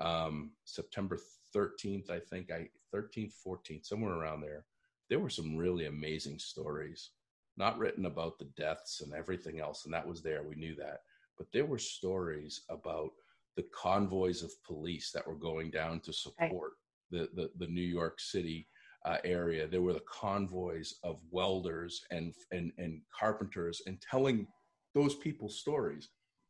um, 0.00 0.52
September 0.64 1.18
13th, 1.54 2.10
I 2.10 2.18
think, 2.18 2.50
I 2.50 2.68
13th, 2.94 3.34
14th, 3.46 3.86
somewhere 3.86 4.14
around 4.14 4.40
there, 4.40 4.64
there 5.08 5.18
were 5.18 5.30
some 5.30 5.56
really 5.56 5.86
amazing 5.86 6.38
stories, 6.38 7.10
not 7.56 7.78
written 7.78 8.06
about 8.06 8.38
the 8.38 8.48
deaths 8.56 9.00
and 9.00 9.12
everything 9.12 9.60
else. 9.60 9.84
And 9.84 9.94
that 9.94 10.06
was 10.06 10.22
there. 10.22 10.42
We 10.42 10.54
knew 10.54 10.74
that. 10.76 11.00
But 11.36 11.48
there 11.52 11.66
were 11.66 11.78
stories 11.78 12.62
about 12.68 13.10
the 13.56 13.66
convoys 13.74 14.42
of 14.42 14.52
police 14.64 15.10
that 15.12 15.26
were 15.26 15.34
going 15.34 15.70
down 15.70 16.00
to 16.00 16.12
support 16.12 16.72
the, 17.10 17.28
the, 17.34 17.50
the 17.58 17.66
New 17.66 17.80
York 17.82 18.20
City 18.20 18.68
uh, 19.04 19.16
area. 19.24 19.66
There 19.66 19.82
were 19.82 19.92
the 19.92 20.02
convoys 20.08 20.94
of 21.02 21.20
welders 21.30 22.04
and, 22.10 22.34
and, 22.52 22.72
and 22.78 23.00
carpenters 23.18 23.82
and 23.86 24.00
telling 24.00 24.46
those 24.94 25.14
people's 25.16 25.58
stories. 25.58 26.08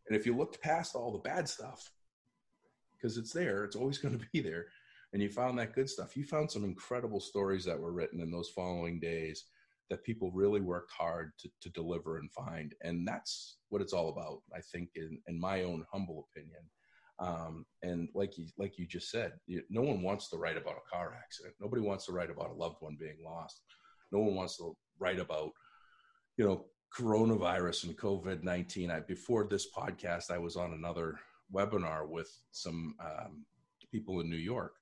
And 0.09 0.16
if 0.19 0.26
you 0.26 0.37
looked 0.37 0.61
past 0.61 0.95
all 0.95 1.12
the 1.12 1.19
bad 1.19 1.49
stuff, 1.49 1.90
because 3.00 3.16
it's 3.16 3.33
there, 3.33 3.64
it's 3.64 3.76
always 3.76 3.99
going 4.02 4.19
to 4.19 4.26
be 4.33 4.40
there, 4.40 4.66
and 5.12 5.23
you 5.23 5.28
found 5.28 5.59
that 5.59 5.75
good 5.75 5.88
stuff, 5.88 6.16
you 6.16 6.25
found 6.25 6.50
some 6.50 6.64
incredible 6.64 7.21
stories 7.21 7.64
that 7.64 7.78
were 7.78 7.92
written 7.92 8.21
in 8.21 8.30
those 8.30 8.50
following 8.50 9.00
days 9.00 9.45
that 9.90 10.04
people 10.04 10.30
really 10.30 10.61
worked 10.61 10.92
hard 10.92 11.33
to, 11.40 11.50
to 11.61 11.69
deliver 11.71 12.19
and 12.19 12.30
find. 12.33 12.75
And 12.83 13.07
that's 13.07 13.59
what 13.71 13.83
it's 13.83 13.92
all 13.92 14.09
about, 14.09 14.40
I 14.57 14.61
think, 14.73 14.90
in, 14.95 15.19
in 15.26 15.38
my 15.38 15.64
own 15.64 15.85
humble 15.92 16.28
opinion. 16.30 16.62
Um, 17.19 17.66
and 17.83 18.09
like 18.14 18.38
you, 18.38 18.47
like 18.57 18.78
you 18.78 18.87
just 18.87 19.11
said, 19.11 19.33
you, 19.47 19.62
no 19.69 19.83
one 19.83 20.00
wants 20.00 20.30
to 20.30 20.38
write 20.38 20.57
about 20.57 20.76
a 20.76 20.97
car 20.97 21.12
accident. 21.21 21.54
Nobody 21.61 21.83
wants 21.83 22.07
to 22.07 22.12
write 22.12 22.30
about 22.30 22.50
a 22.50 22.54
loved 22.54 22.76
one 22.80 22.97
being 22.99 23.19
lost. 23.23 23.61
No 24.12 24.21
one 24.21 24.37
wants 24.37 24.57
to 24.59 24.75
write 24.99 25.19
about, 25.19 25.50
you 26.38 26.45
know, 26.45 26.66
coronavirus 26.97 27.85
and 27.85 27.99
COVID 27.99 28.42
19. 28.42 28.90
I, 28.90 29.00
before 29.00 29.47
this 29.50 29.66
podcast, 29.76 30.30
I 30.30 30.38
was 30.38 30.57
on 30.57 30.73
another 30.73 31.19
webinar 31.52 32.09
with 32.09 32.30
some 32.50 32.95
um, 33.00 33.45
people 33.90 34.21
in 34.21 34.30
New 34.30 34.37
York. 34.37 34.75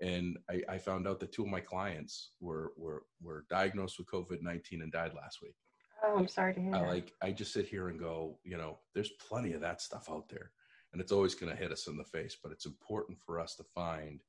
And 0.00 0.38
I, 0.48 0.62
I, 0.74 0.78
found 0.78 1.06
out 1.06 1.20
that 1.20 1.30
two 1.30 1.42
of 1.42 1.48
my 1.48 1.60
clients 1.60 2.30
were, 2.40 2.72
were, 2.76 3.02
were 3.22 3.44
diagnosed 3.50 3.98
with 3.98 4.08
COVID 4.08 4.40
19 4.40 4.80
and 4.80 4.90
died 4.90 5.12
last 5.14 5.42
week. 5.42 5.54
Oh, 6.02 6.16
I'm 6.16 6.28
sorry 6.28 6.54
to 6.54 6.60
hear 6.60 6.74
I 6.74 6.80
that. 6.80 6.88
like, 6.88 7.12
I 7.20 7.32
just 7.32 7.52
sit 7.52 7.68
here 7.68 7.88
and 7.88 8.00
go, 8.00 8.38
you 8.42 8.56
know, 8.56 8.78
there's 8.94 9.10
plenty 9.28 9.52
of 9.52 9.60
that 9.60 9.82
stuff 9.82 10.08
out 10.10 10.30
there 10.30 10.52
and 10.92 11.02
it's 11.02 11.12
always 11.12 11.34
going 11.34 11.52
to 11.52 11.58
hit 11.58 11.70
us 11.70 11.86
in 11.86 11.98
the 11.98 12.04
face, 12.04 12.36
but 12.42 12.50
it's 12.50 12.64
important 12.64 13.18
for 13.20 13.38
us 13.38 13.54
to 13.56 13.64
find, 13.74 14.22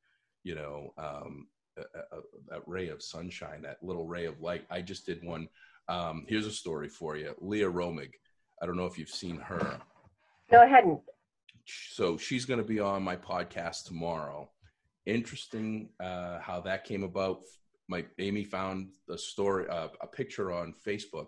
you 0.43 0.55
know, 0.55 0.93
um, 0.97 1.47
a, 1.77 1.81
a, 1.81 2.19
that 2.49 2.67
ray 2.67 2.89
of 2.89 3.01
sunshine, 3.01 3.61
that 3.61 3.81
little 3.81 4.05
ray 4.05 4.25
of 4.25 4.41
light. 4.41 4.65
I 4.69 4.81
just 4.81 5.05
did 5.05 5.23
one 5.23 5.47
um, 5.87 6.25
here's 6.27 6.45
a 6.45 6.51
story 6.51 6.87
for 6.87 7.17
you. 7.17 7.33
Leah 7.39 7.69
Romig. 7.69 8.11
I 8.61 8.65
don't 8.65 8.77
know 8.77 8.85
if 8.85 8.97
you've 8.97 9.09
seen 9.09 9.37
her. 9.37 9.79
No, 10.51 10.59
I 10.61 10.67
hadn't. 10.67 11.01
So 11.93 12.17
she's 12.17 12.45
going 12.45 12.59
to 12.59 12.65
be 12.65 12.79
on 12.79 13.03
my 13.03 13.17
podcast 13.17 13.83
tomorrow. 13.83 14.49
Interesting 15.05 15.89
uh, 15.99 16.39
how 16.39 16.61
that 16.61 16.85
came 16.85 17.03
about. 17.03 17.41
My 17.89 18.05
Amy 18.17 18.45
found 18.45 18.91
a 19.09 19.17
story, 19.17 19.67
uh, 19.67 19.89
a 19.99 20.07
picture 20.07 20.53
on 20.53 20.73
Facebook. 20.87 21.27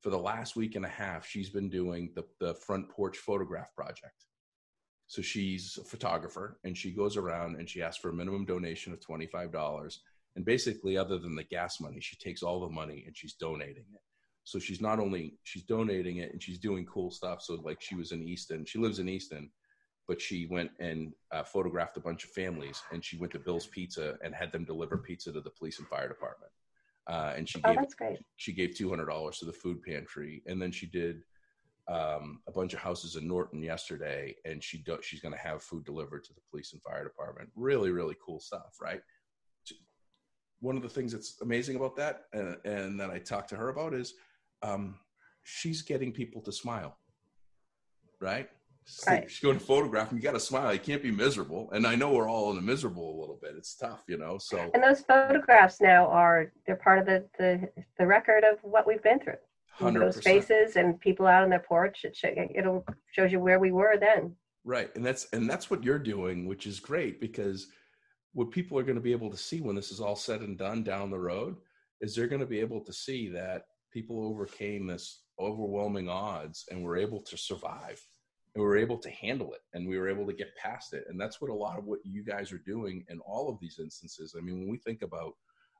For 0.00 0.08
the 0.08 0.18
last 0.18 0.56
week 0.56 0.74
and 0.74 0.86
a 0.86 0.88
half, 0.88 1.26
she's 1.26 1.50
been 1.50 1.68
doing 1.68 2.12
the, 2.14 2.24
the 2.40 2.54
front 2.54 2.88
porch 2.88 3.18
photograph 3.18 3.74
project. 3.76 4.24
So 5.06 5.20
she's 5.20 5.78
a 5.78 5.84
photographer 5.84 6.58
and 6.64 6.74
she 6.74 6.92
goes 6.92 7.18
around 7.18 7.56
and 7.56 7.68
she 7.68 7.82
asks 7.82 8.00
for 8.00 8.08
a 8.08 8.14
minimum 8.14 8.46
donation 8.46 8.94
of 8.94 9.00
$25 9.00 9.98
and 10.36 10.44
basically, 10.46 10.96
other 10.96 11.18
than 11.18 11.34
the 11.34 11.44
gas 11.44 11.78
money, 11.78 12.00
she 12.00 12.16
takes 12.16 12.42
all 12.42 12.60
the 12.60 12.72
money 12.72 13.02
and 13.06 13.14
she's 13.14 13.34
donating 13.34 13.84
it. 13.92 14.00
So 14.44 14.58
she's 14.58 14.80
not 14.80 14.98
only 14.98 15.34
she's 15.42 15.64
donating 15.64 16.18
it 16.18 16.32
and 16.32 16.42
she's 16.42 16.58
doing 16.58 16.86
cool 16.86 17.10
stuff. 17.10 17.42
So 17.42 17.56
like 17.56 17.82
she 17.82 17.96
was 17.96 18.12
in 18.12 18.22
Easton, 18.22 18.64
she 18.64 18.78
lives 18.78 19.00
in 19.00 19.08
Easton, 19.08 19.50
but 20.10 20.20
she 20.20 20.44
went 20.46 20.72
and 20.80 21.12
uh, 21.30 21.44
photographed 21.44 21.96
a 21.96 22.00
bunch 22.00 22.24
of 22.24 22.30
families 22.30 22.82
and 22.90 23.04
she 23.04 23.16
went 23.16 23.32
to 23.32 23.38
Bill's 23.38 23.68
Pizza 23.68 24.18
and 24.24 24.34
had 24.34 24.50
them 24.50 24.64
deliver 24.64 24.98
pizza 24.98 25.30
to 25.30 25.40
the 25.40 25.50
police 25.50 25.78
and 25.78 25.86
fire 25.86 26.08
department. 26.08 26.50
Uh, 27.06 27.32
and 27.36 27.48
she 27.48 27.60
oh, 27.62 27.76
gave 28.00 28.18
she 28.34 28.52
gave 28.52 28.74
two 28.74 28.90
hundred 28.90 29.06
dollars 29.06 29.38
to 29.38 29.44
the 29.44 29.52
food 29.52 29.80
pantry, 29.84 30.42
and 30.46 30.60
then 30.60 30.72
she 30.72 30.86
did 30.86 31.22
um, 31.86 32.40
a 32.48 32.52
bunch 32.52 32.74
of 32.74 32.80
houses 32.80 33.14
in 33.14 33.28
Norton 33.28 33.62
yesterday, 33.62 34.34
and 34.44 34.60
she 34.64 34.78
do, 34.78 34.98
she's 35.00 35.20
going 35.20 35.32
to 35.32 35.40
have 35.40 35.62
food 35.62 35.84
delivered 35.84 36.24
to 36.24 36.34
the 36.34 36.40
police 36.50 36.72
and 36.72 36.82
fire 36.82 37.04
department. 37.04 37.48
Really, 37.54 37.92
really 37.92 38.16
cool 38.24 38.40
stuff, 38.40 38.78
right? 38.80 39.02
one 40.58 40.76
of 40.76 40.82
the 40.82 40.88
things 40.88 41.12
that's 41.12 41.40
amazing 41.40 41.76
about 41.76 41.96
that, 41.96 42.24
and, 42.32 42.56
and 42.64 43.00
that 43.00 43.10
I 43.10 43.18
talked 43.18 43.48
to 43.50 43.56
her 43.56 43.70
about 43.70 43.94
is 43.94 44.12
um, 44.62 44.96
she's 45.42 45.80
getting 45.80 46.12
people 46.12 46.42
to 46.42 46.52
smile, 46.52 46.98
right? 48.20 48.50
Right. 49.06 49.30
She's 49.30 49.40
going 49.40 49.58
to 49.58 49.64
photograph, 49.64 50.10
and 50.10 50.18
you 50.18 50.22
got 50.22 50.32
to 50.32 50.40
smile. 50.40 50.72
You 50.72 50.80
can't 50.80 51.02
be 51.02 51.10
miserable. 51.10 51.70
And 51.72 51.86
I 51.86 51.94
know 51.94 52.12
we're 52.12 52.28
all 52.28 52.50
in 52.50 52.56
the 52.56 52.62
miserable 52.62 53.16
a 53.16 53.18
little 53.20 53.38
bit. 53.40 53.54
It's 53.56 53.74
tough, 53.74 54.02
you 54.08 54.18
know. 54.18 54.38
So 54.38 54.70
And 54.74 54.82
those 54.82 55.00
photographs 55.02 55.80
now 55.80 56.06
are 56.06 56.52
they're 56.66 56.76
part 56.76 56.98
of 56.98 57.06
the 57.06 57.24
the, 57.38 57.68
the 57.98 58.06
record 58.06 58.44
of 58.44 58.58
what 58.62 58.86
we've 58.86 59.02
been 59.02 59.20
through. 59.20 59.34
hundred 59.70 60.00
Those 60.00 60.16
percent. 60.16 60.44
faces 60.46 60.76
and 60.76 60.98
people 61.00 61.26
out 61.26 61.42
on 61.42 61.50
their 61.50 61.60
porch. 61.60 62.04
It 62.04 62.16
show, 62.16 62.28
it'll 62.54 62.84
shows 63.12 63.32
you 63.32 63.40
where 63.40 63.58
we 63.58 63.72
were 63.72 63.96
then. 63.98 64.34
Right. 64.64 64.94
And 64.94 65.04
that's 65.04 65.26
and 65.32 65.48
that's 65.48 65.70
what 65.70 65.84
you're 65.84 65.98
doing, 65.98 66.46
which 66.46 66.66
is 66.66 66.80
great 66.80 67.20
because 67.20 67.68
what 68.32 68.50
people 68.50 68.78
are 68.78 68.84
going 68.84 68.96
to 68.96 69.00
be 69.00 69.12
able 69.12 69.30
to 69.30 69.36
see 69.36 69.60
when 69.60 69.74
this 69.74 69.90
is 69.90 70.00
all 70.00 70.16
said 70.16 70.40
and 70.40 70.56
done 70.56 70.82
down 70.84 71.10
the 71.10 71.18
road 71.18 71.56
is 72.00 72.14
they're 72.14 72.28
going 72.28 72.40
to 72.40 72.46
be 72.46 72.60
able 72.60 72.80
to 72.84 72.92
see 72.92 73.28
that 73.28 73.64
people 73.92 74.24
overcame 74.24 74.86
this 74.86 75.22
overwhelming 75.38 76.08
odds 76.08 76.64
and 76.70 76.82
were 76.82 76.96
able 76.96 77.20
to 77.20 77.36
survive 77.36 78.00
we 78.60 78.66
were 78.66 78.76
able 78.76 78.98
to 78.98 79.10
handle 79.10 79.54
it 79.54 79.60
and 79.72 79.88
we 79.88 79.98
were 79.98 80.08
able 80.08 80.26
to 80.26 80.32
get 80.34 80.54
past 80.56 80.92
it. 80.92 81.04
And 81.08 81.18
that's 81.20 81.40
what 81.40 81.50
a 81.50 81.54
lot 81.54 81.78
of 81.78 81.86
what 81.86 82.00
you 82.04 82.22
guys 82.22 82.52
are 82.52 82.58
doing 82.58 83.04
in 83.08 83.18
all 83.20 83.48
of 83.48 83.58
these 83.58 83.78
instances. 83.78 84.34
I 84.36 84.42
mean 84.42 84.60
when 84.60 84.68
we 84.68 84.76
think 84.78 85.02
about 85.02 85.34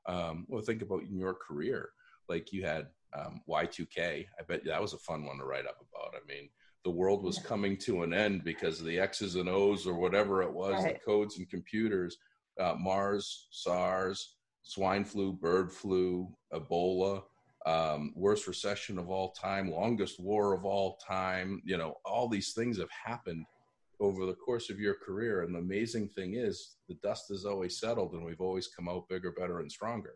um, 0.07 0.45
well 0.49 0.61
think 0.63 0.81
about 0.81 1.03
in 1.03 1.15
your 1.15 1.35
career 1.35 1.89
like 2.27 2.51
you 2.51 2.65
had 2.65 2.87
um, 3.13 3.41
y2k 3.47 4.25
i 4.39 4.43
bet 4.47 4.65
that 4.65 4.81
was 4.81 4.93
a 4.93 4.97
fun 4.97 5.25
one 5.25 5.37
to 5.37 5.45
write 5.45 5.67
up 5.67 5.77
about. 5.93 6.15
I 6.15 6.25
mean 6.27 6.49
the 6.83 6.89
world 6.89 7.23
was 7.23 7.37
coming 7.37 7.77
to 7.77 8.01
an 8.01 8.11
end 8.11 8.43
because 8.43 8.79
of 8.79 8.87
the 8.87 8.99
x's 8.99 9.35
and 9.35 9.47
o's 9.47 9.85
or 9.85 9.93
whatever 9.93 10.41
it 10.41 10.51
was 10.51 10.83
Right. 10.83 10.95
the 10.95 10.99
codes 11.05 11.37
and 11.37 11.47
computers 11.49 12.17
uh, 12.59 12.73
MERS 12.79 13.47
sars 13.51 14.37
swine 14.63 15.05
flu 15.05 15.33
bird 15.33 15.71
flu 15.71 16.27
ebola 16.51 17.21
um, 17.65 18.13
worst 18.15 18.47
recession 18.47 18.97
of 18.97 19.09
all 19.09 19.31
time, 19.31 19.71
longest 19.71 20.19
war 20.19 20.53
of 20.53 20.65
all 20.65 20.97
time. 21.07 21.61
You 21.65 21.77
know, 21.77 21.95
all 22.05 22.27
these 22.27 22.53
things 22.53 22.77
have 22.77 22.89
happened 22.91 23.45
over 23.99 24.25
the 24.25 24.33
course 24.33 24.69
of 24.69 24.79
your 24.79 24.95
career. 24.95 25.43
And 25.43 25.53
the 25.53 25.59
amazing 25.59 26.09
thing 26.09 26.33
is, 26.35 26.75
the 26.89 26.95
dust 27.03 27.25
has 27.29 27.45
always 27.45 27.79
settled, 27.79 28.13
and 28.13 28.25
we've 28.25 28.41
always 28.41 28.67
come 28.67 28.89
out 28.89 29.07
bigger, 29.09 29.31
better, 29.31 29.59
and 29.59 29.71
stronger. 29.71 30.15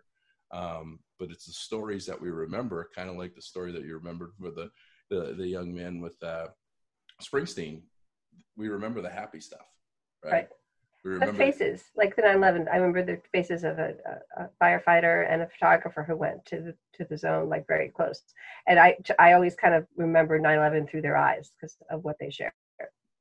Um, 0.51 0.99
but 1.19 1.29
it's 1.31 1.45
the 1.45 1.53
stories 1.53 2.05
that 2.07 2.19
we 2.19 2.29
remember, 2.29 2.89
kind 2.95 3.09
of 3.09 3.15
like 3.15 3.35
the 3.35 3.41
story 3.41 3.71
that 3.71 3.83
you 3.83 3.95
remembered 3.95 4.31
for 4.39 4.51
the 4.51 4.69
the, 5.11 5.35
the 5.37 5.47
young 5.47 5.73
man 5.73 6.01
with 6.01 6.15
uh, 6.23 6.47
Springsteen. 7.21 7.81
We 8.57 8.69
remember 8.69 9.01
the 9.01 9.09
happy 9.09 9.39
stuff, 9.39 9.67
right? 10.23 10.31
Right. 10.31 10.47
But 11.05 11.35
faces, 11.37 11.83
like 11.95 12.15
the 12.15 12.23
9/11, 12.23 12.67
I 12.71 12.77
remember 12.77 13.03
the 13.03 13.21
faces 13.31 13.63
of 13.63 13.77
a, 13.77 13.93
a, 14.37 14.43
a 14.43 14.49
firefighter 14.61 15.31
and 15.31 15.43
a 15.43 15.47
photographer 15.47 16.03
who 16.03 16.15
went 16.15 16.43
to 16.47 16.61
the 16.61 16.75
to 16.95 17.05
the 17.09 17.17
zone 17.17 17.47
like 17.47 17.67
very 17.67 17.89
close, 17.89 18.21
and 18.67 18.79
I 18.79 18.97
I 19.19 19.33
always 19.33 19.55
kind 19.55 19.75
of 19.75 19.85
remember 19.97 20.39
9/11 20.39 20.89
through 20.89 21.03
their 21.03 21.17
eyes 21.17 21.51
because 21.55 21.77
of 21.91 22.03
what 22.03 22.17
they 22.19 22.31
shared. 22.31 22.53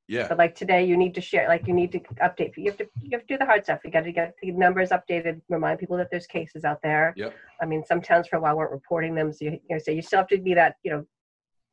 yeah, 0.08 0.28
But 0.28 0.38
like 0.38 0.54
today, 0.54 0.82
you 0.84 0.96
need 0.96 1.14
to 1.14 1.20
share, 1.20 1.46
like 1.48 1.66
you 1.66 1.74
need 1.74 1.92
to 1.92 2.00
update. 2.28 2.56
You 2.56 2.70
have 2.70 2.78
to 2.78 2.86
you 3.02 3.10
have 3.12 3.26
to 3.26 3.34
do 3.34 3.38
the 3.38 3.44
hard 3.44 3.64
stuff. 3.64 3.80
You 3.84 3.90
got 3.90 4.04
to 4.04 4.12
get 4.12 4.34
the 4.40 4.50
numbers 4.52 4.90
updated. 4.90 5.40
Remind 5.50 5.78
people 5.78 5.96
that 5.98 6.08
there's 6.10 6.26
cases 6.26 6.64
out 6.64 6.80
there. 6.82 7.12
Yep. 7.16 7.34
I 7.62 7.66
mean, 7.66 7.84
some 7.84 8.00
towns 8.00 8.28
for 8.28 8.36
a 8.36 8.40
while 8.40 8.56
weren't 8.56 8.72
reporting 8.72 9.14
them, 9.14 9.32
so 9.32 9.44
you, 9.46 9.50
you 9.52 9.76
know, 9.76 9.78
so 9.78 9.90
you 9.90 10.02
still 10.02 10.20
have 10.20 10.28
to 10.28 10.38
be 10.38 10.54
that. 10.54 10.76
You 10.84 10.90
know, 10.92 11.06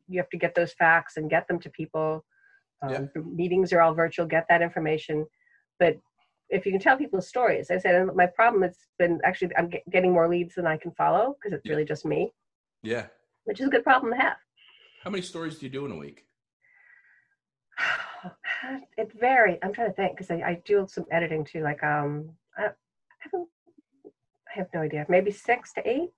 you 0.10 0.19
have 0.19 0.30
to 0.32 0.38
get 0.38 0.56
those 0.56 0.74
facts 0.74 1.15
and 1.17 1.30
get 1.30 1.47
them 1.47 1.60
to 1.60 1.69
people. 1.69 2.26
Um, 2.82 2.91
Yeah. 2.91 3.21
Meetings 3.41 3.71
are 3.74 3.82
all 3.82 3.93
virtual. 3.93 4.26
Get 4.26 4.45
that 4.50 4.62
information, 4.62 5.26
but 5.81 5.97
if 6.49 6.65
you 6.65 6.71
can 6.71 6.79
tell 6.79 6.95
people 6.95 7.19
stories. 7.21 7.71
I 7.71 7.79
said 7.79 8.05
my 8.15 8.27
problem 8.27 8.61
has 8.61 8.77
been 8.99 9.19
actually 9.23 9.51
I'm 9.57 9.69
get, 9.69 9.89
getting 9.89 10.13
more 10.13 10.29
leads 10.29 10.55
than 10.55 10.67
I 10.67 10.77
can 10.77 10.91
follow 10.91 11.35
because 11.35 11.57
it's 11.57 11.67
really 11.67 11.85
just 11.85 12.05
me. 12.05 12.31
Yeah. 12.83 13.07
Which 13.45 13.59
is 13.59 13.67
a 13.67 13.71
good 13.71 13.83
problem 13.83 14.13
to 14.13 14.19
have. 14.19 14.37
How 15.03 15.09
many 15.09 15.23
stories 15.23 15.57
do 15.57 15.65
you 15.65 15.71
do 15.71 15.85
in 15.85 15.91
a 15.91 15.97
week? 15.97 16.25
it 18.97 19.11
varies. 19.19 19.57
I'm 19.63 19.73
trying 19.73 19.89
to 19.89 19.95
think 19.95 20.15
because 20.15 20.29
I, 20.29 20.35
I, 20.35 20.61
do 20.65 20.85
some 20.87 21.05
editing 21.09 21.43
too. 21.43 21.63
Like 21.63 21.83
um, 21.83 22.29
I, 22.55 22.65
I, 22.65 23.37
I 23.37 24.51
have 24.53 24.67
no 24.73 24.81
idea. 24.81 25.05
Maybe 25.09 25.31
six 25.31 25.73
to 25.73 25.89
eight. 25.89 26.11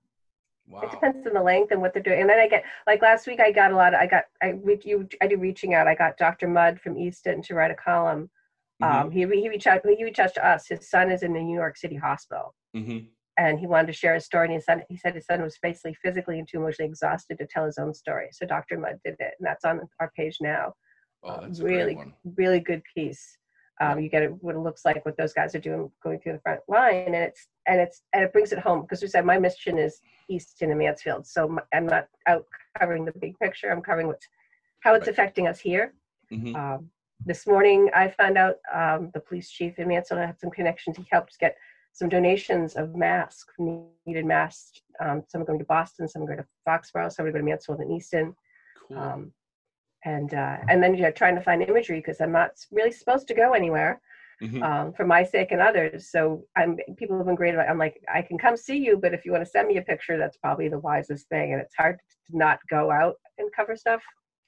Wow. 0.68 0.80
It 0.82 0.90
depends 0.90 1.26
on 1.26 1.34
the 1.34 1.42
length 1.42 1.72
and 1.72 1.80
what 1.80 1.94
they're 1.94 2.02
doing. 2.02 2.20
And 2.20 2.28
then 2.28 2.38
I 2.38 2.48
get 2.48 2.64
like 2.86 3.00
last 3.00 3.26
week 3.26 3.40
I 3.40 3.52
got 3.52 3.72
a 3.72 3.76
lot 3.76 3.94
of 3.94 4.00
I 4.00 4.06
got 4.06 4.24
I 4.42 4.54
we, 4.54 4.78
you 4.84 5.08
I 5.22 5.26
do 5.26 5.38
reaching 5.38 5.74
out. 5.74 5.86
I 5.86 5.94
got 5.94 6.18
Dr. 6.18 6.48
Mudd 6.48 6.80
from 6.80 6.98
Easton 6.98 7.40
to 7.42 7.54
write 7.54 7.70
a 7.70 7.74
column. 7.74 8.28
Mm-hmm. 8.82 9.06
Um, 9.06 9.10
he 9.10 9.20
he 9.20 9.48
reached 9.48 9.66
out 9.66 9.82
he 9.86 10.04
reached 10.04 10.18
out 10.18 10.34
to 10.34 10.46
us. 10.46 10.66
His 10.68 10.88
son 10.88 11.10
is 11.10 11.22
in 11.22 11.32
the 11.32 11.40
New 11.40 11.56
York 11.56 11.76
City 11.76 11.96
hospital. 11.96 12.54
Mm-hmm. 12.76 13.06
And 13.36 13.58
he 13.58 13.66
wanted 13.66 13.88
to 13.88 13.92
share 13.92 14.14
his 14.14 14.24
story. 14.24 14.46
And 14.46 14.54
his 14.54 14.64
son, 14.64 14.82
he 14.88 14.96
said 14.96 15.14
his 15.14 15.26
son 15.26 15.42
was 15.42 15.58
basically 15.60 15.96
physically 16.02 16.38
and 16.38 16.46
too 16.46 16.58
emotionally 16.58 16.88
exhausted 16.88 17.38
to 17.38 17.46
tell 17.46 17.64
his 17.64 17.78
own 17.78 17.92
story. 17.92 18.28
So 18.30 18.46
Dr. 18.46 18.78
Mudd 18.78 19.00
did 19.04 19.16
it, 19.18 19.34
and 19.38 19.46
that's 19.46 19.64
on 19.64 19.80
our 19.98 20.12
page 20.16 20.36
now. 20.40 20.72
Oh, 21.24 21.40
that's 21.40 21.60
really, 21.60 21.98
really 22.36 22.60
good 22.60 22.82
piece. 22.94 23.38
Um, 23.80 23.98
you 23.98 24.08
get 24.08 24.22
it, 24.22 24.30
what 24.40 24.54
it 24.54 24.60
looks 24.60 24.84
like, 24.84 25.04
what 25.04 25.16
those 25.16 25.32
guys 25.32 25.54
are 25.54 25.60
doing, 25.60 25.90
going 26.02 26.20
through 26.20 26.34
the 26.34 26.40
front 26.40 26.60
line, 26.68 27.06
and 27.06 27.14
it's 27.16 27.48
and 27.66 27.80
it's 27.80 28.02
and 28.12 28.22
it 28.22 28.32
brings 28.32 28.52
it 28.52 28.58
home 28.60 28.82
because 28.82 29.02
we 29.02 29.08
said 29.08 29.24
my 29.24 29.38
mission 29.38 29.78
is 29.78 30.00
Easton 30.30 30.70
and 30.70 30.78
Mansfield, 30.78 31.26
so 31.26 31.48
my, 31.48 31.62
I'm 31.72 31.86
not 31.86 32.06
out 32.28 32.44
covering 32.78 33.04
the 33.04 33.12
big 33.20 33.36
picture. 33.40 33.72
I'm 33.72 33.82
covering 33.82 34.06
what's 34.06 34.28
how 34.80 34.94
it's 34.94 35.06
right. 35.06 35.12
affecting 35.12 35.48
us 35.48 35.58
here. 35.58 35.92
Mm-hmm. 36.32 36.54
Um, 36.54 36.90
this 37.26 37.46
morning, 37.46 37.90
I 37.94 38.08
found 38.08 38.36
out 38.36 38.56
um, 38.72 39.10
the 39.14 39.20
police 39.20 39.50
chief 39.50 39.78
in 39.78 39.88
Mansfield 39.88 40.20
had 40.20 40.38
some 40.38 40.50
connections. 40.50 40.96
He 40.96 41.06
helped 41.10 41.38
get 41.38 41.56
some 41.92 42.08
donations 42.08 42.74
of 42.74 42.94
masks, 42.94 43.54
needed 43.58 44.26
masks. 44.26 44.80
Um, 45.00 45.22
some 45.28 45.42
are 45.42 45.44
going 45.44 45.58
to 45.58 45.64
Boston, 45.64 46.08
some 46.08 46.22
are 46.22 46.26
going 46.26 46.38
to 46.38 46.46
Foxborough, 46.66 47.12
some 47.12 47.26
are 47.26 47.32
going 47.32 47.44
to 47.44 47.50
Mansfield 47.50 47.80
and 47.80 47.92
Easton. 47.92 48.34
Cool. 48.88 48.98
Um, 48.98 49.32
and 50.04 50.34
uh, 50.34 50.58
and 50.68 50.82
then 50.82 50.94
you're 50.94 51.12
trying 51.12 51.34
to 51.34 51.40
find 51.40 51.62
imagery 51.62 51.98
because 51.98 52.20
I'm 52.20 52.32
not 52.32 52.50
really 52.70 52.92
supposed 52.92 53.26
to 53.28 53.34
go 53.34 53.52
anywhere 53.52 54.02
mm-hmm. 54.42 54.62
um, 54.62 54.92
for 54.92 55.06
my 55.06 55.24
sake 55.24 55.52
and 55.52 55.62
others. 55.62 56.10
So 56.10 56.44
I'm 56.56 56.78
people 56.96 57.16
have 57.16 57.26
been 57.26 57.34
great 57.34 57.54
about. 57.54 57.68
I'm 57.68 57.78
like 57.78 58.02
I 58.12 58.22
can 58.22 58.38
come 58.38 58.56
see 58.56 58.76
you, 58.76 58.98
but 58.98 59.14
if 59.14 59.24
you 59.24 59.32
want 59.32 59.44
to 59.44 59.50
send 59.50 59.68
me 59.68 59.78
a 59.78 59.82
picture, 59.82 60.18
that's 60.18 60.36
probably 60.36 60.68
the 60.68 60.78
wisest 60.78 61.28
thing. 61.28 61.52
And 61.52 61.60
it's 61.60 61.74
hard 61.74 61.98
to 62.30 62.36
not 62.36 62.58
go 62.68 62.90
out 62.90 63.16
and 63.38 63.50
cover 63.56 63.76
stuff. 63.76 64.02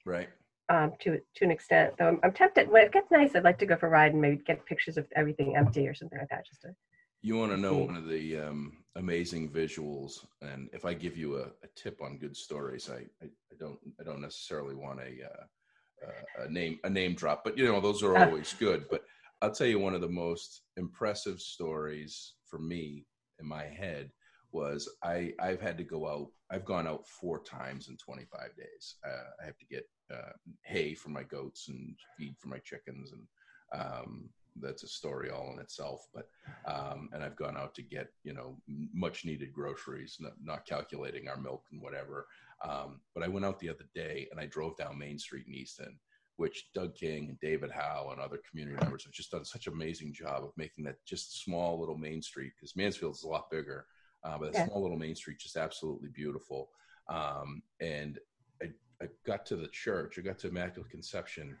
Right. 0.05 0.29
Um, 0.69 0.91
to 0.99 1.19
to 1.35 1.45
an 1.45 1.51
extent, 1.51 1.93
though, 1.97 2.09
I'm, 2.09 2.19
I'm 2.23 2.33
tempted. 2.33 2.69
When 2.69 2.83
it 2.83 2.91
gets 2.91 3.09
nice, 3.09 3.35
I'd 3.35 3.43
like 3.45 3.59
to 3.59 3.65
go 3.65 3.77
for 3.77 3.87
a 3.87 3.89
ride 3.89 4.11
and 4.11 4.21
maybe 4.21 4.43
get 4.45 4.65
pictures 4.65 4.97
of 4.97 5.07
everything 5.15 5.55
empty 5.55 5.87
or 5.87 5.93
something 5.93 6.19
like 6.19 6.29
that, 6.29 6.45
just 6.45 6.61
to 6.63 6.75
you 7.21 7.35
want 7.35 7.51
to 7.51 7.57
know 7.57 7.77
one 7.77 7.95
of 7.95 8.07
the 8.07 8.37
um, 8.37 8.77
amazing 8.95 9.49
visuals, 9.49 10.25
and 10.41 10.69
if 10.73 10.85
I 10.85 10.93
give 10.93 11.17
you 11.17 11.37
a, 11.37 11.43
a 11.43 11.67
tip 11.75 12.01
on 12.01 12.17
good 12.17 12.35
stories, 12.37 12.89
I, 12.89 13.05
I, 13.23 13.25
I, 13.25 13.55
don't 13.59 13.79
I 13.99 14.03
don't 14.03 14.21
necessarily 14.21 14.75
want 14.75 14.99
a, 14.99 15.25
uh, 15.25 16.07
uh, 16.07 16.45
a 16.45 16.51
name 16.51 16.79
a 16.83 16.89
name 16.89 17.15
drop, 17.15 17.43
but 17.43 17.57
you 17.57 17.65
know 17.65 17.81
those 17.81 18.03
are 18.03 18.17
always 18.17 18.53
good. 18.59 18.85
But 18.89 19.03
I'll 19.41 19.51
tell 19.51 19.67
you 19.67 19.79
one 19.79 19.95
of 19.95 20.01
the 20.01 20.09
most 20.09 20.61
impressive 20.77 21.39
stories 21.39 22.33
for 22.45 22.59
me 22.59 23.05
in 23.39 23.47
my 23.47 23.63
head 23.65 24.11
was 24.51 24.89
I 25.03 25.33
I've 25.39 25.61
had 25.61 25.77
to 25.77 25.83
go 25.83 26.07
out. 26.07 26.27
I've 26.49 26.65
gone 26.65 26.87
out 26.87 27.07
four 27.07 27.43
times 27.43 27.89
in 27.89 27.97
25 27.97 28.55
days. 28.57 28.95
Uh, 29.05 29.31
I 29.41 29.45
have 29.45 29.57
to 29.57 29.65
get 29.65 29.87
uh, 30.13 30.31
hay 30.63 30.93
for 30.93 31.09
my 31.09 31.23
goats 31.23 31.67
and 31.67 31.95
feed 32.17 32.35
for 32.37 32.47
my 32.47 32.59
chickens 32.59 33.11
and 33.11 33.27
um, 33.73 34.29
that's 34.61 34.83
a 34.83 34.87
story 34.87 35.29
all 35.29 35.51
in 35.53 35.59
itself. 35.59 36.07
But 36.13 36.29
um, 36.65 37.09
and 37.13 37.23
I've 37.23 37.35
gone 37.35 37.57
out 37.57 37.75
to 37.75 37.81
get 37.81 38.09
you 38.23 38.33
know 38.33 38.57
much 38.93 39.25
needed 39.25 39.53
groceries, 39.53 40.17
not, 40.19 40.33
not 40.43 40.65
calculating 40.65 41.27
our 41.27 41.37
milk 41.37 41.63
and 41.71 41.81
whatever. 41.81 42.27
Um, 42.67 43.01
but 43.13 43.23
I 43.23 43.27
went 43.27 43.45
out 43.45 43.59
the 43.59 43.69
other 43.69 43.85
day 43.93 44.27
and 44.31 44.39
I 44.39 44.45
drove 44.45 44.77
down 44.77 44.97
Main 44.97 45.19
Street 45.19 45.45
in 45.47 45.53
Easton, 45.53 45.99
which 46.37 46.69
Doug 46.73 46.95
King 46.95 47.29
and 47.29 47.39
David 47.39 47.71
Howe 47.71 48.09
and 48.11 48.19
other 48.19 48.39
community 48.49 48.77
members 48.81 49.03
have 49.03 49.13
just 49.13 49.31
done 49.31 49.45
such 49.45 49.67
an 49.67 49.73
amazing 49.73 50.13
job 50.13 50.43
of 50.43 50.51
making 50.57 50.83
that 50.85 51.03
just 51.05 51.43
small 51.43 51.79
little 51.79 51.97
Main 51.97 52.21
Street 52.21 52.53
because 52.57 52.75
Mansfield 52.75 53.15
is 53.15 53.23
a 53.23 53.27
lot 53.27 53.51
bigger, 53.51 53.85
uh, 54.23 54.37
but 54.37 54.49
a 54.49 54.51
yeah. 54.53 54.65
small 54.65 54.81
little 54.81 54.97
Main 54.97 55.15
Street 55.15 55.39
just 55.39 55.57
absolutely 55.57 56.09
beautiful. 56.09 56.69
Um, 57.09 57.61
and 57.79 58.19
I, 58.61 58.67
I 59.01 59.07
got 59.25 59.45
to 59.47 59.55
the 59.55 59.67
church, 59.67 60.17
I 60.17 60.21
got 60.21 60.39
to 60.39 60.47
Immaculate 60.47 60.91
Conception, 60.91 61.57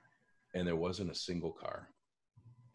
and 0.55 0.67
there 0.67 0.75
wasn't 0.75 1.11
a 1.11 1.15
single 1.15 1.51
car 1.51 1.89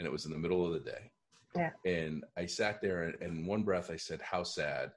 and 0.03 0.07
it 0.09 0.13
was 0.13 0.27
in 0.27 0.33
the 0.33 0.39
middle 0.39 0.67
of 0.67 0.73
the 0.73 0.91
day. 0.91 1.13
Yeah. 1.55 1.71
And 1.85 2.25
I 2.37 2.47
sat 2.47 2.81
there, 2.81 3.05
and, 3.05 3.15
and 3.21 3.39
in 3.39 3.47
one 3.47 3.63
breath, 3.63 3.89
I 3.89 3.97
said, 3.97 4.21
"How 4.21 4.43
sad," 4.43 4.91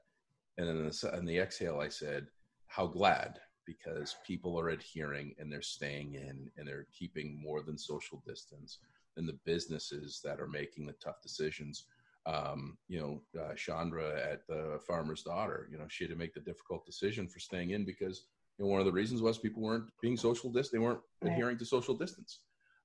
and 0.58 0.68
then 0.68 0.78
the, 0.78 1.18
in 1.18 1.26
the 1.26 1.38
exhale, 1.38 1.80
I 1.80 1.90
said, 1.90 2.28
"How 2.68 2.88
glad." 2.88 3.40
Because 3.68 4.16
people 4.26 4.60
are 4.60 4.70
adhering 4.70 5.34
and 5.40 5.52
they're 5.52 5.60
staying 5.64 6.14
in 6.14 6.52
and 6.56 6.68
they're 6.68 6.86
keeping 6.94 7.42
more 7.42 7.64
than 7.64 7.80
social 7.80 8.22
distance, 8.26 8.80
and 9.18 9.28
the 9.28 9.40
businesses 9.44 10.22
that 10.24 10.40
are 10.40 10.48
making 10.48 10.86
the 10.86 10.94
tough 10.94 11.22
decisions 11.22 11.86
um, 12.26 12.78
you 12.88 13.00
know, 13.00 13.42
uh, 13.42 13.54
Chandra 13.56 14.20
at 14.32 14.48
the 14.48 14.80
farmer's 14.88 15.24
daughter, 15.24 15.68
you 15.72 15.78
know, 15.78 15.86
she 15.88 16.06
had 16.06 16.12
to 16.12 16.18
make 16.18 16.34
the 16.34 16.40
difficult 16.40 16.86
decision 16.86 17.28
for 17.28 17.40
staying 17.40 17.72
in 17.72 17.86
because, 17.86 18.26
you 18.58 18.66
know, 18.66 18.72
one 18.72 18.80
of 18.80 18.86
the 18.86 18.92
reasons 18.92 19.22
was 19.22 19.38
people 19.38 19.62
weren't 19.62 19.90
being 20.02 20.18
social 20.18 20.50
distance. 20.50 20.72
They 20.72 20.80
weren't 20.80 21.02
right. 21.22 21.34
adhering 21.34 21.58
to 21.60 21.66
social 21.66 21.94
distance. 21.94 22.40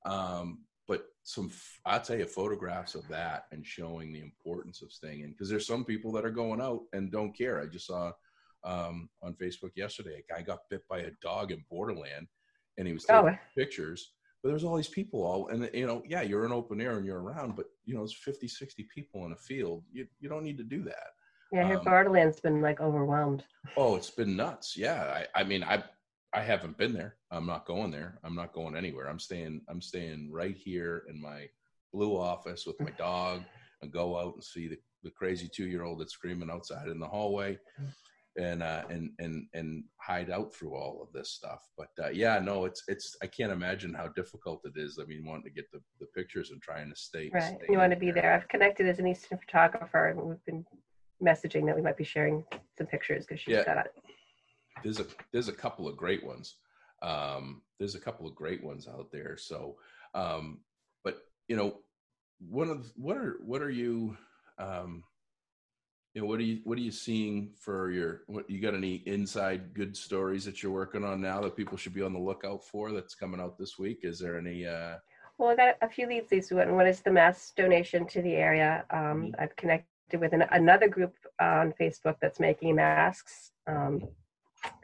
Um, 0.04 0.58
but 0.90 1.04
some 1.22 1.50
i'll 1.86 2.00
tell 2.00 2.18
you 2.18 2.26
photographs 2.26 2.96
of 2.96 3.06
that 3.06 3.44
and 3.52 3.64
showing 3.64 4.12
the 4.12 4.20
importance 4.20 4.82
of 4.82 4.90
staying 4.90 5.20
in 5.20 5.30
because 5.30 5.48
there's 5.48 5.66
some 5.66 5.84
people 5.84 6.10
that 6.10 6.24
are 6.24 6.30
going 6.30 6.60
out 6.60 6.80
and 6.92 7.12
don't 7.12 7.32
care 7.32 7.62
i 7.62 7.66
just 7.66 7.86
saw 7.86 8.10
um, 8.64 9.08
on 9.22 9.34
facebook 9.34 9.70
yesterday 9.76 10.20
a 10.20 10.32
guy 10.34 10.42
got 10.42 10.68
bit 10.68 10.82
by 10.88 10.98
a 10.98 11.10
dog 11.22 11.52
in 11.52 11.64
borderland 11.70 12.26
and 12.76 12.88
he 12.88 12.92
was 12.92 13.04
taking 13.04 13.28
oh. 13.28 13.38
pictures 13.56 14.12
but 14.42 14.48
there's 14.48 14.64
all 14.64 14.76
these 14.76 14.88
people 14.88 15.22
all 15.22 15.48
and 15.48 15.68
you 15.74 15.86
know 15.86 16.02
yeah 16.06 16.22
you're 16.22 16.44
in 16.44 16.52
open 16.52 16.80
air 16.80 16.96
and 16.96 17.06
you're 17.06 17.22
around 17.22 17.56
but 17.56 17.66
you 17.84 17.94
know 17.94 18.02
it's 18.02 18.14
50 18.14 18.48
60 18.48 18.88
people 18.94 19.26
in 19.26 19.32
a 19.32 19.36
field 19.36 19.84
you, 19.92 20.06
you 20.20 20.28
don't 20.28 20.44
need 20.44 20.58
to 20.58 20.64
do 20.64 20.82
that 20.82 21.08
yeah 21.52 21.66
here 21.66 21.78
um, 21.78 21.84
borderland's 21.84 22.40
been 22.40 22.60
like 22.60 22.80
overwhelmed 22.80 23.44
oh 23.76 23.96
it's 23.96 24.10
been 24.10 24.36
nuts 24.36 24.76
yeah 24.76 25.24
i, 25.34 25.40
I 25.40 25.44
mean 25.44 25.62
i 25.64 25.82
I 26.32 26.42
haven't 26.42 26.78
been 26.78 26.92
there. 26.92 27.16
I'm 27.30 27.46
not 27.46 27.66
going 27.66 27.90
there. 27.90 28.18
I'm 28.22 28.34
not 28.34 28.52
going 28.52 28.76
anywhere. 28.76 29.08
I'm 29.08 29.18
staying. 29.18 29.62
I'm 29.68 29.80
staying 29.80 30.30
right 30.30 30.56
here 30.56 31.04
in 31.08 31.20
my 31.20 31.48
blue 31.92 32.16
office 32.16 32.66
with 32.66 32.80
my 32.80 32.90
dog, 32.98 33.42
and 33.82 33.90
go 33.90 34.18
out 34.18 34.34
and 34.34 34.44
see 34.44 34.68
the, 34.68 34.78
the 35.02 35.10
crazy 35.10 35.48
two 35.48 35.66
year 35.66 35.82
old 35.82 36.00
that's 36.00 36.12
screaming 36.12 36.50
outside 36.50 36.88
in 36.88 37.00
the 37.00 37.06
hallway, 37.06 37.58
and 38.40 38.62
uh, 38.62 38.82
and 38.90 39.10
and 39.18 39.46
and 39.54 39.84
hide 39.98 40.30
out 40.30 40.52
through 40.54 40.74
all 40.74 41.00
of 41.02 41.12
this 41.12 41.30
stuff. 41.30 41.68
But 41.76 41.90
uh, 42.02 42.10
yeah, 42.10 42.38
no, 42.38 42.64
it's 42.64 42.82
it's. 42.88 43.16
I 43.22 43.26
can't 43.26 43.52
imagine 43.52 43.94
how 43.94 44.08
difficult 44.08 44.62
it 44.64 44.72
is. 44.76 44.98
I 45.00 45.06
mean, 45.06 45.24
wanting 45.24 45.44
to 45.44 45.50
get 45.50 45.70
the, 45.72 45.80
the 46.00 46.06
pictures 46.06 46.50
and 46.50 46.60
trying 46.60 46.90
to 46.90 46.96
stay. 46.96 47.30
Right. 47.32 47.42
Stay 47.42 47.66
you 47.68 47.78
want 47.78 47.92
to 47.92 47.98
be 47.98 48.10
there. 48.10 48.22
there. 48.22 48.34
I've 48.34 48.48
connected 48.48 48.86
as 48.86 48.98
an 48.98 49.06
Easton 49.06 49.38
photographer, 49.38 50.08
and 50.08 50.20
we've 50.20 50.44
been 50.44 50.64
messaging 51.22 51.66
that 51.66 51.76
we 51.76 51.82
might 51.82 51.98
be 51.98 52.04
sharing 52.04 52.42
some 52.78 52.86
pictures 52.86 53.26
because 53.26 53.40
she's 53.40 53.52
yeah. 53.52 53.64
got 53.64 53.84
it 53.84 53.92
there's 54.82 55.00
a 55.00 55.06
there's 55.32 55.48
a 55.48 55.52
couple 55.52 55.88
of 55.88 55.96
great 55.96 56.24
ones. 56.24 56.56
Um, 57.02 57.62
there's 57.78 57.94
a 57.94 58.00
couple 58.00 58.26
of 58.26 58.34
great 58.34 58.62
ones 58.62 58.86
out 58.88 59.10
there. 59.12 59.36
So, 59.36 59.76
um, 60.14 60.60
but 61.04 61.18
you 61.48 61.56
know, 61.56 61.78
one 62.38 62.70
of 62.70 62.90
what 62.96 63.16
are 63.16 63.36
what 63.44 63.62
are 63.62 63.70
you, 63.70 64.16
um, 64.58 65.04
you 66.14 66.20
know, 66.20 66.26
what 66.26 66.40
are 66.40 66.44
you 66.44 66.60
what 66.64 66.76
are 66.76 66.82
you 66.82 66.90
seeing 66.90 67.50
for 67.58 67.90
your? 67.90 68.22
What 68.26 68.50
you 68.50 68.60
got 68.60 68.74
any 68.74 68.96
inside 69.06 69.74
good 69.74 69.96
stories 69.96 70.44
that 70.44 70.62
you're 70.62 70.72
working 70.72 71.04
on 71.04 71.20
now 71.20 71.40
that 71.42 71.56
people 71.56 71.76
should 71.76 71.94
be 71.94 72.02
on 72.02 72.12
the 72.12 72.18
lookout 72.18 72.64
for? 72.64 72.90
That's 72.90 73.14
coming 73.14 73.40
out 73.40 73.58
this 73.58 73.78
week. 73.78 74.00
Is 74.02 74.18
there 74.18 74.36
any? 74.36 74.66
Uh, 74.66 74.96
well, 75.38 75.50
I 75.50 75.56
got 75.56 75.76
a 75.82 75.88
few 75.88 76.08
leads 76.08 76.30
this 76.30 76.50
week. 76.50 76.68
One 76.68 76.86
is 76.86 77.00
the 77.00 77.12
mass 77.12 77.52
donation 77.56 78.06
to 78.08 78.22
the 78.22 78.34
area. 78.34 78.84
Um, 78.90 78.98
mm-hmm. 79.00 79.30
I've 79.38 79.54
connected 79.54 80.20
with 80.20 80.32
an, 80.32 80.42
another 80.50 80.88
group 80.88 81.14
on 81.40 81.72
Facebook 81.80 82.16
that's 82.20 82.40
making 82.40 82.74
masks. 82.74 83.52
Um, 83.68 84.08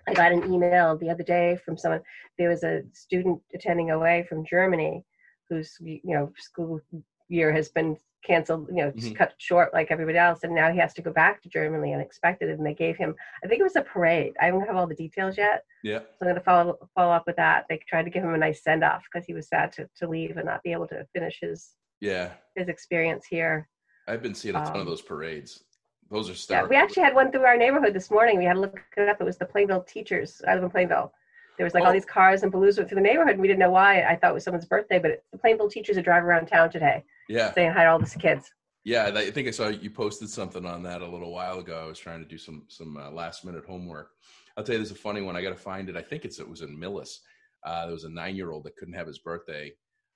I 0.08 0.14
got 0.14 0.32
an 0.32 0.50
email 0.52 0.96
the 0.96 1.10
other 1.10 1.24
day 1.24 1.58
from 1.64 1.76
someone. 1.76 2.02
There 2.38 2.50
was 2.50 2.62
a 2.62 2.82
student 2.92 3.40
attending 3.52 3.90
away 3.90 4.24
from 4.28 4.46
Germany, 4.46 5.04
whose 5.50 5.76
you 5.80 6.00
know 6.04 6.32
school 6.38 6.80
year 7.28 7.52
has 7.52 7.68
been 7.68 7.96
canceled, 8.26 8.68
you 8.68 8.76
know, 8.76 8.90
mm-hmm. 8.90 9.12
cut 9.12 9.34
short 9.38 9.72
like 9.72 9.90
everybody 9.90 10.18
else, 10.18 10.40
and 10.42 10.54
now 10.54 10.72
he 10.72 10.78
has 10.78 10.92
to 10.94 11.02
go 11.02 11.12
back 11.12 11.42
to 11.42 11.48
Germany 11.48 11.94
unexpected. 11.94 12.50
And 12.50 12.66
they 12.66 12.74
gave 12.74 12.96
him, 12.96 13.14
I 13.44 13.46
think 13.46 13.60
it 13.60 13.64
was 13.64 13.76
a 13.76 13.82
parade. 13.82 14.34
I 14.40 14.50
don't 14.50 14.66
have 14.66 14.76
all 14.76 14.86
the 14.86 14.94
details 14.94 15.38
yet. 15.38 15.64
Yeah. 15.82 16.00
So 16.00 16.22
I'm 16.22 16.26
going 16.28 16.34
to 16.34 16.40
follow 16.40 16.78
follow 16.94 17.12
up 17.12 17.24
with 17.26 17.36
that. 17.36 17.66
They 17.68 17.80
tried 17.88 18.04
to 18.04 18.10
give 18.10 18.24
him 18.24 18.34
a 18.34 18.38
nice 18.38 18.62
send 18.62 18.82
off 18.82 19.04
because 19.04 19.26
he 19.26 19.34
was 19.34 19.48
sad 19.48 19.72
to 19.72 19.88
to 19.96 20.08
leave 20.08 20.36
and 20.36 20.46
not 20.46 20.62
be 20.62 20.72
able 20.72 20.88
to 20.88 21.06
finish 21.12 21.38
his 21.40 21.72
yeah 22.00 22.32
his 22.54 22.68
experience 22.68 23.26
here. 23.26 23.68
I've 24.08 24.22
been 24.22 24.34
seeing 24.34 24.54
a 24.54 24.64
ton 24.64 24.74
um, 24.74 24.80
of 24.80 24.86
those 24.86 25.02
parades. 25.02 25.64
Those 26.10 26.30
are 26.30 26.34
stars. 26.34 26.62
Yeah, 26.62 26.68
we 26.68 26.76
actually 26.76 27.02
had 27.02 27.14
one 27.14 27.32
through 27.32 27.44
our 27.44 27.56
neighborhood 27.56 27.92
this 27.92 28.10
morning. 28.10 28.38
We 28.38 28.44
had 28.44 28.54
to 28.54 28.60
look 28.60 28.78
it 28.96 29.08
up. 29.08 29.20
It 29.20 29.24
was 29.24 29.38
the 29.38 29.46
Plainville 29.46 29.82
teachers. 29.82 30.40
I 30.46 30.54
live 30.54 30.62
in 30.62 30.70
Plainville. 30.70 31.12
There 31.56 31.64
was 31.64 31.74
like 31.74 31.82
oh. 31.84 31.86
all 31.86 31.92
these 31.92 32.04
cars 32.04 32.42
and 32.42 32.52
balloons 32.52 32.76
went 32.76 32.88
through 32.88 32.96
the 32.96 33.02
neighborhood, 33.02 33.32
and 33.32 33.40
we 33.40 33.48
didn't 33.48 33.60
know 33.60 33.70
why. 33.70 34.02
I 34.02 34.16
thought 34.16 34.30
it 34.30 34.34
was 34.34 34.44
someone's 34.44 34.66
birthday, 34.66 34.98
but 34.98 35.22
the 35.32 35.38
Plainville 35.38 35.70
teachers 35.70 35.96
are 35.96 36.02
driving 36.02 36.28
around 36.28 36.46
town 36.46 36.70
today. 36.70 37.04
Yeah. 37.28 37.52
Saying 37.52 37.72
hi 37.72 37.84
to 37.84 37.90
all 37.90 37.98
these 37.98 38.14
kids. 38.14 38.50
Yeah, 38.84 39.10
I 39.12 39.30
think 39.32 39.48
I 39.48 39.50
saw 39.50 39.66
you 39.66 39.90
posted 39.90 40.30
something 40.30 40.64
on 40.64 40.84
that 40.84 41.02
a 41.02 41.08
little 41.08 41.32
while 41.32 41.58
ago. 41.58 41.82
I 41.82 41.88
was 41.88 41.98
trying 41.98 42.22
to 42.22 42.28
do 42.28 42.38
some 42.38 42.66
some 42.68 42.96
uh, 42.96 43.10
last 43.10 43.44
minute 43.44 43.64
homework. 43.66 44.10
I'll 44.56 44.62
tell 44.62 44.74
you, 44.74 44.78
there's 44.78 44.92
a 44.92 44.94
funny 44.94 45.22
one. 45.22 45.36
I 45.36 45.42
got 45.42 45.50
to 45.50 45.56
find 45.56 45.88
it. 45.88 45.96
I 45.96 46.02
think 46.02 46.24
it's 46.24 46.38
it 46.38 46.48
was 46.48 46.62
in 46.62 46.78
Millis. 46.78 47.18
Uh, 47.64 47.86
there 47.86 47.94
was 47.94 48.04
a 48.04 48.10
nine 48.10 48.36
year 48.36 48.52
old 48.52 48.62
that 48.64 48.76
couldn't 48.76 48.94
have 48.94 49.08
his 49.08 49.18
birthday, 49.18 49.72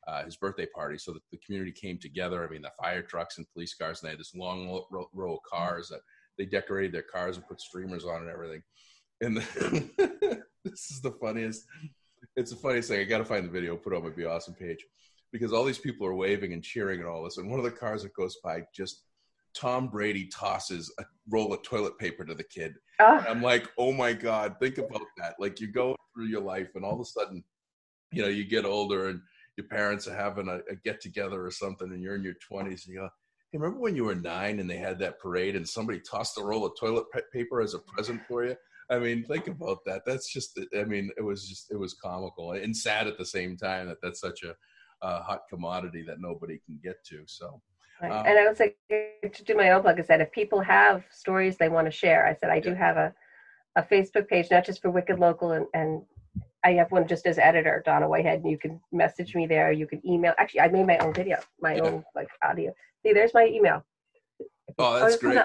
uh, 0.06 0.24
his 0.24 0.36
birthday 0.36 0.66
party. 0.72 0.98
So 0.98 1.12
the, 1.12 1.20
the, 1.32 1.38
community 1.44 1.72
came 1.72 1.98
together. 1.98 2.46
I 2.46 2.50
mean, 2.50 2.62
the 2.62 2.70
fire 2.80 3.02
trucks 3.02 3.38
and 3.38 3.46
police 3.52 3.74
cars, 3.74 4.00
and 4.00 4.06
they 4.06 4.12
had 4.12 4.20
this 4.20 4.36
long 4.36 4.68
row, 4.90 5.10
row 5.12 5.34
of 5.34 5.40
cars 5.50 5.88
that 5.88 6.00
they 6.38 6.46
decorated 6.46 6.92
their 6.92 7.02
cars 7.02 7.36
and 7.36 7.48
put 7.48 7.60
streamers 7.60 8.04
on 8.04 8.22
and 8.22 8.30
everything. 8.30 8.62
And 9.20 9.36
the, 9.38 10.42
this 10.64 10.90
is 10.90 11.00
the 11.00 11.12
funniest. 11.12 11.66
It's 12.36 12.50
the 12.50 12.56
funniest 12.56 12.88
thing. 12.88 13.00
I 13.00 13.04
got 13.04 13.18
to 13.18 13.24
find 13.24 13.46
the 13.46 13.50
video, 13.50 13.76
put 13.76 13.92
it 13.92 13.96
on 13.96 14.04
my 14.04 14.10
Be 14.10 14.24
Awesome 14.24 14.54
page 14.54 14.84
because 15.32 15.52
all 15.52 15.64
these 15.64 15.78
people 15.78 16.06
are 16.06 16.14
waving 16.14 16.52
and 16.52 16.62
cheering 16.62 17.00
and 17.00 17.08
all 17.08 17.22
this. 17.24 17.38
And 17.38 17.50
one 17.50 17.58
of 17.58 17.64
the 17.64 17.70
cars 17.70 18.02
that 18.02 18.14
goes 18.14 18.36
by 18.42 18.62
just 18.74 19.04
Tom 19.54 19.88
Brady 19.88 20.26
tosses 20.26 20.92
a 20.98 21.04
roll 21.28 21.52
of 21.52 21.62
toilet 21.62 21.98
paper 21.98 22.24
to 22.24 22.34
the 22.34 22.44
kid. 22.44 22.74
Oh. 23.00 23.24
I'm 23.28 23.42
like, 23.42 23.68
oh 23.78 23.92
my 23.92 24.12
God, 24.12 24.56
think 24.60 24.78
about 24.78 25.02
that. 25.18 25.34
Like 25.38 25.60
you 25.60 25.68
go 25.68 25.96
through 26.14 26.26
your 26.26 26.42
life 26.42 26.70
and 26.74 26.84
all 26.84 26.94
of 26.94 27.00
a 27.00 27.04
sudden, 27.04 27.42
you 28.12 28.22
know, 28.22 28.28
you 28.28 28.44
get 28.44 28.64
older 28.64 29.08
and 29.08 29.20
your 29.56 29.66
parents 29.66 30.06
are 30.06 30.14
having 30.14 30.48
a, 30.48 30.60
a 30.70 30.76
get 30.84 31.00
together 31.00 31.44
or 31.44 31.50
something 31.50 31.90
and 31.92 32.02
you're 32.02 32.14
in 32.14 32.24
your 32.24 32.34
20s 32.50 32.86
and 32.86 32.94
you 32.94 33.00
go, 33.00 33.08
hey, 33.50 33.58
remember 33.58 33.80
when 33.80 33.96
you 33.96 34.04
were 34.04 34.14
nine 34.14 34.60
and 34.60 34.68
they 34.68 34.76
had 34.76 34.98
that 34.98 35.18
parade 35.18 35.56
and 35.56 35.68
somebody 35.68 36.00
tossed 36.00 36.38
a 36.38 36.42
roll 36.42 36.64
of 36.64 36.78
toilet 36.78 37.06
paper 37.32 37.60
as 37.60 37.74
a 37.74 37.78
present 37.78 38.20
for 38.28 38.44
you? 38.44 38.56
I 38.90 38.98
mean, 38.98 39.24
think 39.24 39.46
about 39.46 39.78
that. 39.86 40.02
That's 40.04 40.32
just, 40.32 40.58
I 40.76 40.84
mean, 40.84 41.10
it 41.16 41.22
was 41.22 41.48
just, 41.48 41.70
it 41.70 41.76
was 41.76 41.94
comical 41.94 42.52
and 42.52 42.76
sad 42.76 43.06
at 43.06 43.18
the 43.18 43.26
same 43.26 43.56
time 43.56 43.86
that 43.88 43.98
that's 44.02 44.20
such 44.20 44.42
a, 44.42 44.54
a 45.02 45.22
hot 45.22 45.42
commodity 45.48 46.02
that 46.08 46.20
nobody 46.20 46.58
can 46.66 46.78
get 46.82 47.04
to. 47.06 47.22
So, 47.26 47.62
Right. 48.02 48.12
Um, 48.12 48.26
and 48.26 48.38
I 48.38 48.48
was 48.48 48.58
like, 48.60 48.78
to 48.88 49.44
do 49.44 49.54
my 49.54 49.70
own 49.70 49.82
plug 49.82 50.00
is 50.00 50.06
that 50.06 50.20
if 50.20 50.32
people 50.32 50.60
have 50.60 51.04
stories 51.10 51.56
they 51.56 51.68
want 51.68 51.86
to 51.86 51.90
share, 51.90 52.26
I 52.26 52.34
said 52.34 52.50
I 52.50 52.58
do 52.58 52.74
have 52.74 52.96
a, 52.96 53.12
a 53.76 53.82
Facebook 53.82 54.26
page, 54.28 54.50
not 54.50 54.64
just 54.64 54.80
for 54.80 54.90
Wicked 54.90 55.18
Local, 55.18 55.52
and, 55.52 55.66
and 55.74 56.02
I 56.64 56.72
have 56.72 56.90
one 56.90 57.06
just 57.06 57.26
as 57.26 57.38
editor, 57.38 57.82
Donna 57.84 58.08
Whitehead, 58.08 58.40
and 58.40 58.50
you 58.50 58.58
can 58.58 58.80
message 58.90 59.34
me 59.34 59.46
there. 59.46 59.70
You 59.72 59.86
can 59.86 60.00
email. 60.06 60.32
Actually, 60.38 60.60
I 60.60 60.68
made 60.68 60.86
my 60.86 60.98
own 60.98 61.12
video, 61.12 61.38
my 61.60 61.74
yeah. 61.74 61.82
own 61.82 62.04
like 62.14 62.28
audio. 62.42 62.72
See, 63.02 63.12
there's 63.12 63.34
my 63.34 63.46
email. 63.46 63.84
Oh, 64.78 64.98
that's 64.98 65.16
oh, 65.16 65.18
great. 65.18 65.38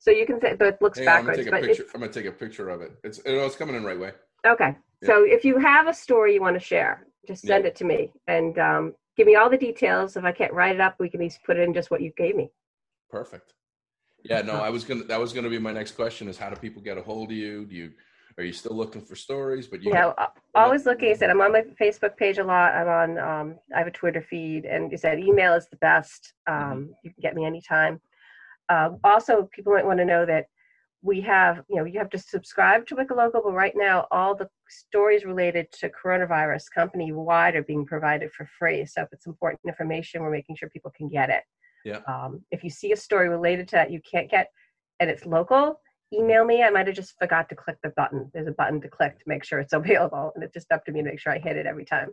So 0.00 0.10
you 0.10 0.24
can 0.26 0.40
say, 0.40 0.54
but 0.54 0.66
it 0.66 0.82
looks 0.82 0.98
hey, 0.98 1.04
backwards. 1.04 1.38
I'm 1.38 1.44
gonna, 1.44 1.60
take 1.60 1.64
a 1.64 1.68
picture, 1.68 1.86
I'm 1.94 2.00
gonna 2.00 2.12
take 2.12 2.26
a 2.26 2.32
picture 2.32 2.70
of 2.70 2.80
it. 2.80 2.92
It's 3.04 3.20
it's 3.24 3.56
coming 3.56 3.76
in 3.76 3.84
right 3.84 4.00
way. 4.00 4.12
Okay. 4.46 4.74
Yeah. 5.02 5.06
So 5.06 5.24
if 5.24 5.44
you 5.44 5.58
have 5.58 5.88
a 5.88 5.94
story 5.94 6.34
you 6.34 6.40
want 6.40 6.58
to 6.58 6.64
share, 6.64 7.06
just 7.28 7.42
send 7.42 7.64
yeah. 7.64 7.68
it 7.68 7.76
to 7.76 7.84
me, 7.84 8.10
and 8.26 8.58
um, 8.58 8.94
give 9.16 9.26
me 9.26 9.36
all 9.36 9.50
the 9.50 9.58
details. 9.58 10.16
If 10.16 10.24
I 10.24 10.32
can't 10.32 10.54
write 10.54 10.74
it 10.74 10.80
up, 10.80 10.96
we 10.98 11.10
can 11.10 11.20
at 11.20 11.24
least 11.24 11.40
put 11.44 11.58
in 11.58 11.74
just 11.74 11.90
what 11.90 12.00
you 12.00 12.12
gave 12.16 12.34
me. 12.34 12.50
Perfect. 13.10 13.52
Yeah, 14.24 14.40
no, 14.40 14.54
I 14.54 14.70
was 14.70 14.84
gonna. 14.84 15.04
That 15.04 15.20
was 15.20 15.34
gonna 15.34 15.50
be 15.50 15.58
my 15.58 15.72
next 15.72 15.92
question: 15.92 16.28
is 16.28 16.38
how 16.38 16.48
do 16.48 16.56
people 16.56 16.80
get 16.80 16.96
a 16.96 17.02
hold 17.02 17.30
of 17.30 17.36
you? 17.36 17.66
Do 17.66 17.76
you 17.76 17.92
are 18.38 18.44
you 18.44 18.52
still 18.54 18.74
looking 18.74 19.02
for 19.02 19.16
stories? 19.16 19.66
But 19.66 19.82
you 19.82 19.92
know, 19.92 20.14
always 20.54 20.86
looking. 20.86 21.10
I 21.10 21.14
said 21.14 21.28
I'm 21.28 21.42
on 21.42 21.52
my 21.52 21.62
Facebook 21.78 22.16
page 22.16 22.38
a 22.38 22.44
lot. 22.44 22.72
I'm 22.72 22.88
on. 22.88 23.18
Um, 23.18 23.58
I 23.74 23.78
have 23.78 23.86
a 23.86 23.90
Twitter 23.90 24.22
feed, 24.22 24.64
and 24.64 24.90
you 24.90 24.96
said 24.96 25.18
email 25.18 25.52
is 25.52 25.68
the 25.68 25.76
best. 25.76 26.32
Mm-hmm. 26.48 26.72
Um, 26.72 26.78
mm-hmm. 26.78 26.92
You 27.04 27.10
can 27.10 27.20
get 27.20 27.34
me 27.34 27.44
anytime. 27.44 28.00
Uh, 28.70 28.90
also, 29.04 29.48
people 29.52 29.74
might 29.74 29.84
want 29.84 29.98
to 29.98 30.04
know 30.04 30.24
that 30.24 30.46
we 31.02 31.20
have, 31.22 31.62
you 31.68 31.76
know, 31.76 31.84
you 31.84 31.98
have 31.98 32.10
to 32.10 32.18
subscribe 32.18 32.86
to 32.86 32.94
Wicked 32.94 33.16
Local, 33.16 33.42
but 33.42 33.52
right 33.52 33.72
now 33.74 34.06
all 34.10 34.34
the 34.34 34.48
stories 34.68 35.24
related 35.24 35.66
to 35.80 35.90
coronavirus 35.90 36.64
company 36.74 37.10
wide 37.10 37.56
are 37.56 37.62
being 37.62 37.86
provided 37.86 38.30
for 38.32 38.48
free. 38.58 38.84
So 38.86 39.02
if 39.02 39.08
it's 39.12 39.26
important 39.26 39.60
information, 39.66 40.22
we're 40.22 40.30
making 40.30 40.56
sure 40.56 40.68
people 40.68 40.92
can 40.96 41.08
get 41.08 41.30
it. 41.30 41.42
Yeah. 41.84 42.00
Um, 42.06 42.42
if 42.50 42.62
you 42.62 42.70
see 42.70 42.92
a 42.92 42.96
story 42.96 43.28
related 43.28 43.66
to 43.68 43.76
that 43.76 43.90
you 43.90 44.00
can't 44.08 44.30
get 44.30 44.48
and 45.00 45.08
it's 45.08 45.24
local, 45.24 45.80
email 46.12 46.44
me. 46.44 46.62
I 46.62 46.70
might 46.70 46.86
have 46.86 46.96
just 46.96 47.14
forgot 47.18 47.48
to 47.48 47.54
click 47.54 47.76
the 47.82 47.92
button. 47.96 48.30
There's 48.34 48.48
a 48.48 48.52
button 48.52 48.80
to 48.82 48.88
click 48.88 49.18
to 49.18 49.24
make 49.26 49.44
sure 49.44 49.58
it's 49.58 49.72
available, 49.72 50.32
and 50.34 50.44
it's 50.44 50.54
just 50.54 50.70
up 50.70 50.84
to 50.84 50.92
me 50.92 51.02
to 51.02 51.08
make 51.08 51.20
sure 51.20 51.32
I 51.32 51.38
hit 51.38 51.56
it 51.56 51.66
every 51.66 51.84
time. 51.84 52.10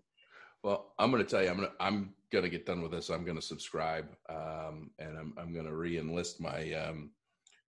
Well, 0.64 0.94
I'm 1.00 1.12
going 1.12 1.24
to 1.24 1.30
tell 1.30 1.44
you, 1.44 1.50
I'm 1.50 1.58
going 1.58 1.70
to 1.70 1.76
I'm 1.80 2.14
going 2.32 2.44
to 2.44 2.50
get 2.50 2.66
done 2.66 2.82
with 2.82 2.92
this. 2.92 3.10
I'm 3.10 3.24
going 3.24 3.38
to 3.38 3.42
subscribe, 3.42 4.08
um, 4.30 4.92
and 5.00 5.18
I'm 5.18 5.34
I'm 5.38 5.54
going 5.54 5.66
to 5.66 5.76
re-enlist 5.76 6.42
my 6.42 6.74
um, 6.74 7.12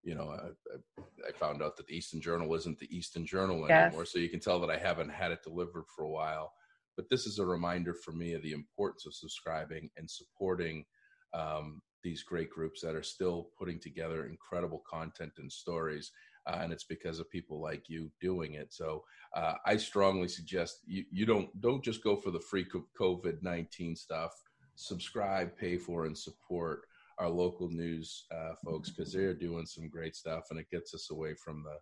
you 0.03 0.15
know, 0.15 0.31
I, 0.31 0.99
I, 1.27 1.31
found 1.33 1.61
out 1.61 1.75
that 1.77 1.87
the 1.87 1.95
Easton 1.95 2.21
Journal 2.21 2.53
isn't 2.55 2.79
the 2.79 2.95
Easton 2.95 3.25
Journal 3.25 3.65
yes. 3.67 3.87
anymore. 3.87 4.05
So 4.05 4.19
you 4.19 4.29
can 4.29 4.39
tell 4.39 4.59
that 4.61 4.69
I 4.69 4.77
haven't 4.77 5.09
had 5.09 5.31
it 5.31 5.43
delivered 5.43 5.85
for 5.93 6.03
a 6.03 6.09
while. 6.09 6.53
But 6.95 7.09
this 7.09 7.25
is 7.25 7.39
a 7.39 7.45
reminder 7.45 7.93
for 7.93 8.11
me 8.11 8.33
of 8.33 8.41
the 8.41 8.53
importance 8.53 9.05
of 9.05 9.13
subscribing 9.13 9.89
and 9.97 10.09
supporting 10.09 10.85
um, 11.33 11.81
these 12.03 12.23
great 12.23 12.49
groups 12.49 12.81
that 12.81 12.95
are 12.95 13.03
still 13.03 13.49
putting 13.57 13.79
together 13.79 14.25
incredible 14.25 14.83
content 14.89 15.33
and 15.37 15.51
stories. 15.51 16.11
Uh, 16.49 16.59
and 16.61 16.73
it's 16.73 16.83
because 16.83 17.19
of 17.19 17.29
people 17.29 17.61
like 17.61 17.83
you 17.89 18.11
doing 18.19 18.55
it. 18.55 18.73
So 18.73 19.03
uh, 19.35 19.53
I 19.65 19.77
strongly 19.77 20.27
suggest 20.27 20.79
you, 20.87 21.05
you 21.11 21.25
don't 21.25 21.49
don't 21.61 21.83
just 21.83 22.03
go 22.03 22.15
for 22.15 22.31
the 22.31 22.39
free 22.39 22.65
COVID 22.99 23.43
nineteen 23.43 23.95
stuff. 23.95 24.31
Subscribe, 24.75 25.55
pay 25.57 25.77
for, 25.77 26.05
and 26.05 26.17
support 26.17 26.81
our 27.19 27.29
local 27.29 27.69
news 27.69 28.25
uh, 28.31 28.53
folks 28.63 28.89
because 28.89 29.11
they're 29.13 29.33
doing 29.33 29.65
some 29.65 29.89
great 29.89 30.15
stuff 30.15 30.45
and 30.49 30.59
it 30.59 30.71
gets 30.71 30.93
us 30.93 31.11
away 31.11 31.33
from 31.35 31.63
the 31.63 31.75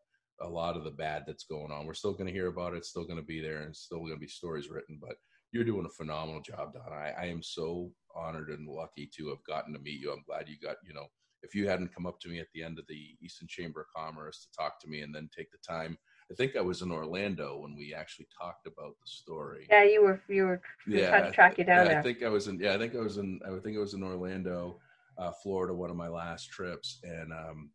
a 0.46 0.48
lot 0.48 0.76
of 0.76 0.84
the 0.84 0.92
bad 0.92 1.24
that's 1.26 1.46
going 1.46 1.72
on. 1.72 1.86
We're 1.86 1.94
still 1.94 2.14
going 2.14 2.28
to 2.28 2.34
hear 2.34 2.48
about 2.48 2.74
it. 2.74 2.78
It's 2.78 2.90
still 2.90 3.06
going 3.06 3.20
to 3.20 3.26
be 3.26 3.42
there, 3.42 3.62
and 3.62 3.76
still 3.76 4.00
going 4.00 4.14
to 4.14 4.20
be 4.20 4.28
stories 4.28 4.70
written. 4.70 5.00
But 5.02 5.16
you're 5.52 5.64
doing 5.64 5.86
a 5.86 5.90
phenomenal 5.98 6.42
job, 6.42 6.74
Don. 6.74 6.92
I, 6.94 7.14
I 7.18 7.26
am 7.26 7.42
so 7.42 7.92
honored 8.16 8.50
and 8.50 8.68
lucky 8.68 9.10
to 9.18 9.30
have 9.30 9.44
gotten 9.48 9.74
to 9.74 9.80
meet 9.80 10.02
you. 10.02 10.12
I'm 10.12 10.24
glad 10.28 10.48
you 10.48 10.56
got 10.62 10.78
you 10.86 10.94
know. 10.94 11.08
If 11.44 11.56
you 11.56 11.68
hadn't 11.68 11.94
come 11.94 12.06
up 12.06 12.20
to 12.22 12.30
me 12.30 12.40
at 12.40 12.48
the 12.54 12.64
end 12.64 12.80
of 12.80 12.86
the 12.88 13.16
Easton 13.22 13.48
Chamber 13.48 13.82
of 13.82 13.88
Commerce 13.96 14.46
to 14.46 14.58
talk 14.58 14.80
to 14.82 14.88
me 14.88 15.02
and 15.02 15.14
then 15.14 15.30
take 15.36 15.52
the 15.52 15.58
time 15.68 15.98
I 16.30 16.34
think 16.34 16.56
I 16.56 16.62
was 16.62 16.82
in 16.82 16.92
Orlando 16.92 17.58
when 17.58 17.76
we 17.76 17.94
actually 17.94 18.28
talked 18.38 18.68
about 18.68 18.96
the 19.02 19.08
story. 19.08 19.66
Yeah, 19.70 19.86
you 19.86 20.04
were 20.04 20.22
you 20.28 20.44
were 20.44 20.62
yeah, 20.86 21.10
trying 21.10 21.24
to 21.26 21.32
track 21.32 21.58
you 21.58 21.64
down 21.64 21.86
yeah, 21.86 21.92
there. 21.92 22.00
I 22.00 22.04
think 22.04 22.24
I 22.24 22.30
was 22.30 22.48
in 22.48 22.60
yeah, 22.60 22.74
I 22.74 22.78
think 22.78 22.96
I 22.96 23.00
was 23.00 23.18
in 23.18 23.40
I 23.46 23.58
think 23.60 23.78
I 23.78 23.80
was 23.80 23.94
in 23.94 24.04
Orlando 24.04 24.80
uh, 25.18 25.32
Florida, 25.42 25.74
one 25.74 25.90
of 25.90 25.96
my 25.96 26.10
last 26.10 26.50
trips, 26.50 27.00
and 27.04 27.32
um, 27.32 27.72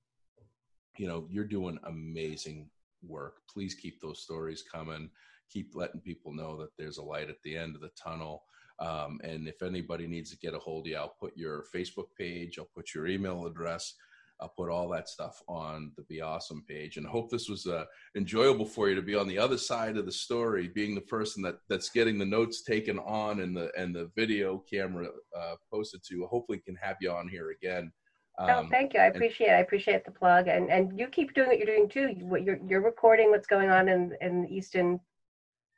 you 0.99 1.09
know 1.09 1.27
you're 1.31 1.45
doing 1.45 1.79
amazing 1.85 2.69
work. 3.03 3.37
Please 3.53 3.75
keep 3.75 4.01
those 4.01 4.21
stories 4.21 4.63
coming. 4.63 5.09
Keep 5.51 5.75
letting 5.75 6.01
people 6.01 6.33
know 6.33 6.59
that 6.59 6.71
there's 6.77 6.99
a 6.99 7.03
light 7.03 7.31
at 7.31 7.43
the 7.45 7.57
end 7.57 7.75
of 7.75 7.81
the 7.81 7.91
tunnel. 8.03 8.45
Um, 8.83 9.21
and 9.23 9.47
if 9.47 9.63
anybody 9.63 10.09
needs 10.09 10.31
to 10.31 10.39
get 10.39 10.55
a 10.55 10.59
hold 10.59 10.87
of 10.87 10.91
you, 10.91 10.97
I'll 10.97 11.15
put 11.21 11.37
your 11.37 11.65
Facebook 11.73 12.07
page, 12.19 12.59
I'll 12.59 12.69
put 12.75 12.95
your 12.95 13.07
email 13.07 13.47
address, 13.47 13.95
I'll 14.41 14.53
put 14.57 14.71
all 14.71 14.89
that 14.89 15.09
stuff 15.09 15.41
on 15.47 15.93
the 15.97 16.03
Be 16.03 16.21
Awesome 16.21 16.65
page, 16.67 16.97
and 16.97 17.07
I 17.07 17.11
hope 17.11 17.31
this 17.31 17.49
was 17.49 17.69
uh, 17.69 17.85
enjoyable 18.17 18.67
for 18.67 18.89
you 18.89 18.97
to 18.97 19.03
be 19.03 19.15
on 19.15 19.29
the 19.29 19.39
other 19.39 19.57
side 19.57 19.97
of 19.97 20.05
the 20.05 20.11
story, 20.11 20.67
being 20.67 20.97
the 20.97 21.01
person 21.01 21.45
that 21.45 21.59
that's 21.69 21.91
getting 21.91 22.19
the 22.19 22.27
notes 22.27 22.63
taken 22.63 22.99
on 22.99 23.41
and 23.41 23.57
the 23.57 23.71
and 23.79 23.95
the 23.95 24.11
video 24.17 24.65
camera 24.69 25.07
uh, 25.39 25.55
posted 25.71 26.03
to. 26.09 26.27
Hopefully, 26.27 26.59
can 26.59 26.75
have 26.75 26.97
you 27.01 27.13
on 27.13 27.29
here 27.29 27.51
again. 27.51 27.93
Oh, 28.41 28.49
um, 28.49 28.67
oh, 28.67 28.69
thank 28.69 28.95
you. 28.95 29.01
I 29.01 29.07
appreciate 29.07 29.49
and. 29.49 29.57
I 29.57 29.61
appreciate 29.61 30.05
the 30.05 30.11
plug, 30.11 30.49
and 30.49 30.71
and 30.71 30.99
you 30.99 31.07
keep 31.07 31.35
doing 31.35 31.47
what 31.47 31.59
you're 31.59 31.67
doing 31.67 31.89
too. 31.89 32.17
You're 32.41 32.59
you're 32.67 32.83
recording 32.83 33.31
what's 33.31 33.47
going 33.47 33.71
on 33.71 33.89
in 33.89 34.13
in 34.21 34.49
Easton 34.49 34.99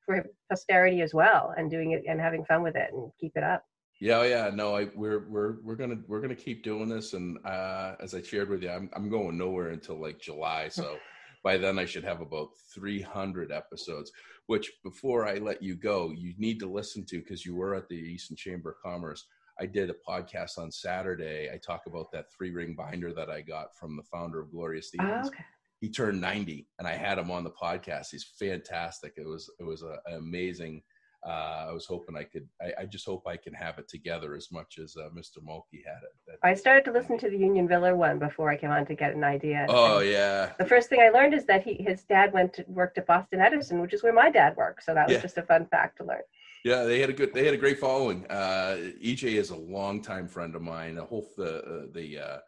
for 0.06 0.24
posterity 0.48 1.02
as 1.02 1.14
well, 1.14 1.54
and 1.56 1.70
doing 1.70 1.92
it 1.92 2.04
and 2.08 2.20
having 2.20 2.44
fun 2.44 2.62
with 2.62 2.76
it, 2.76 2.90
and 2.92 3.10
keep 3.20 3.32
it 3.36 3.42
up. 3.42 3.64
Yeah, 4.00 4.18
oh, 4.18 4.22
yeah, 4.22 4.50
no, 4.52 4.76
I 4.76 4.88
we're 4.94 5.28
we're 5.28 5.60
we're 5.62 5.76
gonna 5.76 5.98
we're 6.08 6.20
gonna 6.20 6.34
keep 6.34 6.62
doing 6.64 6.88
this, 6.88 7.14
and 7.14 7.38
uh, 7.46 7.94
as 8.00 8.14
I 8.14 8.22
shared 8.22 8.48
with 8.48 8.62
you, 8.62 8.70
I'm 8.70 8.90
I'm 8.94 9.08
going 9.08 9.38
nowhere 9.38 9.68
until 9.68 10.00
like 10.00 10.20
July, 10.20 10.68
so 10.70 10.98
by 11.42 11.56
then 11.56 11.78
I 11.78 11.84
should 11.84 12.04
have 12.04 12.20
about 12.20 12.48
300 12.74 13.52
episodes. 13.52 14.10
Which 14.46 14.70
before 14.82 15.26
I 15.26 15.36
let 15.36 15.62
you 15.62 15.74
go, 15.74 16.10
you 16.10 16.34
need 16.36 16.58
to 16.60 16.70
listen 16.70 17.06
to 17.06 17.20
because 17.20 17.46
you 17.46 17.54
were 17.54 17.74
at 17.74 17.88
the 17.88 17.94
Easton 17.94 18.36
Chamber 18.36 18.72
of 18.72 18.82
Commerce. 18.82 19.24
I 19.58 19.66
did 19.66 19.88
a 19.88 19.94
podcast 20.06 20.58
on 20.58 20.70
Saturday. 20.70 21.48
I 21.52 21.58
talk 21.58 21.82
about 21.86 22.10
that 22.12 22.26
three 22.30 22.50
ring 22.50 22.74
binder 22.74 23.14
that 23.14 23.30
I 23.30 23.40
got 23.40 23.74
from 23.74 23.96
the 23.96 24.02
founder 24.02 24.40
of 24.40 24.50
Gloria 24.50 24.82
Stevens. 24.82 25.26
Oh, 25.26 25.28
okay. 25.28 25.44
He 25.84 25.90
turned 25.90 26.18
90, 26.18 26.66
and 26.78 26.88
I 26.88 26.92
had 26.92 27.18
him 27.18 27.30
on 27.30 27.44
the 27.44 27.50
podcast. 27.50 28.06
He's 28.10 28.24
fantastic. 28.38 29.12
It 29.18 29.28
was 29.28 29.50
it 29.60 29.64
was 29.64 29.82
a, 29.82 29.98
an 30.06 30.16
amazing 30.16 30.82
uh, 31.26 31.66
I 31.68 31.72
was 31.72 31.84
hoping 31.84 32.16
I 32.16 32.22
could. 32.22 32.48
I, 32.62 32.72
I, 32.80 32.86
just 32.86 33.04
hope 33.04 33.26
I 33.26 33.36
can 33.36 33.52
have 33.52 33.78
it 33.78 33.86
together 33.86 34.34
as 34.34 34.50
much 34.50 34.78
as 34.82 34.96
uh, 34.96 35.10
Mr. 35.14 35.42
Mulkey 35.46 35.82
had 35.84 36.00
it. 36.02 36.14
That, 36.26 36.38
I 36.42 36.54
started 36.54 36.86
to 36.86 36.92
listen 36.92 37.18
to 37.18 37.28
the 37.28 37.36
Unionviller 37.36 37.94
one 37.94 38.18
before 38.18 38.50
I 38.50 38.56
came 38.56 38.70
on 38.70 38.86
to 38.86 38.94
get 38.94 39.14
an 39.14 39.24
idea. 39.24 39.66
Oh 39.68 39.98
and 39.98 40.10
yeah. 40.10 40.52
The 40.58 40.64
first 40.64 40.88
thing 40.88 41.00
I 41.00 41.10
learned 41.10 41.34
is 41.34 41.44
that 41.44 41.62
he 41.64 41.74
his 41.74 42.04
dad 42.04 42.32
went 42.32 42.54
to 42.54 42.64
worked 42.66 42.96
at 42.96 43.06
Boston 43.06 43.40
Edison, 43.40 43.82
which 43.82 43.92
is 43.92 44.02
where 44.02 44.12
my 44.14 44.30
dad 44.30 44.56
worked. 44.56 44.84
So 44.84 44.94
that 44.94 45.08
was 45.08 45.16
yeah. 45.16 45.20
just 45.22 45.36
a 45.36 45.42
fun 45.42 45.66
fact 45.66 45.98
to 45.98 46.04
learn. 46.04 46.22
Yeah, 46.64 46.84
they 46.84 46.98
had 46.98 47.10
a 47.10 47.12
good. 47.12 47.34
They 47.34 47.44
had 47.44 47.52
a 47.52 47.58
great 47.58 47.78
following. 47.78 48.24
Uh, 48.30 48.76
EJ 49.02 49.34
is 49.34 49.50
a 49.50 49.56
longtime 49.56 50.28
friend 50.28 50.54
of 50.54 50.62
mine. 50.62 50.94
The 50.94 51.04
whole 51.04 51.28
the 51.36 51.58
uh, 51.58 51.86
the 51.92 52.18
uh, 52.18 52.38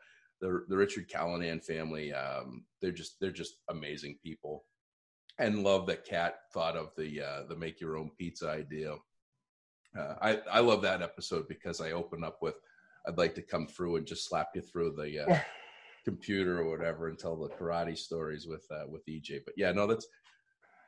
the 0.40 0.64
the 0.68 0.76
Richard 0.76 1.08
Callanan 1.08 1.60
family. 1.60 2.12
Um, 2.12 2.64
they're 2.80 2.92
just 2.92 3.20
they're 3.20 3.30
just 3.30 3.58
amazing 3.68 4.18
people 4.22 4.64
and 5.38 5.62
love 5.62 5.86
that 5.86 6.04
Kat 6.04 6.40
thought 6.52 6.76
of 6.76 6.90
the 6.96 7.22
uh, 7.22 7.42
the 7.48 7.56
make 7.56 7.80
your 7.80 7.96
own 7.96 8.10
pizza 8.18 8.48
idea. 8.50 8.94
Uh, 9.98 10.14
I 10.20 10.40
I 10.50 10.60
love 10.60 10.82
that 10.82 11.02
episode 11.02 11.48
because 11.48 11.80
I 11.80 11.92
open 11.92 12.24
up 12.24 12.38
with 12.42 12.54
I'd 13.06 13.18
like 13.18 13.34
to 13.36 13.42
come 13.42 13.66
through 13.66 13.96
and 13.96 14.06
just 14.06 14.28
slap 14.28 14.48
you 14.54 14.62
through 14.62 14.92
the 14.92 15.26
uh, 15.26 15.38
computer 16.04 16.60
or 16.60 16.70
whatever 16.70 17.08
and 17.08 17.18
tell 17.18 17.36
the 17.36 17.48
karate 17.48 17.96
stories 17.96 18.46
with 18.46 18.66
uh, 18.70 18.84
with 18.88 19.06
EJ. 19.06 19.40
But 19.44 19.54
yeah, 19.56 19.72
no, 19.72 19.86
that's 19.86 20.06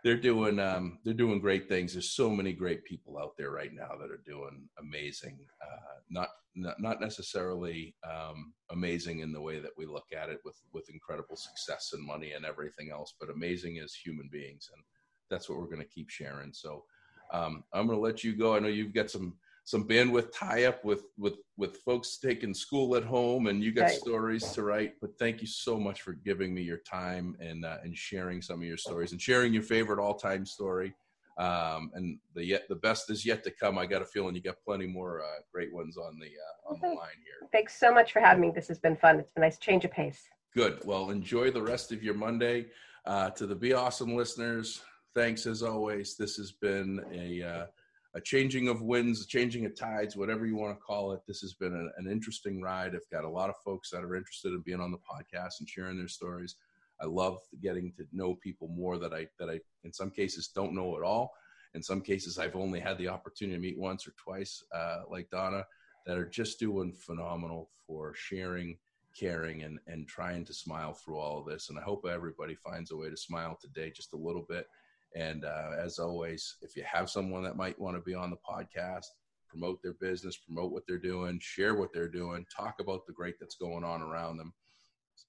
they're 0.04 0.16
doing 0.16 0.58
um, 0.58 0.98
they're 1.04 1.14
doing 1.14 1.40
great 1.40 1.68
things. 1.68 1.92
There's 1.92 2.10
so 2.10 2.30
many 2.30 2.52
great 2.52 2.84
people 2.84 3.18
out 3.18 3.36
there 3.36 3.50
right 3.50 3.72
now 3.72 3.90
that 4.00 4.10
are 4.10 4.22
doing 4.24 4.68
amazing. 4.78 5.38
Uh, 5.60 5.98
not, 6.10 6.28
not 6.54 6.80
not 6.80 7.00
necessarily 7.00 7.94
um, 8.08 8.52
amazing 8.70 9.20
in 9.20 9.32
the 9.32 9.40
way 9.40 9.58
that 9.58 9.72
we 9.76 9.86
look 9.86 10.06
at 10.16 10.28
it 10.28 10.38
with 10.44 10.56
with 10.72 10.88
incredible 10.90 11.36
success 11.36 11.90
and 11.92 12.06
money 12.06 12.32
and 12.32 12.44
everything 12.44 12.90
else, 12.90 13.14
but 13.20 13.30
amazing 13.30 13.78
as 13.78 13.94
human 13.94 14.28
beings, 14.30 14.70
and 14.72 14.82
that's 15.30 15.48
what 15.48 15.58
we're 15.58 15.66
going 15.66 15.78
to 15.78 15.94
keep 15.94 16.10
sharing. 16.10 16.52
So 16.52 16.84
um, 17.32 17.64
I'm 17.72 17.86
going 17.86 17.98
to 17.98 18.02
let 18.02 18.24
you 18.24 18.36
go. 18.36 18.54
I 18.54 18.60
know 18.60 18.68
you've 18.68 18.94
got 18.94 19.10
some 19.10 19.34
some 19.68 19.86
bandwidth 19.86 20.32
tie 20.32 20.64
up 20.64 20.82
with 20.82 21.02
with 21.18 21.34
with 21.58 21.76
folks 21.76 22.16
taking 22.16 22.54
school 22.54 22.96
at 22.96 23.04
home 23.04 23.48
and 23.48 23.62
you 23.62 23.70
got 23.70 23.82
right. 23.82 23.98
stories 23.98 24.50
to 24.52 24.62
write. 24.62 24.94
But 24.98 25.18
thank 25.18 25.42
you 25.42 25.46
so 25.46 25.78
much 25.78 26.00
for 26.00 26.14
giving 26.14 26.54
me 26.54 26.62
your 26.62 26.78
time 26.78 27.36
and 27.38 27.66
uh, 27.66 27.76
and 27.84 27.94
sharing 27.94 28.40
some 28.40 28.60
of 28.60 28.66
your 28.66 28.78
stories 28.78 29.12
and 29.12 29.20
sharing 29.20 29.52
your 29.52 29.62
favorite 29.62 30.02
all-time 30.02 30.46
story. 30.46 30.94
Um, 31.36 31.90
and 31.92 32.18
the 32.34 32.46
yet 32.46 32.62
the 32.70 32.76
best 32.76 33.10
is 33.10 33.26
yet 33.26 33.44
to 33.44 33.50
come. 33.50 33.76
I 33.76 33.84
got 33.84 34.00
a 34.00 34.06
feeling 34.06 34.34
you 34.34 34.40
got 34.40 34.56
plenty 34.64 34.86
more 34.86 35.20
uh, 35.20 35.42
great 35.52 35.74
ones 35.74 35.98
on 35.98 36.18
the 36.18 36.28
uh, 36.28 36.72
on 36.72 36.80
the 36.80 36.88
line 36.88 37.20
here. 37.22 37.46
Thanks 37.52 37.78
so 37.78 37.92
much 37.92 38.10
for 38.14 38.20
having 38.20 38.40
me. 38.40 38.50
This 38.50 38.68
has 38.68 38.78
been 38.78 38.96
fun. 38.96 39.20
It's 39.20 39.32
been 39.32 39.42
a 39.42 39.46
nice. 39.48 39.58
Change 39.58 39.84
of 39.84 39.90
pace. 39.90 40.22
Good. 40.56 40.80
Well 40.86 41.10
enjoy 41.10 41.50
the 41.50 41.62
rest 41.62 41.92
of 41.92 42.02
your 42.02 42.14
monday. 42.14 42.68
Uh, 43.04 43.28
to 43.30 43.46
the 43.46 43.54
be 43.54 43.74
awesome 43.74 44.16
listeners 44.16 44.80
thanks 45.14 45.46
as 45.46 45.62
always. 45.62 46.16
This 46.16 46.36
has 46.36 46.52
been 46.52 47.00
a 47.12 47.42
uh, 47.42 47.66
a 48.14 48.20
changing 48.20 48.68
of 48.68 48.82
winds, 48.82 49.22
a 49.22 49.26
changing 49.26 49.66
of 49.66 49.76
tides, 49.76 50.16
whatever 50.16 50.46
you 50.46 50.56
want 50.56 50.76
to 50.76 50.82
call 50.82 51.12
it. 51.12 51.20
This 51.26 51.40
has 51.40 51.52
been 51.52 51.74
an, 51.74 51.92
an 51.98 52.10
interesting 52.10 52.62
ride. 52.62 52.94
I've 52.94 53.10
got 53.12 53.24
a 53.24 53.28
lot 53.28 53.50
of 53.50 53.56
folks 53.64 53.90
that 53.90 54.02
are 54.02 54.16
interested 54.16 54.52
in 54.52 54.60
being 54.60 54.80
on 54.80 54.90
the 54.90 54.98
podcast 54.98 55.60
and 55.60 55.68
sharing 55.68 55.98
their 55.98 56.08
stories. 56.08 56.56
I 57.00 57.06
love 57.06 57.38
getting 57.62 57.92
to 57.92 58.06
know 58.12 58.34
people 58.34 58.68
more 58.68 58.98
that 58.98 59.12
I 59.12 59.28
that 59.38 59.48
I 59.48 59.60
in 59.84 59.92
some 59.92 60.10
cases 60.10 60.48
don't 60.48 60.74
know 60.74 60.96
at 60.96 61.02
all. 61.02 61.32
In 61.74 61.82
some 61.82 62.00
cases, 62.00 62.38
I've 62.38 62.56
only 62.56 62.80
had 62.80 62.98
the 62.98 63.08
opportunity 63.08 63.56
to 63.56 63.62
meet 63.62 63.78
once 63.78 64.08
or 64.08 64.12
twice, 64.16 64.64
uh, 64.74 65.02
like 65.10 65.30
Donna, 65.30 65.64
that 66.06 66.16
are 66.16 66.26
just 66.26 66.58
doing 66.58 66.92
phenomenal 66.92 67.68
for 67.86 68.14
sharing, 68.16 68.78
caring, 69.16 69.62
and 69.62 69.78
and 69.86 70.08
trying 70.08 70.44
to 70.46 70.54
smile 70.54 70.94
through 70.94 71.18
all 71.18 71.38
of 71.38 71.46
this. 71.46 71.68
And 71.68 71.78
I 71.78 71.82
hope 71.82 72.06
everybody 72.06 72.54
finds 72.54 72.90
a 72.90 72.96
way 72.96 73.10
to 73.10 73.16
smile 73.16 73.56
today, 73.60 73.92
just 73.94 74.14
a 74.14 74.16
little 74.16 74.46
bit 74.48 74.66
and 75.14 75.44
uh, 75.44 75.70
as 75.78 75.98
always, 75.98 76.56
if 76.62 76.76
you 76.76 76.84
have 76.90 77.10
someone 77.10 77.42
that 77.44 77.56
might 77.56 77.78
want 77.78 77.96
to 77.96 78.02
be 78.02 78.14
on 78.14 78.30
the 78.30 78.36
podcast, 78.36 79.06
promote 79.48 79.82
their 79.82 79.94
business, 79.94 80.36
promote 80.36 80.72
what 80.72 80.82
they're 80.86 80.98
doing, 80.98 81.38
share 81.40 81.74
what 81.74 81.92
they're 81.92 82.08
doing, 82.08 82.44
talk 82.54 82.80
about 82.80 83.06
the 83.06 83.12
great 83.12 83.36
that's 83.40 83.56
going 83.56 83.84
on 83.84 84.02
around 84.02 84.36
them. 84.36 84.52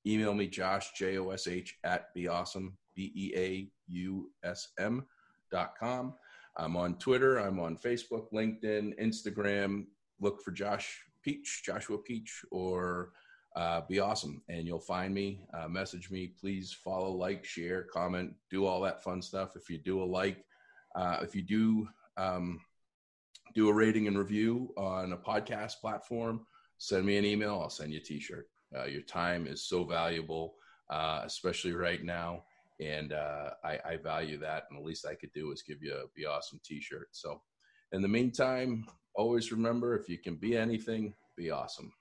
Email 0.06 0.34
me, 0.34 0.48
Josh, 0.48 0.92
J 0.94 1.18
O 1.18 1.30
S 1.30 1.48
H, 1.48 1.78
at 1.84 2.14
Be 2.14 2.28
Awesome, 2.28 2.78
B 2.96 3.12
E 3.16 3.34
A 3.36 3.72
U 3.88 4.30
S 4.44 4.70
M 4.80 5.06
dot 5.52 5.74
com. 5.80 6.14
I'm 6.58 6.76
on 6.76 6.96
Twitter, 6.98 7.38
I'm 7.38 7.60
on 7.60 7.78
Facebook, 7.78 8.26
LinkedIn, 8.34 9.00
Instagram. 9.02 9.86
Look 10.20 10.42
for 10.42 10.52
Josh 10.52 11.02
Peach, 11.24 11.64
Joshua 11.66 11.98
Peach, 11.98 12.44
or 12.52 13.12
uh, 13.60 13.82
be 13.90 14.00
awesome. 14.00 14.42
And 14.48 14.66
you'll 14.66 14.80
find 14.80 15.14
me, 15.14 15.42
uh, 15.54 15.68
message 15.68 16.10
me. 16.10 16.32
Please 16.40 16.72
follow, 16.72 17.12
like, 17.12 17.44
share, 17.44 17.84
comment, 17.84 18.34
do 18.50 18.66
all 18.66 18.80
that 18.82 19.04
fun 19.04 19.22
stuff. 19.22 19.58
If 19.58 19.70
you 19.70 19.78
do 19.78 20.02
a 20.02 20.06
like, 20.06 20.46
uh, 20.96 21.18
if 21.22 21.36
you 21.36 21.42
do 21.42 21.88
um, 22.16 22.62
do 23.54 23.68
a 23.68 23.74
rating 23.74 24.08
and 24.08 24.18
review 24.18 24.74
on 24.78 25.12
a 25.12 25.18
podcast 25.18 25.82
platform, 25.82 26.46
send 26.78 27.06
me 27.06 27.18
an 27.18 27.26
email. 27.26 27.60
I'll 27.60 27.70
send 27.70 27.92
you 27.92 28.00
a 28.00 28.04
t-shirt. 28.04 28.48
Uh, 28.78 28.86
your 28.86 29.02
time 29.02 29.46
is 29.46 29.68
so 29.68 29.84
valuable, 29.84 30.56
uh, 30.90 31.24
especially 31.26 31.74
right 31.74 32.04
now. 32.04 32.44
And 32.80 33.12
uh, 33.12 33.50
I, 33.66 33.80
I 33.86 33.98
value 33.98 34.38
that. 34.40 34.68
And 34.70 34.80
the 34.80 34.88
least 34.88 35.06
I 35.06 35.16
could 35.16 35.34
do 35.34 35.52
is 35.52 35.64
give 35.64 35.84
you 35.84 35.94
a 35.94 36.08
be 36.16 36.26
awesome 36.26 36.62
t-shirt. 36.64 37.10
So 37.12 37.42
in 37.92 38.02
the 38.02 38.08
meantime, 38.08 38.86
always 39.16 39.52
remember, 39.52 39.98
if 39.98 40.08
you 40.08 40.18
can 40.18 40.36
be 40.36 40.56
anything, 40.56 41.14
be 41.36 41.52
awesome. 41.52 41.92